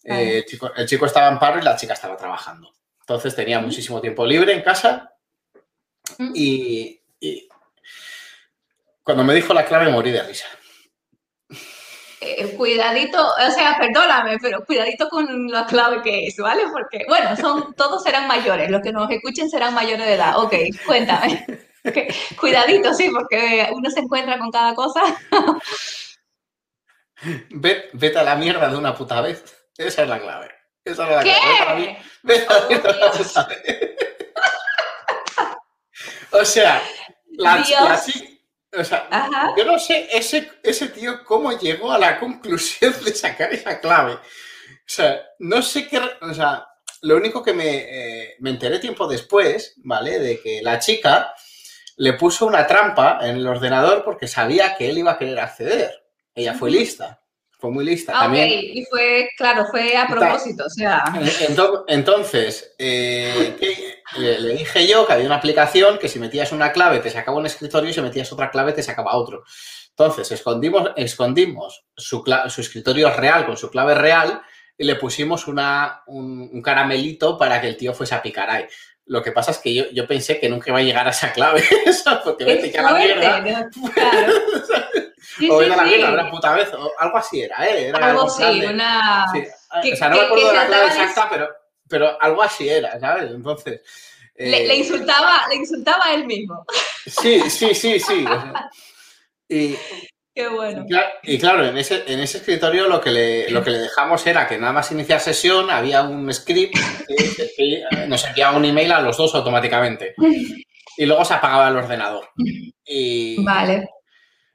Eh, 0.03 0.43
el, 0.75 0.87
chico, 0.87 1.05
estaba 1.05 1.29
en 1.29 1.39
paro 1.39 1.57
y 1.57 1.63
la 1.63 1.77
chica 1.77 1.93
estaba 1.93 2.17
trabajando. 2.17 2.69
Entonces 2.99 3.33
tenía 3.33 3.61
muchísimo 3.61 4.01
tiempo 4.01 4.25
libre 4.25 4.53
en 4.53 4.61
casa 4.61 5.13
y 6.33 6.99
cuando 9.09 9.23
me 9.23 9.33
dijo 9.33 9.55
la 9.55 9.65
clave 9.65 9.89
morí 9.89 10.11
de 10.11 10.21
risa. 10.21 10.45
Eh, 12.21 12.53
cuidadito, 12.55 13.19
o 13.27 13.51
sea, 13.51 13.75
perdóname, 13.79 14.37
pero 14.39 14.63
cuidadito 14.63 15.09
con 15.09 15.47
la 15.49 15.65
clave 15.65 16.03
que 16.03 16.27
es, 16.27 16.37
¿vale? 16.37 16.61
Porque, 16.71 17.05
bueno, 17.07 17.35
son, 17.35 17.73
todos 17.73 18.03
serán 18.03 18.27
mayores, 18.27 18.69
los 18.69 18.83
que 18.83 18.91
nos 18.91 19.09
escuchen 19.09 19.49
serán 19.49 19.73
mayores 19.73 20.05
de 20.05 20.13
edad. 20.13 20.37
Ok, 20.37 20.53
cuéntame. 20.85 21.43
Cuidadito, 22.39 22.93
sí, 22.93 23.09
porque 23.09 23.67
uno 23.71 23.89
se 23.89 24.01
encuentra 24.01 24.37
con 24.37 24.51
cada 24.51 24.75
cosa. 24.75 25.01
vete 27.49 28.19
a 28.19 28.23
la 28.23 28.35
mierda 28.35 28.69
de 28.69 28.77
una 28.77 28.93
puta 28.93 29.21
vez. 29.21 29.43
Esa 29.75 30.03
es 30.03 30.07
la 30.09 30.19
clave. 30.19 30.51
Esa 30.85 31.09
es 31.09 31.15
la 31.15 31.23
¿Qué? 31.23 31.33
clave. 31.63 31.63
Vete 31.63 31.65
a 31.71 31.75
mí- 31.75 31.97
vete 32.21 32.53
a 32.53 32.67
mí 32.67 32.75
Oh, 32.75 32.83
la 32.83 33.11
clave. 33.47 33.95
o 36.31 36.45
sea, 36.45 36.79
la, 37.37 37.55
la 37.57 37.97
o 38.77 38.83
sea, 38.83 39.07
Ajá. 39.09 39.53
yo 39.57 39.65
no 39.65 39.79
sé 39.79 40.07
ese, 40.11 40.49
ese 40.63 40.87
tío 40.89 41.23
cómo 41.25 41.51
llegó 41.57 41.91
a 41.91 41.97
la 41.99 42.19
conclusión 42.19 42.93
de 43.03 43.13
sacar 43.13 43.53
esa 43.53 43.79
clave. 43.79 44.13
O 44.13 44.19
sea, 44.91 45.21
no 45.39 45.61
sé 45.61 45.87
qué. 45.87 45.99
O 46.21 46.33
sea, 46.33 46.65
lo 47.01 47.15
único 47.17 47.43
que 47.43 47.53
me, 47.53 47.67
eh, 48.23 48.35
me 48.39 48.49
enteré 48.49 48.79
tiempo 48.79 49.07
después, 49.07 49.73
¿vale? 49.77 50.19
De 50.19 50.41
que 50.41 50.61
la 50.61 50.79
chica 50.79 51.33
le 51.97 52.13
puso 52.13 52.45
una 52.45 52.65
trampa 52.65 53.19
en 53.23 53.37
el 53.37 53.47
ordenador 53.47 54.03
porque 54.03 54.27
sabía 54.27 54.75
que 54.75 54.89
él 54.89 54.97
iba 54.99 55.11
a 55.11 55.17
querer 55.17 55.39
acceder. 55.39 55.91
Ella 56.33 56.53
fue 56.53 56.71
lista. 56.71 57.21
Fue 57.59 57.69
muy 57.71 57.83
lista. 57.83 58.13
Ah. 58.15 58.21
También, 58.21 58.47
Y 58.49 58.85
fue, 58.85 59.29
claro, 59.35 59.65
fue 59.69 59.97
a 59.97 60.07
propósito, 60.07 60.63
o 60.65 60.69
sea. 60.69 61.03
Ento- 61.49 61.83
Entonces, 61.87 62.73
eh, 62.79 63.55
¿qué? 63.59 63.88
le, 64.17 64.39
le 64.39 64.53
dije 64.55 64.87
yo 64.87 65.05
que 65.05 65.13
había 65.13 65.25
una 65.25 65.35
aplicación 65.35 65.97
que 65.99 66.07
si 66.09 66.19
metías 66.19 66.51
una 66.51 66.71
clave 66.71 66.99
te 66.99 67.09
sacaba 67.09 67.37
un 67.37 67.45
escritorio 67.45 67.89
y 67.89 67.93
si 67.93 68.01
metías 68.01 68.31
otra 68.31 68.49
clave 68.51 68.73
te 68.73 68.83
sacaba 68.83 69.15
otro. 69.15 69.43
Entonces, 69.89 70.31
escondimos, 70.31 70.91
escondimos 70.95 71.85
su, 71.95 72.23
escritorio 72.57 73.11
real 73.11 73.45
con 73.45 73.57
su 73.57 73.69
clave 73.69 73.95
real 73.95 74.41
y 74.77 74.85
le 74.85 74.95
pusimos 74.95 75.47
una, 75.47 76.03
un, 76.07 76.49
un 76.53 76.61
caramelito 76.61 77.37
para 77.37 77.59
que 77.59 77.67
el 77.67 77.75
tío 77.77 77.93
fuese 77.93 78.15
a 78.15 78.21
picar 78.21 78.49
ahí. 78.49 78.65
Lo 79.05 79.21
que 79.21 79.31
pasa 79.31 79.51
es 79.51 79.57
que 79.57 79.73
yo, 79.73 79.85
yo 79.91 80.07
pensé 80.07 80.39
que 80.39 80.47
nunca 80.49 80.69
iba 80.69 80.79
a 80.79 80.83
llegar 80.83 81.05
a 81.07 81.09
esa 81.09 81.33
clave, 81.33 81.61
¿sabes? 82.03 82.21
porque 82.23 82.45
vete 82.45 82.71
que 82.71 82.77
a 82.77 82.83
la 82.83 82.93
mierda. 82.93 83.41
fuerte, 83.43 83.51
¿no? 83.81 83.89
Claro. 83.93 84.33
Sí, 85.37 85.49
o 85.49 85.59
sí, 85.59 85.65
era 85.65 85.75
la 85.75 85.83
sí. 85.83 85.89
mierda, 85.89 86.13
una 86.13 86.31
puta 86.31 86.53
vez, 86.53 86.73
o 86.73 86.91
algo 86.97 87.17
así 87.17 87.41
era, 87.41 87.65
¿eh? 87.67 87.87
Era 87.89 88.07
Algo 88.09 88.23
así, 88.23 88.59
de- 88.59 88.67
una. 88.67 89.25
Sí, 89.31 89.43
que- 89.81 89.93
o 89.93 89.95
sea, 89.95 90.09
no 90.09 90.15
que- 90.15 90.21
me 90.21 90.25
acuerdo 90.27 90.47
de 90.49 90.53
la 90.55 90.67
clave 90.67 90.85
exacta, 90.87 91.27
pero, 91.29 91.49
pero 91.89 92.21
algo 92.21 92.41
así 92.43 92.69
era, 92.69 92.99
¿sabes? 92.99 93.31
Entonces. 93.31 93.81
Le, 94.35 94.63
eh, 94.63 94.67
le 94.67 94.75
insultaba, 94.77 95.47
le 95.49 95.55
insultaba 95.55 96.05
a 96.05 96.13
él 96.13 96.25
mismo. 96.25 96.65
Sí, 97.05 97.41
sí, 97.49 97.73
sí, 97.75 97.99
sí. 97.99 98.25
y, 99.49 99.75
Qué 100.33 100.47
bueno. 100.47 100.85
y 100.87 100.91
cla- 100.93 101.11
y 101.23 101.37
claro, 101.37 101.65
en 101.65 101.77
ese, 101.77 102.03
en 102.07 102.19
ese 102.21 102.37
escritorio 102.37 102.87
lo 102.87 103.01
que, 103.01 103.11
le, 103.11 103.49
lo 103.49 103.61
que 103.63 103.71
le 103.71 103.79
dejamos 103.79 104.25
era 104.27 104.47
que 104.47 104.57
nada 104.57 104.71
más 104.71 104.91
iniciar 104.91 105.19
sesión 105.19 105.69
había 105.69 106.03
un 106.03 106.31
script 106.33 106.77
que, 107.07 107.51
que, 107.57 107.83
nos 108.07 108.23
enviaba 108.25 108.55
un 108.55 108.63
email 108.63 108.91
a 108.93 109.01
los 109.01 109.17
dos 109.17 109.35
automáticamente. 109.35 110.13
Y 110.95 111.05
luego 111.05 111.25
se 111.25 111.33
apagaba 111.33 111.67
el 111.67 111.75
ordenador. 111.77 112.29
Y, 112.85 113.43
Vale. 113.43 113.89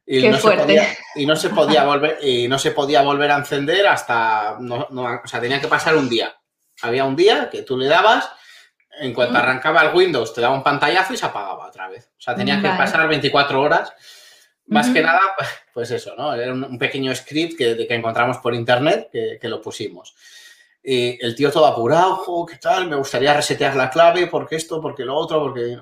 y 0.06 0.22
qué 0.22 0.30
no 0.30 0.36
se 0.36 0.42
fuerte. 0.42 0.62
podía, 0.62 0.88
y 1.16 1.26
no 1.26 1.36
se 1.36 1.50
podía 1.50 1.84
volver 1.86 2.18
y 2.22 2.48
no 2.48 2.58
se 2.58 2.70
podía 2.70 3.02
volver 3.02 3.30
a 3.32 3.36
encender 3.36 3.86
hasta 3.86 4.56
no, 4.60 4.86
no- 4.90 5.20
o 5.22 5.26
sea 5.28 5.40
tenía 5.40 5.60
que 5.60 5.68
pasar 5.68 5.94
un 5.96 6.08
día 6.08 6.34
había 6.84 7.04
un 7.04 7.16
día 7.16 7.48
que 7.50 7.62
tú 7.62 7.76
le 7.76 7.86
dabas 7.86 8.28
en 9.00 9.12
cuanto 9.12 9.38
arrancaba 9.38 9.82
el 9.82 9.94
Windows 9.94 10.32
te 10.32 10.40
daba 10.40 10.54
un 10.54 10.62
pantallazo 10.62 11.14
y 11.14 11.16
se 11.16 11.26
apagaba 11.26 11.66
otra 11.66 11.88
vez 11.88 12.10
o 12.16 12.20
sea 12.20 12.34
tenía 12.34 12.60
que 12.60 12.68
Vale. 12.68 12.78
pasar 12.78 13.08
24 13.08 13.60
horas 13.60 13.92
más 14.66 14.86
Ujú. 14.86 14.94
que 14.94 15.02
nada 15.02 15.20
pues 15.72 15.90
eso 15.90 16.14
no 16.16 16.34
era 16.34 16.52
un, 16.52 16.78
pequeño 16.78 17.14
script 17.14 17.58
que, 17.58 17.86
que 17.86 17.94
encontramos 17.94 18.38
por 18.38 18.54
internet 18.54 19.08
que, 19.12 19.38
que 19.40 19.48
lo 19.48 19.60
pusimos 19.60 20.14
y 20.82 21.18
el 21.24 21.34
tío 21.34 21.50
todo 21.50 21.66
apurado 21.66 22.16
"Jo, 22.16 22.46
qué 22.46 22.56
tal 22.56 22.88
me 22.88 22.96
gustaría 22.96 23.34
resetear 23.34 23.74
la 23.74 23.90
clave 23.90 24.26
porque 24.28 24.56
esto 24.56 24.80
porque 24.80 25.04
lo 25.04 25.16
otro 25.16 25.40
porque 25.40 25.78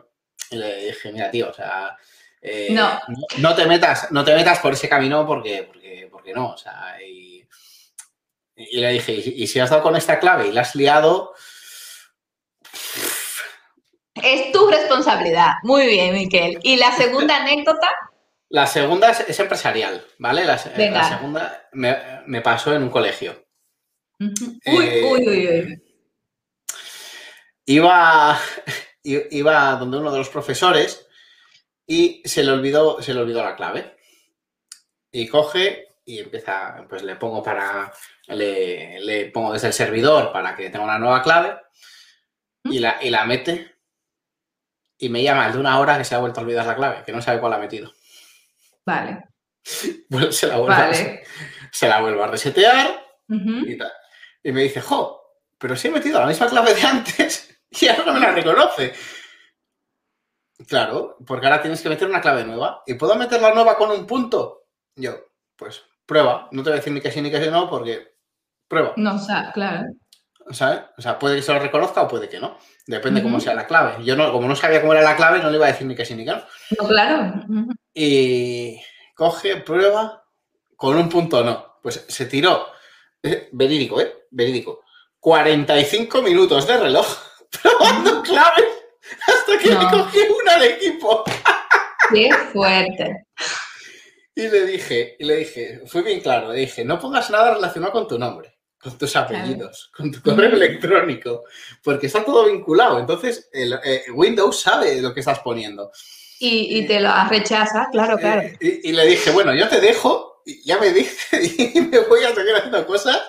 y 0.50 0.57
le 0.57 0.86
dije 0.86 1.12
mira 1.12 1.30
tío 1.30 1.50
o 1.50 1.53
sea 1.55 1.96
eh, 2.44 2.70
No. 2.72 2.98
no 3.38 3.55
te 3.55 3.66
metas, 3.66 4.11
no 4.11 4.24
te 4.24 4.34
metas 4.34 4.59
por 4.59 4.72
ese 4.72 4.88
camino 4.88 5.24
porque, 5.24 5.62
porque, 5.62 6.09
porque 6.11 6.32
no. 6.32 6.48
O 6.55 6.57
sea, 6.57 6.96
y, 7.00 7.41
y 8.57 8.80
le 8.80 8.92
dije, 8.92 9.12
y, 9.12 9.46
si 9.46 9.61
has 9.61 9.70
dado 9.70 9.82
con 9.82 9.96
esta 9.96 10.18
clave 10.18 10.48
y 10.48 10.53
la 10.53 10.62
has 10.62 10.74
liado, 10.74 11.34
Es 14.14 14.53
tu 14.53 14.68
responsabilidad. 14.68 15.53
Muy 15.62 15.86
bien, 15.86 16.14
Miquel. 16.14 16.59
¿Y 16.62 16.76
la 16.76 16.92
segunda 16.92 17.36
anécdota? 17.36 17.90
la 18.53 18.66
segunda 18.66 19.11
es, 19.11 19.20
es 19.20 19.40
empresarial, 19.40 20.05
¿vale? 20.18 20.44
La, 20.44 20.59
segunda 20.59 21.68
me, 21.72 21.96
me 22.26 22.42
pasó 22.42 22.74
en 22.74 22.82
un 22.82 22.90
colegio. 22.90 23.46
Uy, 24.20 24.34
Eh, 24.66 25.11
uy, 25.11 25.28
uy, 25.28 25.48
uy. 25.48 25.82
Iba, 27.64 28.38
iba 29.03 29.76
donde 29.76 29.96
uno 29.96 30.12
de 30.12 30.18
los 30.18 30.28
profesores 30.28 31.09
y 31.86 32.20
se 32.26 32.44
le 32.44 32.53
olvidó, 32.53 33.00
se 33.00 33.14
le 33.14 33.20
olvidó 33.20 33.42
la 33.42 33.57
clave. 33.57 33.96
Y 35.11 35.28
coge 35.28 35.86
y 36.05 36.18
empieza, 36.18 36.84
pues 36.88 37.03
le 37.03 37.16
pongo 37.16 37.42
para, 37.42 37.92
le, 38.28 39.00
le 39.00 39.30
pongo 39.30 39.53
desde 39.53 39.68
el 39.68 39.72
servidor 39.72 40.32
para 40.32 40.55
que 40.55 40.70
tenga 40.70 40.84
una 40.84 40.98
nueva 40.98 41.22
clave 41.22 41.57
y 42.64 42.78
la, 42.78 42.98
y 43.00 43.11
la 43.11 43.24
mete 43.24 43.76
y 44.98 45.09
me 45.09 45.22
llama 45.22 45.46
el 45.46 45.53
de 45.53 45.59
una 45.59 45.78
hora 45.80 45.98
que 45.98 46.05
se 46.05 46.14
ha 46.14 46.18
vuelto 46.18 46.40
a 46.40 46.42
olvidar 46.44 46.66
la 46.66 46.76
clave, 46.76 47.03
que 47.05 47.12
no 47.12 47.20
sabe 47.20 47.40
cuál 47.40 47.53
ha 47.55 47.59
metido. 47.59 47.92
Vale. 48.84 49.24
Bueno, 50.09 50.30
se 50.30 50.46
la 50.46 50.59
vuelvo, 50.59 50.76
Vale. 50.76 51.24
se 51.72 51.88
la 51.88 52.00
vuelvo 52.00 52.22
a 52.22 52.26
resetear 52.26 53.03
y 53.28 53.78
tal. 53.78 53.92
Y 54.42 54.53
me 54.53 54.62
dice, 54.62 54.80
jo, 54.80 55.22
pero 55.57 55.74
si 55.74 55.88
he 55.88 55.90
metido 55.90 56.20
la 56.20 56.26
misma 56.26 56.48
clave 56.48 56.74
de 56.74 56.82
antes 56.82 57.59
y 57.70 57.88
ahora 57.88 58.05
no 58.07 58.14
me 58.14 58.20
la 58.20 58.32
reconoce. 58.32 58.92
Claro, 60.68 61.16
porque 61.26 61.46
ahora 61.46 61.62
tienes 61.62 61.80
que 61.80 61.88
meter 61.88 62.09
una 62.09 62.20
clave 62.20 62.44
nueva. 62.44 62.82
¿Y 62.86 62.94
puedo 62.94 63.14
meter 63.16 63.40
la 63.40 63.55
nueva 63.55 63.76
con 63.76 63.90
un 63.90 64.07
punto? 64.07 64.66
Yo, 64.94 65.32
pues 65.57 65.82
prueba. 66.07 66.48
No 66.53 66.62
te 66.62 66.70
voy 66.70 66.74
a 66.74 66.80
decir 66.80 66.92
ni 66.92 67.00
que 67.00 67.11
sí 67.11 67.20
ni 67.20 67.30
que 67.30 67.42
sí 67.42 67.50
no, 67.50 67.68
porque 67.68 68.14
prueba. 68.68 68.92
No, 68.96 69.14
o 69.14 69.18
sea, 69.18 69.50
claro. 69.53 69.86
¿Sabes? 70.50 70.80
O 70.98 71.03
sea, 71.03 71.18
puede 71.18 71.36
que 71.36 71.42
se 71.42 71.53
lo 71.53 71.61
reconozca 71.61 72.03
o 72.03 72.09
puede 72.09 72.28
que 72.28 72.40
no. 72.40 72.59
Depende 72.86 73.22
cómo 73.22 73.36
Ujú. 73.36 73.44
sea 73.44 73.55
la 73.55 73.66
clave. 73.66 74.05
Yo 74.05 74.16
no, 74.16 74.32
como 74.32 74.48
no 74.48 74.57
sabía 74.57 74.80
cómo 74.80 74.92
era 74.92 75.03
la 75.03 75.16
clave, 75.16 75.38
no 75.38 75.50
le 75.50 75.57
iba 75.57 75.66
a 75.66 75.70
decir 75.72 75.86
ni 75.86 75.94
que 75.94 76.05
sí 76.05 76.14
ni 76.14 76.24
que 76.24 76.32
no. 76.32 76.42
No, 76.80 76.88
claro. 76.88 77.32
Y 77.94 78.80
coge, 79.14 79.59
prueba, 79.59 80.24
con 80.76 80.96
un 80.96 81.09
punto 81.09 81.44
no. 81.44 81.78
Pues 81.82 82.05
se 82.09 82.26
tiró, 82.26 82.66
eh, 83.22 83.48
verídico, 83.53 84.00
¿eh? 84.00 84.26
Verídico. 84.30 84.80
45 85.20 86.22
minutos 86.22 86.66
de 86.66 86.76
reloj 86.78 87.07
probando 87.62 88.22
claves 88.22 88.64
hasta 89.28 89.59
que 89.59 89.68
le 89.68 89.90
cogí 89.90 90.18
una 90.42 90.55
al 90.55 90.62
equipo. 90.64 91.24
Qué 92.12 92.30
fuerte. 92.53 93.26
Y 94.34 94.48
le 94.48 94.66
dije, 94.66 95.16
y 95.18 95.24
le 95.24 95.36
dije, 95.36 95.82
fui 95.86 96.02
bien 96.02 96.20
claro, 96.20 96.52
le 96.52 96.60
dije, 96.60 96.84
no 96.84 96.98
pongas 96.98 97.28
nada 97.30 97.54
relacionado 97.54 97.92
con 97.92 98.08
tu 98.08 98.18
nombre, 98.18 98.56
con 98.80 98.96
tus 98.96 99.14
apellidos, 99.14 99.90
con 99.94 100.10
tu 100.10 100.22
correo 100.22 100.50
electrónico, 100.54 101.44
porque 101.82 102.06
está 102.06 102.24
todo 102.24 102.46
vinculado. 102.50 102.98
Entonces, 102.98 103.48
el, 103.52 103.74
eh, 103.84 104.04
Windows 104.14 104.58
sabe 104.60 105.00
lo 105.02 105.12
que 105.12 105.20
estás 105.20 105.40
poniendo. 105.40 105.90
Y, 106.38 106.78
y 106.78 106.86
te 106.86 106.98
lo 106.98 107.10
rechaza, 107.28 107.88
claro, 107.92 108.16
claro. 108.18 108.42
Y, 108.60 108.88
y 108.88 108.92
le 108.92 109.06
dije, 109.06 109.30
bueno, 109.30 109.54
yo 109.54 109.68
te 109.68 109.80
dejo, 109.80 110.42
y 110.46 110.64
ya 110.66 110.78
me 110.78 110.92
dije, 110.92 111.72
y 111.74 111.80
me 111.82 111.98
voy 112.00 112.24
a 112.24 112.34
seguir 112.34 112.54
haciendo 112.56 112.86
cosas. 112.86 113.20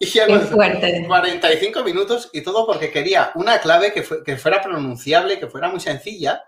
Y 0.00 0.06
ya 0.06 0.26
Qué 0.26 0.36
fuerte. 0.40 1.04
45 1.06 1.84
minutos 1.84 2.28
y 2.32 2.40
todo 2.40 2.66
porque 2.66 2.90
quería 2.90 3.30
una 3.36 3.60
clave 3.60 3.92
que, 3.92 4.02
fue- 4.02 4.24
que 4.24 4.36
fuera 4.36 4.60
pronunciable, 4.60 5.38
que 5.38 5.46
fuera 5.46 5.68
muy 5.68 5.78
sencilla, 5.78 6.42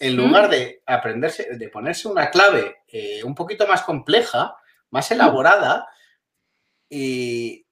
en 0.00 0.16
lugar 0.16 0.48
de 0.50 0.82
aprenderse, 0.86 1.56
de 1.56 1.68
ponerse 1.68 2.08
una 2.08 2.30
clave 2.30 2.78
eh, 2.88 3.22
un 3.22 3.34
poquito 3.34 3.66
más 3.68 3.82
compleja, 3.82 4.56
más 4.90 5.10
elaborada 5.12 5.86
y, 6.88 7.66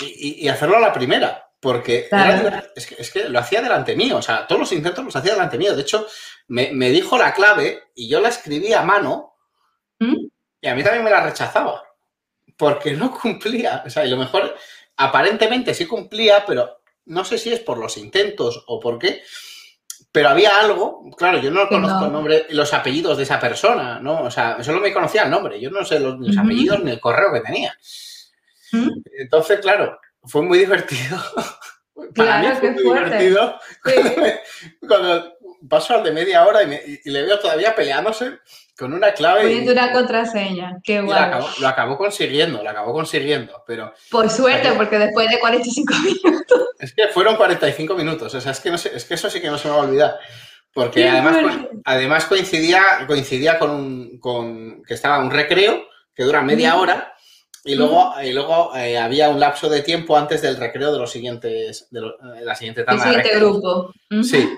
y- 0.00 0.44
y 0.44 0.48
hacerlo 0.48 0.76
a 0.76 0.80
la 0.80 0.92
primera. 0.92 1.48
Porque 1.60 2.08
Claro. 2.08 2.50
es, 2.74 2.86
que, 2.88 2.96
es 2.98 3.10
que 3.12 3.28
lo 3.28 3.38
hacía 3.38 3.62
delante 3.62 3.94
mío, 3.94 4.16
o 4.16 4.22
sea, 4.22 4.46
todos 4.48 4.58
los 4.60 4.72
intentos 4.72 5.04
los 5.04 5.14
hacía 5.14 5.32
delante 5.34 5.56
mío. 5.58 5.76
De 5.76 5.82
hecho, 5.82 6.06
me, 6.48 6.72
me 6.72 6.90
dijo 6.90 7.16
la 7.16 7.32
clave 7.32 7.84
y 7.94 8.08
yo 8.08 8.20
la 8.20 8.30
escribí 8.30 8.72
a 8.72 8.82
mano 8.82 9.36
¿Mm? 10.00 10.26
y 10.60 10.66
a 10.68 10.74
mí 10.74 10.82
también 10.82 11.04
me 11.04 11.10
la 11.10 11.22
rechazaba. 11.22 11.84
Porque 12.56 12.92
no 12.94 13.16
cumplía. 13.20 13.84
O 13.86 13.90
sea, 13.90 14.04
y 14.04 14.10
lo 14.10 14.16
mejor, 14.16 14.56
aparentemente 14.96 15.72
sí 15.72 15.86
cumplía, 15.86 16.44
pero 16.44 16.80
no 17.04 17.24
sé 17.24 17.38
si 17.38 17.52
es 17.52 17.60
por 17.60 17.78
los 17.78 17.96
intentos 17.96 18.64
o 18.66 18.80
por 18.80 18.98
qué. 18.98 19.22
Pero 20.12 20.28
había 20.28 20.60
algo, 20.60 21.10
claro, 21.16 21.38
yo 21.38 21.50
no 21.50 21.66
conozco 21.68 22.00
no. 22.00 22.06
el 22.06 22.12
nombre 22.12 22.46
los 22.50 22.72
apellidos 22.74 23.16
de 23.16 23.22
esa 23.22 23.40
persona, 23.40 23.98
¿no? 23.98 24.24
O 24.24 24.30
sea, 24.30 24.62
solo 24.62 24.78
me 24.80 24.92
conocía 24.92 25.22
el 25.24 25.30
nombre, 25.30 25.58
yo 25.58 25.70
no 25.70 25.84
sé 25.86 25.98
los, 25.98 26.14
apellidos 26.36 26.84
ni 26.84 26.90
el 26.90 27.00
correo 27.00 27.32
que 27.32 27.40
tenía. 27.40 27.74
¿Mm? 28.72 28.88
Entonces, 29.18 29.60
claro, 29.60 29.98
fue 30.24 30.42
muy 30.42 30.58
divertido. 30.58 31.18
Para 32.14 32.40
Claro, 32.40 32.48
mí 32.48 32.56
fue 32.60 32.70
muy 32.72 32.82
fuerte. 32.82 33.18
divertido 33.18 33.58
Sí. 33.84 33.92
cuando 34.86 35.32
paso 35.68 35.94
al 35.94 36.04
de 36.04 36.12
media 36.12 36.46
hora 36.46 36.62
y, 36.62 36.66
me- 36.66 36.82
y 37.04 37.10
le 37.10 37.22
veo 37.22 37.38
todavía 37.38 37.74
peleándose 37.74 38.38
con 38.78 38.92
una 38.92 39.12
clave. 39.12 39.40
y- 39.42 39.44
Poniendo 39.44 39.72
una 39.72 39.92
contraseña. 39.92 40.78
Qué 40.82 40.98
lo, 41.00 41.06
guay. 41.06 41.18
acabó, 41.22 41.48
lo 41.60 41.68
acabó 41.68 41.98
consiguiendo, 41.98 42.62
lo 42.62 42.70
acabó 42.70 42.92
consiguiendo, 42.92 43.62
pero 43.66 43.92
Por 44.10 44.28
suerte, 44.30 44.72
porque 44.76 44.98
después 44.98 45.28
de 45.30 45.38
45 45.38 45.94
minutos. 46.24 46.68
es 46.78 46.92
que 46.94 47.08
fueron 47.08 47.36
45 47.36 47.94
minutos, 47.94 48.34
o 48.34 48.40
sea, 48.40 48.52
es 48.52 48.60
que, 48.60 48.70
no 48.70 48.78
sé- 48.78 48.92
es 48.94 49.04
que 49.04 49.14
eso 49.14 49.28
sí 49.30 49.40
que 49.40 49.48
no 49.50 49.58
se 49.58 49.68
me 49.68 49.74
va 49.74 49.80
a 49.80 49.84
olvidar, 49.86 50.18
porque 50.74 51.08
además, 51.08 51.36
además 51.84 52.24
coincidía, 52.26 52.82
coincidía 53.06 53.58
con, 53.58 53.70
un, 53.70 54.18
con 54.18 54.82
que 54.82 54.94
estaba 54.94 55.18
un 55.18 55.30
recreo 55.30 55.84
que 56.14 56.24
dura 56.24 56.42
media 56.42 56.76
hora 56.76 57.14
Y 57.64 57.74
luego, 57.76 58.14
y 58.22 58.32
luego 58.32 58.74
eh, 58.74 58.98
había 58.98 59.28
un 59.28 59.38
lapso 59.38 59.68
de 59.68 59.82
tiempo 59.82 60.16
antes 60.16 60.42
del 60.42 60.56
recreo 60.56 60.92
de 60.92 60.98
los 60.98 61.12
siguientes, 61.12 61.86
de, 61.90 62.00
la 62.42 62.54
siguiente 62.56 62.82
tanda. 62.84 63.04
El 63.04 63.08
siguiente 63.22 63.38
grupo. 63.38 63.92
Sí. 64.22 64.48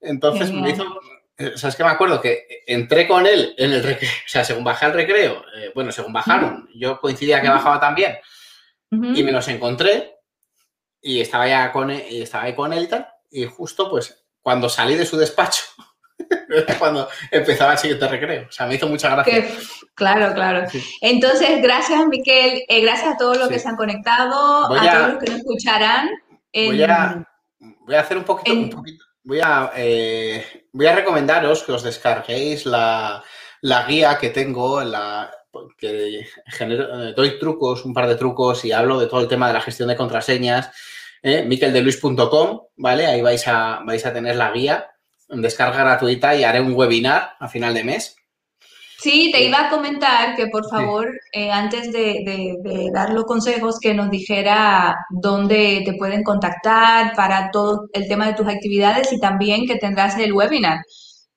Entonces 0.00 0.52
me 0.52 0.70
hizo, 0.70 0.84
o 0.84 1.56
sea, 1.56 1.68
es 1.68 1.76
que 1.76 1.84
me 1.84 1.90
acuerdo 1.90 2.20
que 2.20 2.62
entré 2.66 3.06
con 3.06 3.26
él 3.26 3.54
en 3.58 3.72
el 3.72 3.82
recreo, 3.82 4.10
o 4.26 4.28
sea, 4.28 4.44
según 4.44 4.64
bajé 4.64 4.86
al 4.86 4.94
recreo, 4.94 5.44
eh, 5.56 5.72
bueno, 5.74 5.92
según 5.92 6.12
bajaron, 6.12 6.68
yo 6.74 7.00
coincidía 7.00 7.40
que 7.40 7.48
bajaba 7.48 7.80
también 7.80 8.16
y 8.90 9.22
me 9.22 9.32
los 9.32 9.46
encontré 9.48 10.16
y 11.02 11.20
estaba 11.20 11.46
ya 11.46 11.70
con 11.72 11.90
él, 11.90 12.04
y 12.08 12.22
estaba 12.22 12.44
ahí 12.44 12.54
con 12.54 12.72
él 12.72 12.84
y 12.84 12.86
tal, 12.88 13.06
y 13.30 13.44
justo 13.44 13.90
pues 13.90 14.24
cuando 14.40 14.68
salí 14.68 14.94
de 14.94 15.04
su 15.04 15.16
despacho, 15.16 15.62
cuando 16.78 17.08
empezaba 17.30 17.72
el 17.72 17.78
siguiente 17.78 18.08
recreo. 18.08 18.46
O 18.48 18.52
sea, 18.52 18.66
me 18.66 18.76
hizo 18.76 18.88
mucha 18.88 19.10
gracia. 19.10 19.46
claro, 19.94 20.34
claro. 20.34 20.66
Entonces, 21.02 21.62
gracias, 21.62 22.06
Miquel. 22.06 22.64
Eh, 22.66 22.80
gracias 22.80 23.14
a 23.14 23.16
todos 23.16 23.36
los 23.38 23.48
que 23.48 23.58
se 23.58 23.68
han 23.68 23.76
conectado, 23.76 24.64
a, 24.74 24.92
todos 24.92 25.12
los 25.12 25.22
que 25.22 25.30
nos 25.30 25.40
escucharán. 25.40 26.08
Voy, 26.52 26.82
a, 26.82 27.26
voy, 27.60 27.94
a, 27.94 28.00
hacer 28.00 28.16
un 28.16 28.24
poquito, 28.24 28.58
un 28.58 28.70
poquito 28.70 29.04
voy 29.24 29.40
a, 29.42 29.72
eh, 29.76 30.66
voy 30.72 30.86
a 30.86 30.94
recomendaros 30.94 31.62
que 31.62 31.72
os 31.72 31.82
descarguéis 31.82 32.66
la, 32.66 33.22
guía 33.86 34.18
que 34.18 34.30
tengo, 34.30 34.82
la, 34.82 35.30
que 35.76 36.26
genero, 36.46 37.12
doy 37.12 37.38
trucos, 37.38 37.84
un 37.84 37.94
par 37.94 38.08
de 38.08 38.16
trucos 38.16 38.64
y 38.64 38.72
hablo 38.72 38.98
de 38.98 39.06
todo 39.06 39.20
el 39.20 39.28
tema 39.28 39.48
de 39.48 39.54
la 39.54 39.60
gestión 39.60 39.88
de 39.88 39.96
contraseñas, 39.96 40.70
eh, 41.22 41.48
¿vale? 42.76 43.06
Ahí 43.06 43.22
vais 43.22 43.48
a, 43.48 43.80
vais 43.84 44.06
a 44.06 44.12
tener 44.12 44.36
la 44.36 44.52
guía 44.52 44.90
en 45.28 45.42
descarga 45.42 45.80
gratuita 45.80 46.34
y 46.34 46.44
haré 46.44 46.60
un 46.60 46.74
webinar 46.74 47.36
a 47.38 47.48
final 47.48 47.74
de 47.74 47.84
mes 47.84 48.17
Sí, 49.00 49.30
te 49.32 49.44
iba 49.44 49.60
a 49.60 49.70
comentar 49.70 50.34
que 50.34 50.48
por 50.48 50.68
favor, 50.68 51.08
eh, 51.32 51.52
antes 51.52 51.92
de, 51.92 52.56
dar 52.92 53.10
los 53.12 53.24
consejos, 53.26 53.78
que 53.78 53.94
nos 53.94 54.10
dijera 54.10 54.96
dónde 55.10 55.82
te 55.84 55.92
pueden 55.94 56.24
contactar 56.24 57.14
para 57.14 57.50
todo 57.52 57.86
el 57.92 58.08
tema 58.08 58.26
de 58.26 58.34
tus 58.34 58.48
actividades 58.48 59.12
y 59.12 59.20
también 59.20 59.66
que 59.66 59.76
tendrás 59.76 60.18
el 60.18 60.32
webinar 60.32 60.80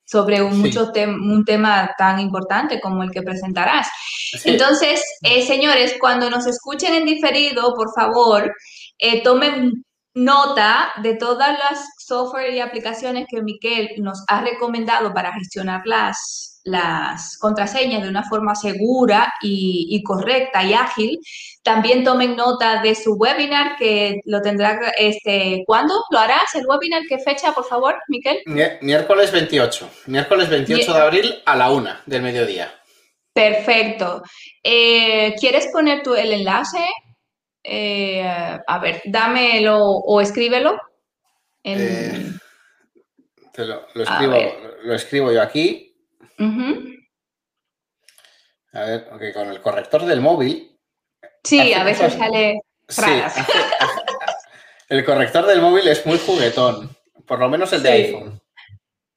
sobre 0.03 0.41
un, 0.41 0.59
mucho 0.59 0.91
un 1.05 1.45
tema 1.45 1.91
tan 1.99 2.20
importante 2.20 2.82
como 2.82 3.03
el 3.03 3.12
que 3.12 3.22
presentarás. 3.22 3.88
Entonces, 4.43 5.03
eh, 5.22 5.45
señores, 5.45 5.95
cuando 5.99 6.32
nos 6.32 6.47
escuchen 6.47 6.95
en 6.95 7.05
diferido, 7.05 7.76
por 7.76 7.93
favor, 7.93 8.51
eh, 8.97 9.22
tomen 9.22 9.86
nota 10.16 10.91
de 11.03 11.16
todas 11.16 11.57
las 11.59 11.86
software 11.99 12.53
y 12.53 12.59
aplicaciones 12.59 13.28
que 13.30 13.41
Miquel 13.43 13.91
nos 13.99 14.24
ha 14.28 14.41
recomendado 14.41 15.14
para 15.14 15.32
gestionar 15.34 15.82
las 15.86 16.51
las 16.64 17.38
contraseñas 17.38 18.03
de 18.03 18.09
una 18.09 18.24
forma 18.24 18.55
segura 18.55 19.34
y, 19.41 20.01
correcta 20.03 20.64
y 20.64 20.74
ágil. 20.74 21.20
También 21.64 22.03
tomen 22.03 22.36
nota 22.36 22.82
de 22.82 22.95
su 22.95 23.14
webinar 23.14 23.76
que 23.78 24.20
lo 24.26 24.41
tendrá, 24.41 24.80
este, 24.97 25.64
¿cuándo 25.66 25.93
lo 26.09 26.20
harás 26.20 26.55
el 26.55 26.66
webinar? 26.68 27.03
¿Qué 27.07 27.20
fecha, 27.20 27.53
por 27.53 27.66
favor, 27.66 27.95
Miquel? 28.07 28.41
Miércoles 28.82 29.32
28, 29.32 29.89
miércoles 30.07 30.49
28 30.49 30.93
de 30.93 31.01
abril 31.01 31.36
a 31.45 31.55
la 31.55 31.72
una 31.72 32.01
del 32.05 32.22
mediodía. 32.22 32.72
Perfecto. 33.34 34.24
Eh, 34.64 35.36
¿Quieres 35.39 35.68
poner 35.72 36.03
tú 36.03 36.16
el 36.16 36.34
enlace? 36.34 36.86
Eh, 37.64 38.24
a 38.24 38.80
ver, 38.80 39.01
dámelo 39.05 39.80
o 39.80 40.20
escríbelo. 40.20 40.78
Eh, 41.64 42.32
lo, 43.57 44.03
escribo, 44.03 44.36
lo 44.84 44.93
escribo 44.93 45.32
yo 45.32 45.41
aquí. 45.41 45.91
A 48.74 48.82
ver, 48.84 49.34
con 49.34 49.48
el 49.50 49.62
corrector 49.62 50.06
del 50.06 50.22
móvil. 50.22 50.80
Sí, 51.44 51.74
a 51.74 51.84
veces 51.84 52.14
sale 52.14 52.62
el 54.90 55.06
corrector 55.06 55.46
del 55.46 55.62
móvil 55.62 55.88
es 55.88 56.06
muy 56.06 56.18
juguetón, 56.18 56.90
por 57.26 57.40
lo 57.40 57.50
menos 57.50 57.72
el 57.74 57.84
de 57.84 57.92
iPhone. 57.92 58.42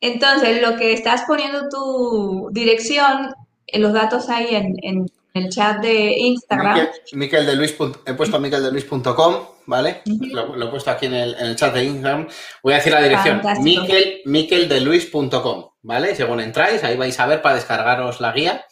Entonces, 0.00 0.60
lo 0.60 0.76
que 0.76 0.92
estás 0.92 1.22
poniendo 1.26 1.68
tu 1.68 2.50
dirección, 2.52 3.34
en 3.66 3.82
los 3.82 3.92
datos 3.92 4.28
ahí 4.28 4.54
en, 4.54 5.06
el 5.34 5.48
chat 5.48 5.80
de 5.80 6.12
Instagram. 6.18 6.88
Miquel, 7.12 7.44
de 7.44 7.56
Luis, 7.56 7.74
he 8.06 8.14
puesto 8.14 8.38
miqueldeluis.com, 8.38 9.36
¿vale? 9.66 10.02
lo, 10.04 10.62
he 10.62 10.68
puesto 10.68 10.92
aquí 10.92 11.06
en 11.06 11.14
el, 11.14 11.56
chat 11.56 11.74
de 11.74 11.84
Instagram. 11.84 12.28
Voy 12.62 12.74
a 12.74 12.76
decir 12.76 12.92
la 12.92 13.02
dirección, 13.02 13.40
miquel, 13.60 14.20
miqueldeluis.com. 14.26 15.73
¿vale? 15.84 16.16
Según 16.16 16.40
entráis, 16.40 16.82
ahí 16.82 16.96
vais 16.96 17.18
a 17.20 17.26
ver 17.26 17.40
para 17.42 17.54
descargaros 17.54 18.20
la 18.20 18.32
guía. 18.32 18.66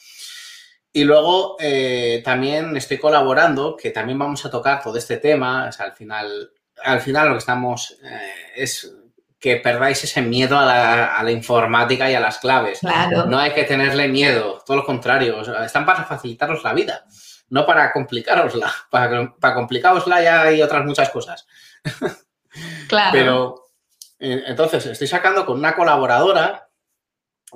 Y 0.93 1.05
luego 1.05 1.57
eh, 1.61 2.21
también 2.25 2.77
estoy 2.77 2.99
colaborando, 2.99 3.77
que 3.77 3.91
también 3.91 4.19
vamos 4.19 4.45
a 4.45 4.51
tocar 4.51 4.83
todo 4.83 4.99
este 4.99 5.19
tema. 5.19 5.71
al 5.79 5.93
final, 5.93 6.51
al 6.83 7.01
final 7.01 7.29
lo 7.29 7.35
que 7.35 7.39
estamos 7.39 7.99
eh, 8.03 8.33
es 8.57 8.93
que 9.39 9.57
perdáis 9.57 10.03
ese 10.05 10.23
miedo 10.23 10.59
a 10.59 11.23
la, 11.23 11.31
informática 11.31 12.11
y 12.11 12.15
a 12.15 12.21
las 12.21 12.39
claves. 12.39 12.81
No 13.27 13.39
hay 13.39 13.53
que 13.53 13.65
tenerle 13.65 14.09
miedo, 14.09 14.63
todo 14.67 14.79
lo 14.79 14.87
contrario. 14.87 15.41
están 15.65 15.85
para 15.85 16.05
facilitaros 16.05 16.63
la 16.63 16.73
vida, 16.73 17.05
no 17.49 17.67
para 17.67 17.93
complicarosla. 17.93 18.73
Para, 18.91 19.35
para 19.35 19.55
complicarosla 19.55 20.23
ya 20.23 20.43
hay 20.43 20.63
otras 20.63 20.85
muchas 20.85 21.11
cosas. 21.11 21.47
Claro. 22.87 23.13
Pero 23.13 23.65
eh, 24.19 24.45
entonces 24.47 24.85
estoy 24.85 25.07
sacando 25.07 25.47
con 25.47 25.59
una 25.59 25.75
colaboradora 25.75 26.69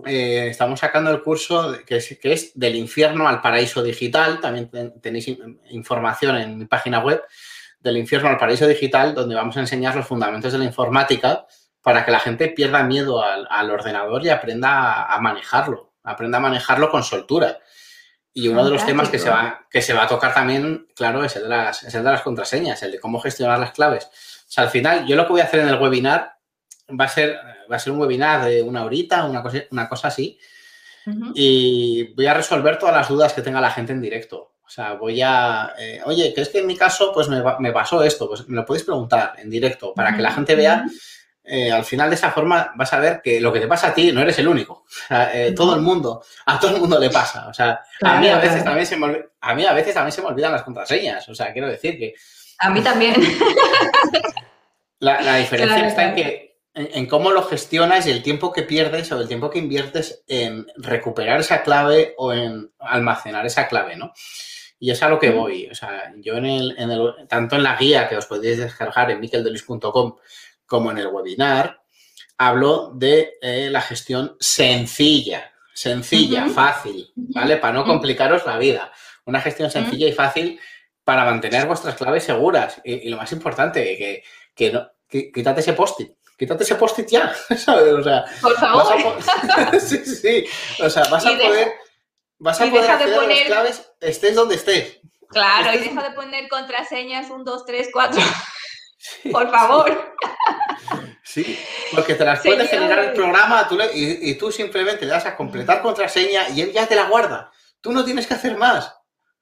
eh, 0.05 0.49
estamos 0.51 0.81
sacando 0.81 1.11
el 1.11 1.23
curso 1.23 1.75
que 1.87 1.97
es, 1.97 2.19
que 2.21 2.33
es, 2.33 2.59
del 2.59 2.77
infierno 2.77 3.27
al 3.27 3.41
paraíso 3.41 3.83
digital. 3.83 4.41
También 4.41 4.71
tenéis 5.01 5.29
información 5.71 6.37
en 6.37 6.59
mi 6.59 6.67
página 6.67 6.99
web 6.99 7.23
del 7.81 7.97
infierno 7.97 8.29
al 8.29 8.37
paraíso 8.37 8.67
digital, 8.67 9.15
donde 9.15 9.35
vamos 9.35 9.57
a 9.57 9.61
enseñar 9.61 9.97
los 9.97 10.07
fundamentos 10.07 10.53
de 10.53 10.59
la 10.59 10.65
informática 10.65 11.47
para 11.81 12.05
que 12.05 12.11
la 12.11 12.19
gente 12.19 12.49
pierda 12.49 12.83
miedo 12.83 13.23
al, 13.23 13.71
ordenador 13.71 14.25
y 14.25 14.29
aprenda 14.29 15.05
a, 15.05 15.21
manejarlo, 15.21 15.93
aprenda 16.03 16.39
a 16.39 16.41
manejarlo 16.41 16.91
con 16.91 17.05
soltura. 17.05 17.59
Y 18.35 18.49
uno 18.49 18.65
de 18.65 18.71
los 18.71 18.85
temas 18.85 19.09
que 19.09 19.19
se, 19.19 19.31
va, 19.31 19.67
que 19.71 19.81
se 19.81 19.95
va 19.95 20.03
a 20.03 20.09
tocar 20.09 20.35
también, 20.35 20.89
claro, 20.95 21.25
es 21.25 21.37
el, 21.37 21.45
de 21.45 21.49
las, 21.49 21.85
es 21.85 21.95
el 21.95 22.05
de 22.05 22.11
las 22.11 22.23
contraseñas, 22.23 22.83
el 22.83 22.93
de 22.93 23.01
cómo 23.01 23.19
gestionar 23.21 23.59
las 23.59 23.71
claves. 23.71 24.05
O 24.05 24.51
sea, 24.51 24.65
al 24.65 24.71
final, 24.71 25.07
yo 25.07 25.17
lo 25.17 25.27
que 25.27 25.33
voy 25.33 25.41
a 25.41 25.45
hacer 25.45 25.61
en 25.61 25.69
el 25.69 25.81
webinar 25.81 26.36
va 26.89 27.05
a 27.05 27.09
ser, 27.09 27.37
va 27.71 27.77
a 27.77 27.79
ser 27.79 27.93
un 27.93 28.01
webinar 28.01 28.45
de 28.45 28.63
una 28.63 28.85
horita, 28.85 29.25
una 29.25 29.43
cosa, 29.43 29.59
una 29.71 29.89
cosa 29.89 30.09
así. 30.09 30.39
Y 31.35 32.15
voy 32.15 32.27
a 32.27 32.35
resolver 32.35 32.79
todas 32.79 32.97
las 32.97 33.09
dudas 33.09 33.33
que 33.33 33.43
tenga 33.43 33.61
la 33.61 33.71
gente 33.71 33.93
en 33.93 34.01
directo. 34.01 34.55
O 34.65 34.69
sea, 34.69 34.95
voy 34.95 35.23
a, 35.23 35.73
eh, 35.79 36.01
oye, 36.05 36.33
¿crees 36.35 36.49
que 36.49 36.59
en 36.59 36.67
mi 36.67 36.77
caso 36.77 37.13
pues 37.15 37.29
me, 37.29 37.41
me, 37.61 37.71
pasó 37.71 38.03
esto? 38.03 38.29
Pues 38.29 38.49
me 38.49 38.57
lo 38.57 38.67
podéis 38.67 38.85
preguntar 38.85 39.35
en 39.39 39.49
directo 39.49 39.95
para 39.95 40.17
que 40.17 40.23
la 40.23 40.33
gente 40.33 40.57
vea. 40.57 40.85
Eh, 41.45 41.71
al 41.71 41.85
final 41.85 42.11
de 42.11 42.17
esa 42.17 42.33
forma 42.33 42.73
vas 42.75 42.93
a 42.93 42.99
ver 42.99 43.21
que 43.23 43.41
lo 43.41 43.53
que 43.53 43.61
te 43.61 43.69
pasa 43.69 43.87
a 43.87 43.95
ti 43.95 44.11
no 44.11 44.21
eres 44.21 44.37
el 44.41 44.49
único. 44.49 44.73
O 44.73 45.07
sea, 45.07 45.33
eh, 45.33 45.53
todo 45.53 45.77
el 45.77 45.83
mundo, 45.83 46.25
a 46.47 46.59
todo 46.59 46.75
el 46.75 46.81
mundo 46.81 46.99
le 46.99 47.11
pasa. 47.11 47.47
O 47.47 47.55
sea, 47.55 47.81
a 48.03 48.19
mí 48.19 48.29
a 48.29 48.39
veces 48.39 48.65
también 48.65 48.87
se 48.87 48.97
me 48.97 49.27
a 49.41 49.55
mí 49.55 49.65
a 49.65 49.73
veces 49.73 49.95
también 49.95 50.11
se 50.11 50.23
me 50.23 50.29
olvidan 50.29 50.51
las 50.51 50.65
contraseñas. 50.65 51.29
O 51.29 51.35
sea, 51.37 51.53
quiero 51.53 51.69
decir 51.69 51.97
que 51.97 52.15
a 52.59 52.71
mí 52.71 52.81
también. 52.81 53.15
La, 54.99 55.37
diferencia 55.37 55.87
está 55.87 56.09
en 56.09 56.15
que 56.15 56.46
en, 56.77 57.07
cómo 57.07 57.31
lo 57.31 57.43
gestionas 57.43 58.07
y 58.07 58.11
el 58.11 58.23
tiempo 58.23 58.53
que 58.53 58.63
pierdes 58.63 59.11
o 59.11 59.19
el 59.19 59.27
tiempo 59.27 59.49
que 59.49 59.59
inviertes 59.59 60.23
en 60.29 60.67
recuperar 60.77 61.41
esa 61.41 61.63
clave 61.63 62.15
o 62.19 62.35
en 62.35 62.71
almacenar 62.79 63.47
esa 63.47 63.67
clave, 63.67 63.97
¿no? 63.97 64.13
Y 64.79 64.91
es 64.91 65.03
a 65.03 65.09
lo 65.09 65.19
que 65.19 65.31
voy. 65.31 65.69
O 65.71 65.75
sea, 65.75 66.13
yo 66.19 66.35
en 66.35 66.45
el, 66.45 66.75
en 66.77 66.91
el 66.91 67.15
tanto 67.29 67.57
en 67.57 67.63
la 67.63 67.77
guía 67.77 68.09
que 68.09 68.17
os 68.17 68.27
podéis 68.27 68.59
descargar 68.59 69.11
en 69.11 69.21
mikeldelis.com 69.21 70.17
como 70.67 70.91
en 70.91 70.99
el 70.99 71.07
webinar, 71.07 71.81
hablo 72.37 72.93
de 72.95 73.39
eh, 73.41 73.71
la 73.71 73.81
gestión 73.81 74.37
sencilla, 74.39 75.51
sencilla, 75.73 76.47
fácil, 76.51 77.11
¿vale? 77.15 77.57
Para 77.57 77.73
no 77.73 77.85
complicaros 77.87 78.45
la 78.45 78.59
vida. 78.59 78.93
Una 79.25 79.41
gestión 79.41 79.71
sencilla 79.71 80.09
y 80.09 80.13
fácil 80.13 80.61
para 81.05 81.25
mantener 81.25 81.67
vuestras 81.67 81.95
claves 81.95 82.25
seguras. 82.25 82.83
Y, 82.85 83.09
lo 83.09 83.17
más 83.17 83.33
importante, 83.33 83.83
que, 83.97 84.23
que 84.55 84.73
no, 84.73 84.91
quítate 85.09 85.61
ese 85.61 85.73
post-it 85.73 86.13
quítate 86.37 86.65
ese 86.65 86.75
post-it 86.75 87.09
ya, 87.09 87.35
¿sabes? 87.57 87.93
O 87.93 88.03
sea, 88.03 88.25
por 88.41 88.55
favor. 88.55 89.19
sí, 89.81 89.99
sí. 90.05 90.47
O 90.83 90.91
sea, 90.91 91.05
vas 91.11 91.25
a 91.27 91.31
poder, 91.31 91.73
vas 92.39 92.61
a 92.61 92.67
poder 92.67 92.91
acceder 92.91 93.19
a 93.19 93.27
las 93.27 93.41
claves 93.41 93.93
estés 94.01 94.35
donde 94.35 94.57
estés. 94.57 95.01
Claro, 95.29 95.75
y 95.75 95.79
deja 95.79 96.09
de 96.09 96.15
poner 96.15 96.49
contraseñas 96.49 97.31
1, 97.31 97.45
2, 97.45 97.67
3, 97.67 97.89
4. 97.93 98.23
Por 99.33 99.51
favor. 99.51 100.15
Sí, 101.23 101.59
porque 101.93 102.15
te 102.15 102.25
las 102.25 102.41
puede 102.41 102.67
generar 102.67 102.99
el 103.01 103.13
programa 103.13 103.69
y, 103.93 104.35
tú 104.35 104.51
simplemente 104.53 105.05
le 105.05 105.13
das 105.13 105.27
a 105.27 105.37
completar 105.37 105.83
contraseña 105.83 106.49
y 106.51 106.63
él 106.63 106.73
ya 106.73 106.87
te 106.87 106.95
la 106.95 107.09
guarda. 107.09 107.51
Tú 107.81 107.93
no 107.93 108.05
tienes 108.05 108.27
que 108.27 108.35
hacer 108.35 108.57
más. 108.57 108.93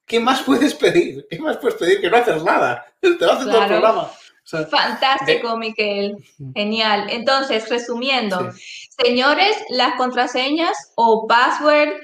¿Qué 0.07 0.21
más 0.21 0.43
puedes 0.43 0.75
pedir? 0.75 1.27
¿Qué 1.31 1.39
más 1.39 1.57
puedes 1.57 1.79
pedir? 1.79 2.01
Que 2.01 2.11
no 2.11 2.17
haces 2.17 2.43
nada. 2.43 2.85
Te 3.01 3.11
lo 3.11 3.33
hace 3.33 3.45
todo 3.45 3.63
el 3.63 3.69
programa. 3.69 4.11
Fantástico, 4.45 5.57
Miquel. 5.57 6.17
Genial. 6.55 7.09
Entonces, 7.11 7.69
resumiendo, 7.69 8.51
señores, 9.03 9.57
las 9.71 9.95
contraseñas 9.97 10.93
o 10.97 11.27
password 11.27 11.95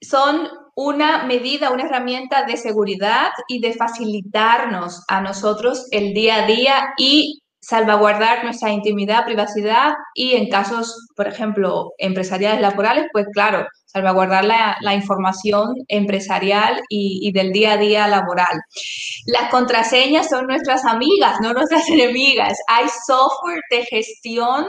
son 0.00 0.48
una 0.74 1.24
medida, 1.24 1.70
una 1.70 1.84
herramienta 1.84 2.44
de 2.44 2.56
seguridad 2.56 3.30
y 3.48 3.60
de 3.60 3.74
facilitarnos 3.74 5.04
a 5.08 5.20
nosotros 5.20 5.86
el 5.90 6.14
día 6.14 6.44
a 6.44 6.46
día 6.46 6.94
y 6.96 7.42
salvaguardar 7.70 8.42
nuestra 8.42 8.72
intimidad, 8.72 9.24
privacidad 9.24 9.92
y 10.12 10.34
en 10.34 10.48
casos, 10.48 11.06
por 11.14 11.28
ejemplo, 11.28 11.92
empresariales 11.98 12.60
laborales, 12.60 13.06
pues 13.12 13.26
claro, 13.32 13.64
salvaguardar 13.86 14.44
la, 14.44 14.94
información 14.94 15.74
empresarial 15.86 16.80
y, 16.88 17.20
y, 17.22 17.30
del 17.30 17.52
día 17.52 17.74
a 17.74 17.76
día 17.76 18.08
laboral. 18.08 18.60
Las 19.26 19.50
contraseñas 19.50 20.28
son 20.28 20.48
nuestras 20.48 20.84
amigas, 20.84 21.38
no 21.40 21.52
nuestras 21.52 21.88
enemigas. 21.88 22.58
Hay 22.66 22.86
software 23.06 23.62
de 23.70 23.84
gestión 23.84 24.66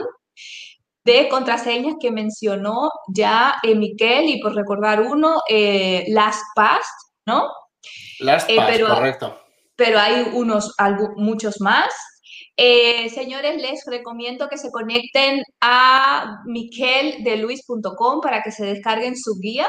de 1.04 1.28
contraseñas 1.28 1.96
que 2.00 2.12
mencionó 2.12 2.88
ya 3.12 3.56
eh, 3.64 3.74
Miquel 3.74 4.28
y 4.28 4.40
por 4.40 4.54
recordar 4.54 5.00
uno, 5.00 5.40
eh, 5.48 6.04
LastPass, 6.06 6.86
¿no? 7.26 7.50
LastPass, 8.20 8.78
eh, 8.78 8.84
correcto. 8.84 9.38
Pero 9.74 9.98
hay 9.98 10.30
unos, 10.34 10.72
muchos 11.16 11.60
más. 11.60 11.92
Eh, 12.56 13.08
señores, 13.10 13.60
les 13.60 13.84
recomiendo 13.86 14.48
que 14.48 14.58
se 14.58 14.70
conecten 14.70 15.42
a 15.60 16.42
miqueldeluis.com 16.46 18.20
para 18.20 18.42
que 18.42 18.50
se 18.50 18.66
descarguen 18.66 19.16
su 19.16 19.38
guía 19.40 19.68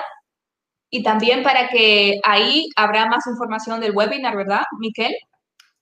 y 0.89 1.01
también 1.01 1.43
para 1.43 1.69
que 1.69 2.19
ahí 2.23 2.67
habrá 2.75 3.07
más 3.07 3.25
información 3.27 3.79
del 3.79 3.95
webinar, 3.95 4.35
¿verdad, 4.35 4.63
Miquel? 4.79 5.15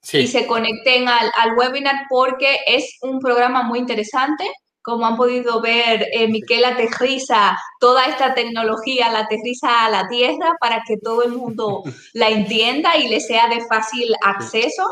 Sí. 0.02 0.20
Y 0.20 0.28
se 0.28 0.47
conecten 0.47 1.08
al, 1.08 1.32
al 1.39 1.58
webinar 1.58 2.06
porque 2.10 2.60
es 2.66 2.97
un 3.02 3.20
programa 3.20 3.64
muy 3.64 3.80
interesante 3.80 4.45
como 4.82 5.06
han 5.06 5.16
podido 5.16 5.62
ver, 5.62 6.08
eh, 6.12 6.28
Miquel 6.28 6.66
aterriza 6.66 7.58
toda 7.80 8.06
esta 8.06 8.34
tecnología, 8.34 9.12
la 9.12 9.20
aterriza 9.20 9.86
a 9.86 9.90
la 9.90 10.08
tierra 10.08 10.56
para 10.60 10.82
que 10.88 10.98
todo 10.98 11.24
el 11.24 11.34
mundo 11.34 11.84
la 12.14 12.30
entienda 12.30 12.98
y 12.98 13.08
le 13.08 13.20
sea 13.20 13.48
de 13.48 13.62
fácil 13.66 14.14
acceso. 14.24 14.84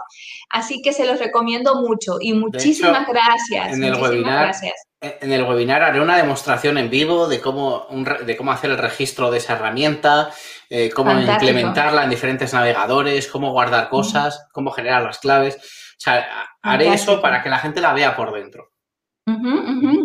Así 0.49 0.81
que 0.81 0.93
se 0.93 1.05
los 1.05 1.19
recomiendo 1.19 1.75
mucho 1.75 2.17
y 2.19 2.33
muchísimas 2.33 3.07
gracias. 3.07 3.73
En 3.73 3.83
el, 3.83 3.95
webinar, 3.95 4.55
en 5.01 5.31
el 5.31 5.43
webinar 5.43 5.83
haré 5.83 6.01
una 6.01 6.17
demostración 6.17 6.77
en 6.77 6.89
vivo 6.89 7.27
de 7.27 7.39
cómo, 7.39 7.87
de 8.25 8.35
cómo 8.35 8.51
hacer 8.51 8.71
el 8.71 8.77
registro 8.77 9.29
de 9.31 9.37
esa 9.37 9.53
herramienta, 9.53 10.31
eh, 10.69 10.89
cómo 10.89 11.11
implementarla 11.11 12.03
en 12.03 12.09
diferentes 12.09 12.53
navegadores, 12.53 13.27
cómo 13.27 13.51
guardar 13.51 13.89
cosas, 13.89 14.47
cómo 14.51 14.71
generar 14.71 15.03
las 15.03 15.19
claves. 15.19 15.57
O 15.57 16.01
sea, 16.01 16.27
haré 16.61 16.93
eso 16.93 17.21
para 17.21 17.43
que 17.43 17.49
la 17.49 17.59
gente 17.59 17.81
la 17.81 17.93
vea 17.93 18.15
por 18.15 18.33
dentro. 18.33 18.68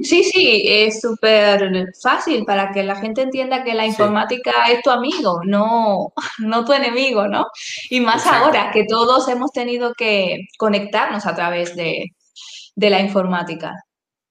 Sí, 0.02 0.24
sí, 0.24 0.62
es 0.66 1.00
súper 1.00 1.86
fácil 2.02 2.44
para 2.44 2.72
que 2.72 2.82
la 2.82 2.96
gente 2.96 3.22
entienda 3.22 3.64
que 3.64 3.74
la 3.74 3.86
informática 3.86 4.52
es 4.70 4.82
tu 4.82 4.90
amigo, 4.90 5.40
no, 5.44 6.12
no 6.38 6.64
tu 6.64 6.72
enemigo, 6.72 7.26
¿no? 7.28 7.46
Y 7.90 8.00
más 8.00 8.26
ahora 8.26 8.70
que 8.72 8.84
todos 8.84 9.28
hemos 9.28 9.52
tenido 9.52 9.94
que 9.94 10.46
conectarnos 10.58 11.26
a 11.26 11.34
través 11.34 11.74
de, 11.76 12.12
la 12.76 13.00
informática, 13.00 13.72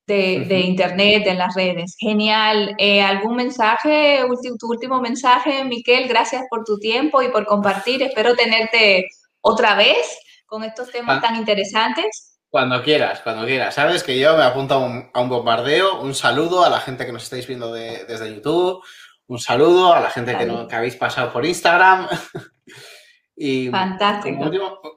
de, 0.05 0.59
internet, 0.59 1.23
de 1.23 1.33
las 1.33 1.55
redes. 1.55 1.95
Genial. 1.97 2.75
Eh, 2.77 3.01
¿Algún 3.01 3.35
mensaje, 3.35 4.23
tu 4.59 4.69
último 4.69 5.01
mensaje, 5.01 5.63
Miquel? 5.63 6.07
Gracias 6.07 6.43
por 6.49 6.63
tu 6.63 6.77
tiempo 6.77 7.21
y 7.21 7.29
por 7.29 7.45
compartir. 7.45 8.03
Espero 8.03 8.35
tenerte 8.35 9.05
otra 9.41 9.75
vez 9.75 10.19
con 10.45 10.63
estos 10.63 10.91
temas 10.91 11.17
ah. 11.17 11.21
tan 11.21 11.35
interesantes. 11.35 12.32
Cuando 12.54 12.84
quieras, 12.84 13.22
cuando 13.22 13.47
quieras. 13.47 13.74
Sabes 13.74 14.04
que 14.04 14.20
yo 14.20 14.38
me 14.38 14.43
apunto 14.43 14.76
a 14.76 14.78
un, 14.78 15.28
bombardeo. 15.28 16.01
Un 16.01 16.14
saludo 16.14 16.64
a 16.64 16.70
la 16.70 16.80
gente 16.80 17.04
que 17.04 17.12
nos 17.12 17.24
estáis 17.24 17.47
viendo 17.47 17.74
desde 17.74 18.32
YouTube. 18.32 18.84
Un 19.26 19.39
saludo 19.39 19.91
a 19.91 19.99
la 19.99 20.12
gente 20.12 20.38
que, 20.38 20.76
habéis 20.76 20.95
pasado 20.95 21.34
por 21.34 21.47
Instagram. 21.47 22.08
y 23.36 23.70
Fantástico. 23.70 24.38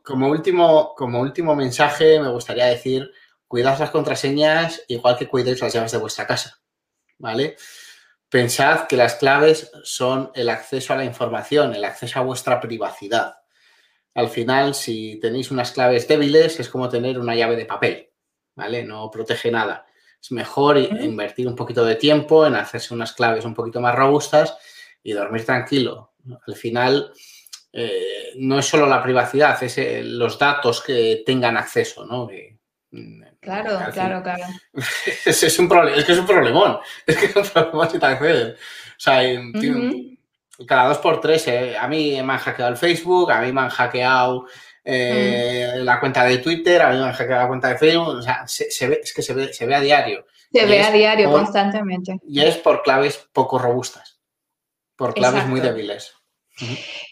Como 0.05 0.29
último, 0.29 0.95
como 0.95 1.19
último, 1.19 1.57
mensaje 1.57 2.21
me 2.21 2.29
gustaría 2.29 2.67
decir, 2.67 3.11
cuidad 3.49 3.79
las 3.79 3.91
contraseñas 3.91 4.83
igual 4.89 5.17
que 5.17 5.27
cuidéis 5.27 5.63
las 5.63 5.73
llaves 5.73 5.93
de 5.93 5.99
vuestra 5.99 6.27
casa. 6.27 6.61
¿Vale? 7.17 7.57
Pensad 8.29 8.87
que 8.87 8.99
las 8.99 9.15
claves 9.15 9.73
son 9.83 10.31
el 10.35 10.51
acceso 10.51 10.93
a 10.93 10.97
la 10.97 11.07
información, 11.07 11.75
el 11.75 11.87
acceso 11.87 12.19
a 12.19 12.23
vuestra 12.23 12.61
privacidad 12.61 13.37
al 14.17 14.31
final, 14.31 14.75
si 14.75 15.19
tenéis 15.21 15.51
unas 15.51 15.73
claves 15.73 16.09
débiles, 16.09 16.59
es 16.59 16.71
como 16.71 16.89
tener 16.89 17.19
una 17.19 17.35
llave 17.35 17.55
de 17.55 17.67
papel, 17.67 18.09
¿vale? 18.55 18.83
No 18.83 19.11
protege 19.11 19.51
nada. 19.51 19.85
Es 20.19 20.33
mejor 20.33 20.79
invertir 20.79 21.47
un 21.47 21.55
poquito 21.55 21.85
de 21.85 21.97
tiempo 21.97 22.47
en 22.47 22.55
hacerse 22.55 22.95
unas 22.95 23.13
claves 23.13 23.45
un 23.45 23.53
poquito 23.53 23.79
más 23.79 23.95
robustas 23.95 24.57
y 25.03 25.13
dormir 25.13 25.45
tranquilo. 25.45 26.15
Al 26.47 26.55
final, 26.55 27.13
eh, 27.71 28.33
no 28.37 28.59
es 28.59 28.65
solo 28.65 28.87
la 28.87 29.03
privacidad, 29.03 29.63
es 29.63 29.77
eh, 29.77 30.03
los 30.03 30.39
datos 30.39 30.83
que 30.83 31.23
tengan 31.27 31.59
acceso, 31.59 32.07
¿no? 32.07 32.27
Mm, 32.93 33.23
claro, 33.39 33.79
claro, 33.93 34.23
claro. 34.23 34.45
Es, 35.27 35.59
un 35.59 35.71
es 35.95 36.05
que 36.07 36.13
es 36.13 36.19
un 36.19 36.27
problemón. 36.27 36.79
Es 37.07 37.17
que 37.19 37.27
es 37.27 37.37
un 37.37 37.45
problemón 37.51 37.91
si 37.91 37.99
te 37.99 38.07
acceden. 38.07 38.53
O 38.53 38.57
sea, 38.97 39.23
cada 40.67 40.89
dos 40.89 40.99
por 40.99 41.21
tres, 41.21 41.47
eh, 41.49 41.77
a 41.77 41.87
mí 41.89 42.21
me 42.23 42.33
han 42.33 42.39
hackeado 42.39 42.71
el 42.71 42.79
Facebook, 42.79 43.31
a 43.31 43.41
mí 43.41 43.53
me 43.53 43.63
han 43.63 43.69
hackeado 43.69 44.47
eh, 44.85 45.75
mm. 45.77 45.85
la 45.85 46.01
cuenta 46.01 46.25
de 46.25 46.39
Twitter, 46.39 46.81
a 46.81 46.91
mí 46.91 46.97
me 46.97 47.05
han 47.05 47.13
hackeado 47.13 47.43
la 47.43 47.49
cuenta 47.49 47.69
de 47.69 47.79
Facebook, 47.79 48.09
o 48.09 48.23
sea, 48.23 48.47
se, 48.47 48.89
ve, 48.89 49.01
es 49.03 49.13
que 49.13 49.23
se 49.23 49.35
ve, 49.35 49.53
se 49.53 49.67
ve 49.67 49.75
a 49.75 49.81
diario. 49.81 50.25
Se 50.53 50.65
ve 50.65 50.83
a 50.83 50.91
diario, 50.91 51.31
constantemente. 51.31 52.19
Y 52.27 52.41
es 52.41 52.57
por 52.57 52.83
claves 52.83 53.29
poco 53.33 53.59
robustas, 53.59 54.21
por 54.97 55.13
claves 55.13 55.47
muy 55.47 55.61
débiles. 55.61 56.15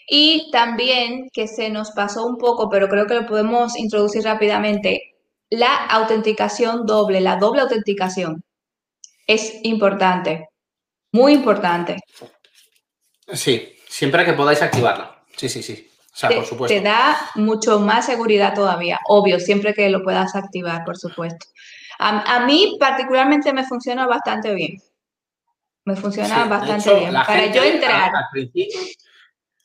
Y 0.07 0.49
también 0.51 1.29
que 1.31 1.47
se 1.47 1.69
nos 1.69 1.91
pasó 1.91 2.25
un 2.25 2.37
poco, 2.37 2.69
pero 2.69 2.87
creo 2.87 3.05
que 3.05 3.13
lo 3.13 3.27
podemos 3.27 3.77
introducir 3.77 4.23
rápidamente, 4.23 5.15
la 5.49 5.75
autenticación 5.75 6.85
doble, 6.85 7.21
la 7.21 7.35
doble 7.35 7.61
autenticación. 7.61 8.43
Es 9.27 9.59
importante, 9.63 10.49
muy 11.11 11.33
importante. 11.33 11.97
Sí, 13.33 13.75
siempre 13.87 14.25
que 14.25 14.33
podáis 14.33 14.61
activarla. 14.61 15.23
Sí, 15.35 15.49
sí, 15.49 15.63
sí. 15.63 15.89
O 16.13 16.17
sea, 16.17 16.29
por 16.29 16.45
supuesto. 16.45 16.73
Te 16.73 16.81
da 16.81 17.17
mucho 17.35 17.79
más 17.79 18.05
seguridad 18.05 18.53
todavía, 18.53 18.99
obvio, 19.07 19.39
siempre 19.39 19.73
que 19.73 19.89
lo 19.89 20.01
puedas 20.01 20.35
activar, 20.35 20.85
por 20.85 20.97
supuesto. 20.97 21.47
A, 21.99 22.45
mí 22.45 22.77
particularmente 22.79 23.51
me 23.53 23.65
funciona 23.65 24.05
bastante 24.05 24.53
bien. 24.53 24.81
Me 25.85 25.95
funciona 25.95 26.45
bastante 26.45 26.93
bien. 26.93 27.13
Para 27.13 27.45
yo 27.51 27.63
entrar. 27.63 28.11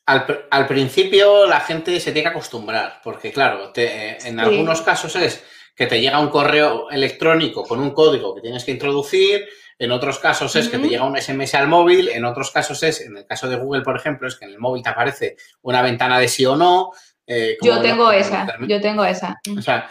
Al, 0.05 0.67
principio, 0.67 1.45
la 1.45 1.61
gente 1.61 1.99
se 1.99 2.11
tiene 2.11 2.23
que 2.23 2.35
acostumbrar, 2.35 2.99
porque 3.03 3.31
claro, 3.31 3.71
en 3.75 4.39
algunos 4.39 4.81
casos 4.81 5.15
es 5.15 5.43
que 5.75 5.87
te 5.87 6.01
llega 6.01 6.19
un 6.19 6.29
correo 6.29 6.89
electrónico 6.89 7.63
con 7.63 7.79
un 7.79 7.91
código 7.91 8.35
que 8.35 8.41
tienes 8.41 8.63
que 8.63 8.71
introducir, 8.71 9.47
en 9.81 9.91
otros 9.91 10.19
casos 10.19 10.55
es 10.55 10.69
que 10.69 10.77
te 10.77 10.87
llega 10.87 11.03
un 11.03 11.19
SMS 11.19 11.55
al 11.55 11.67
móvil, 11.67 12.07
en 12.09 12.23
otros 12.23 12.51
casos 12.51 12.83
es, 12.83 13.01
en 13.01 13.17
el 13.17 13.25
caso 13.25 13.49
de 13.49 13.55
Google, 13.55 13.81
por 13.81 13.97
ejemplo, 13.97 14.27
es 14.27 14.35
que 14.35 14.45
en 14.45 14.51
el 14.51 14.59
móvil 14.59 14.83
te 14.83 14.89
aparece 14.89 15.37
una 15.63 15.81
ventana 15.81 16.19
de 16.19 16.27
sí 16.27 16.45
o 16.45 16.55
no. 16.55 16.91
Eh, 17.25 17.57
yo 17.63 17.81
tengo 17.81 18.11
esa, 18.11 18.59
yo 18.67 18.79
tengo 18.79 19.03
esa. 19.03 19.41
O 19.57 19.59
sea, 19.59 19.89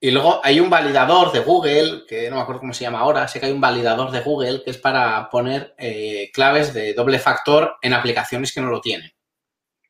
y 0.00 0.10
luego 0.10 0.40
hay 0.42 0.58
un 0.58 0.68
validador 0.68 1.30
de 1.30 1.38
Google, 1.38 2.02
que 2.08 2.28
no 2.30 2.34
me 2.34 2.42
acuerdo 2.42 2.62
cómo 2.62 2.72
se 2.74 2.82
llama 2.82 2.98
ahora, 2.98 3.28
sé 3.28 3.38
que 3.38 3.46
hay 3.46 3.52
un 3.52 3.60
validador 3.60 4.10
de 4.10 4.22
Google 4.22 4.64
que 4.64 4.72
es 4.72 4.78
para 4.78 5.30
poner 5.30 5.72
eh, 5.78 6.32
claves 6.34 6.74
de 6.74 6.92
doble 6.92 7.20
factor 7.20 7.76
en 7.80 7.94
aplicaciones 7.94 8.52
que 8.52 8.60
no 8.60 8.70
lo 8.70 8.80
tienen. 8.80 9.12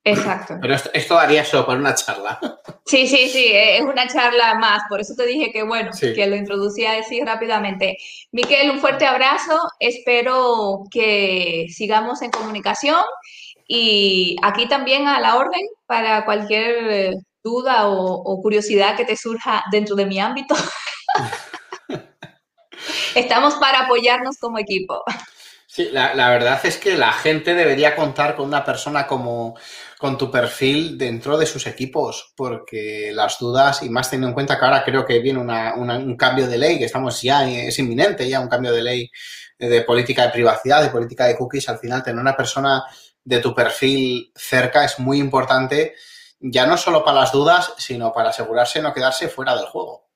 Exacto. 0.04 0.58
Pero 0.60 0.74
esto, 0.74 1.14
daría 1.14 1.44
solo 1.44 1.66
para 1.66 1.78
una 1.78 1.94
charla. 1.94 2.40
Sí, 2.84 3.06
sí, 3.06 3.28
sí, 3.28 3.46
eh, 3.46 3.78
es 3.78 3.82
una 3.82 4.08
charla 4.08 4.54
más. 4.54 4.82
Por 4.88 5.00
eso 5.00 5.14
te 5.16 5.24
dije 5.24 5.52
que, 5.52 5.62
bueno, 5.62 5.90
que 5.98 6.26
lo 6.26 6.34
introducía 6.34 6.98
así 6.98 7.22
rápidamente. 7.22 7.96
Miquel, 8.32 8.70
un 8.70 8.80
fuerte 8.80 9.06
abrazo. 9.06 9.56
Espero 9.78 10.82
que 10.90 11.66
sigamos 11.70 12.22
en 12.22 12.32
comunicación 12.32 13.00
y 13.68 14.36
aquí 14.42 14.68
también 14.68 15.06
a 15.06 15.20
la 15.20 15.36
orden 15.36 15.62
para 15.86 16.24
cualquier 16.24 16.90
eh, 16.90 17.14
duda 17.42 17.88
o 17.88 18.42
curiosidad 18.42 18.96
que 18.96 19.04
te 19.04 19.16
surja 19.16 19.62
dentro 19.70 19.94
de 19.94 20.06
mi 20.06 20.18
ámbito. 20.18 20.56
Estamos 23.14 23.54
para 23.54 23.80
apoyarnos 23.80 24.38
como 24.38 24.58
equipo. 24.58 25.02
Sí, 25.74 25.88
la, 25.90 26.12
verdad 26.28 26.60
es 26.64 26.76
que 26.76 26.98
la 26.98 27.12
gente 27.12 27.54
debería 27.54 27.96
contar 27.96 28.36
con 28.36 28.46
una 28.46 28.62
persona 28.62 29.06
como 29.06 29.56
con 30.02 30.18
tu 30.18 30.32
perfil 30.32 30.98
dentro 30.98 31.38
de 31.38 31.46
sus 31.46 31.64
equipos, 31.68 32.32
porque 32.36 33.12
las 33.14 33.38
dudas, 33.38 33.84
y 33.84 33.88
más 33.88 34.10
teniendo 34.10 34.26
en 34.26 34.34
cuenta 34.34 34.58
que 34.58 34.64
ahora 34.64 34.82
creo 34.84 35.06
que 35.06 35.20
viene 35.20 35.38
un 35.38 36.16
cambio 36.16 36.48
de 36.48 36.58
ley, 36.58 36.76
que 36.76 36.86
estamos 36.86 37.22
ya, 37.22 37.48
es 37.48 37.78
inminente 37.78 38.28
ya 38.28 38.40
un 38.40 38.48
cambio 38.48 38.72
de 38.72 38.82
ley 38.82 39.10
de 39.56 39.82
política 39.82 40.24
de 40.24 40.32
privacidad, 40.32 40.82
de 40.82 40.90
política 40.90 41.26
de 41.26 41.36
cookies, 41.36 41.68
al 41.68 41.78
final 41.78 42.02
tener 42.02 42.20
una 42.20 42.36
persona 42.36 42.82
de 43.22 43.38
tu 43.38 43.54
perfil 43.54 44.32
cerca 44.34 44.84
es 44.84 44.98
muy 44.98 45.20
importante, 45.20 45.94
ya 46.40 46.66
no 46.66 46.76
solo 46.76 47.04
para 47.04 47.20
las 47.20 47.30
dudas, 47.30 47.72
sino 47.78 48.12
para 48.12 48.30
asegurarse 48.30 48.80
de 48.80 48.82
no 48.82 48.92
quedarse 48.92 49.28
fuera 49.28 49.54
del 49.54 49.66
juego. 49.66 50.08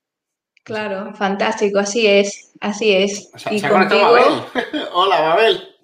Claro, 0.64 1.14
fantástico, 1.14 1.78
así 1.78 2.09
es, 2.09 2.51
así 2.61 2.93
es. 2.93 3.30
y 3.53 3.62
contigo... 3.62 4.16
Hola, 4.95 5.20
Babel. 5.20 5.76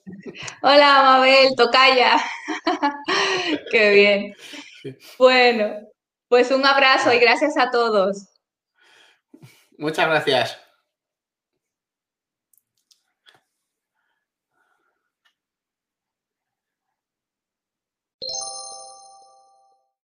Hola, 0.63 1.03
Mabel, 1.03 1.55
tocaya. 1.57 2.23
Qué 3.71 3.91
bien. 3.91 4.35
Bueno, 5.19 5.77
pues 6.29 6.51
un 6.51 6.65
abrazo 6.67 7.13
y 7.13 7.19
gracias 7.19 7.57
a 7.57 7.71
todos. 7.71 8.29
Muchas 9.79 10.07
gracias. 10.07 10.59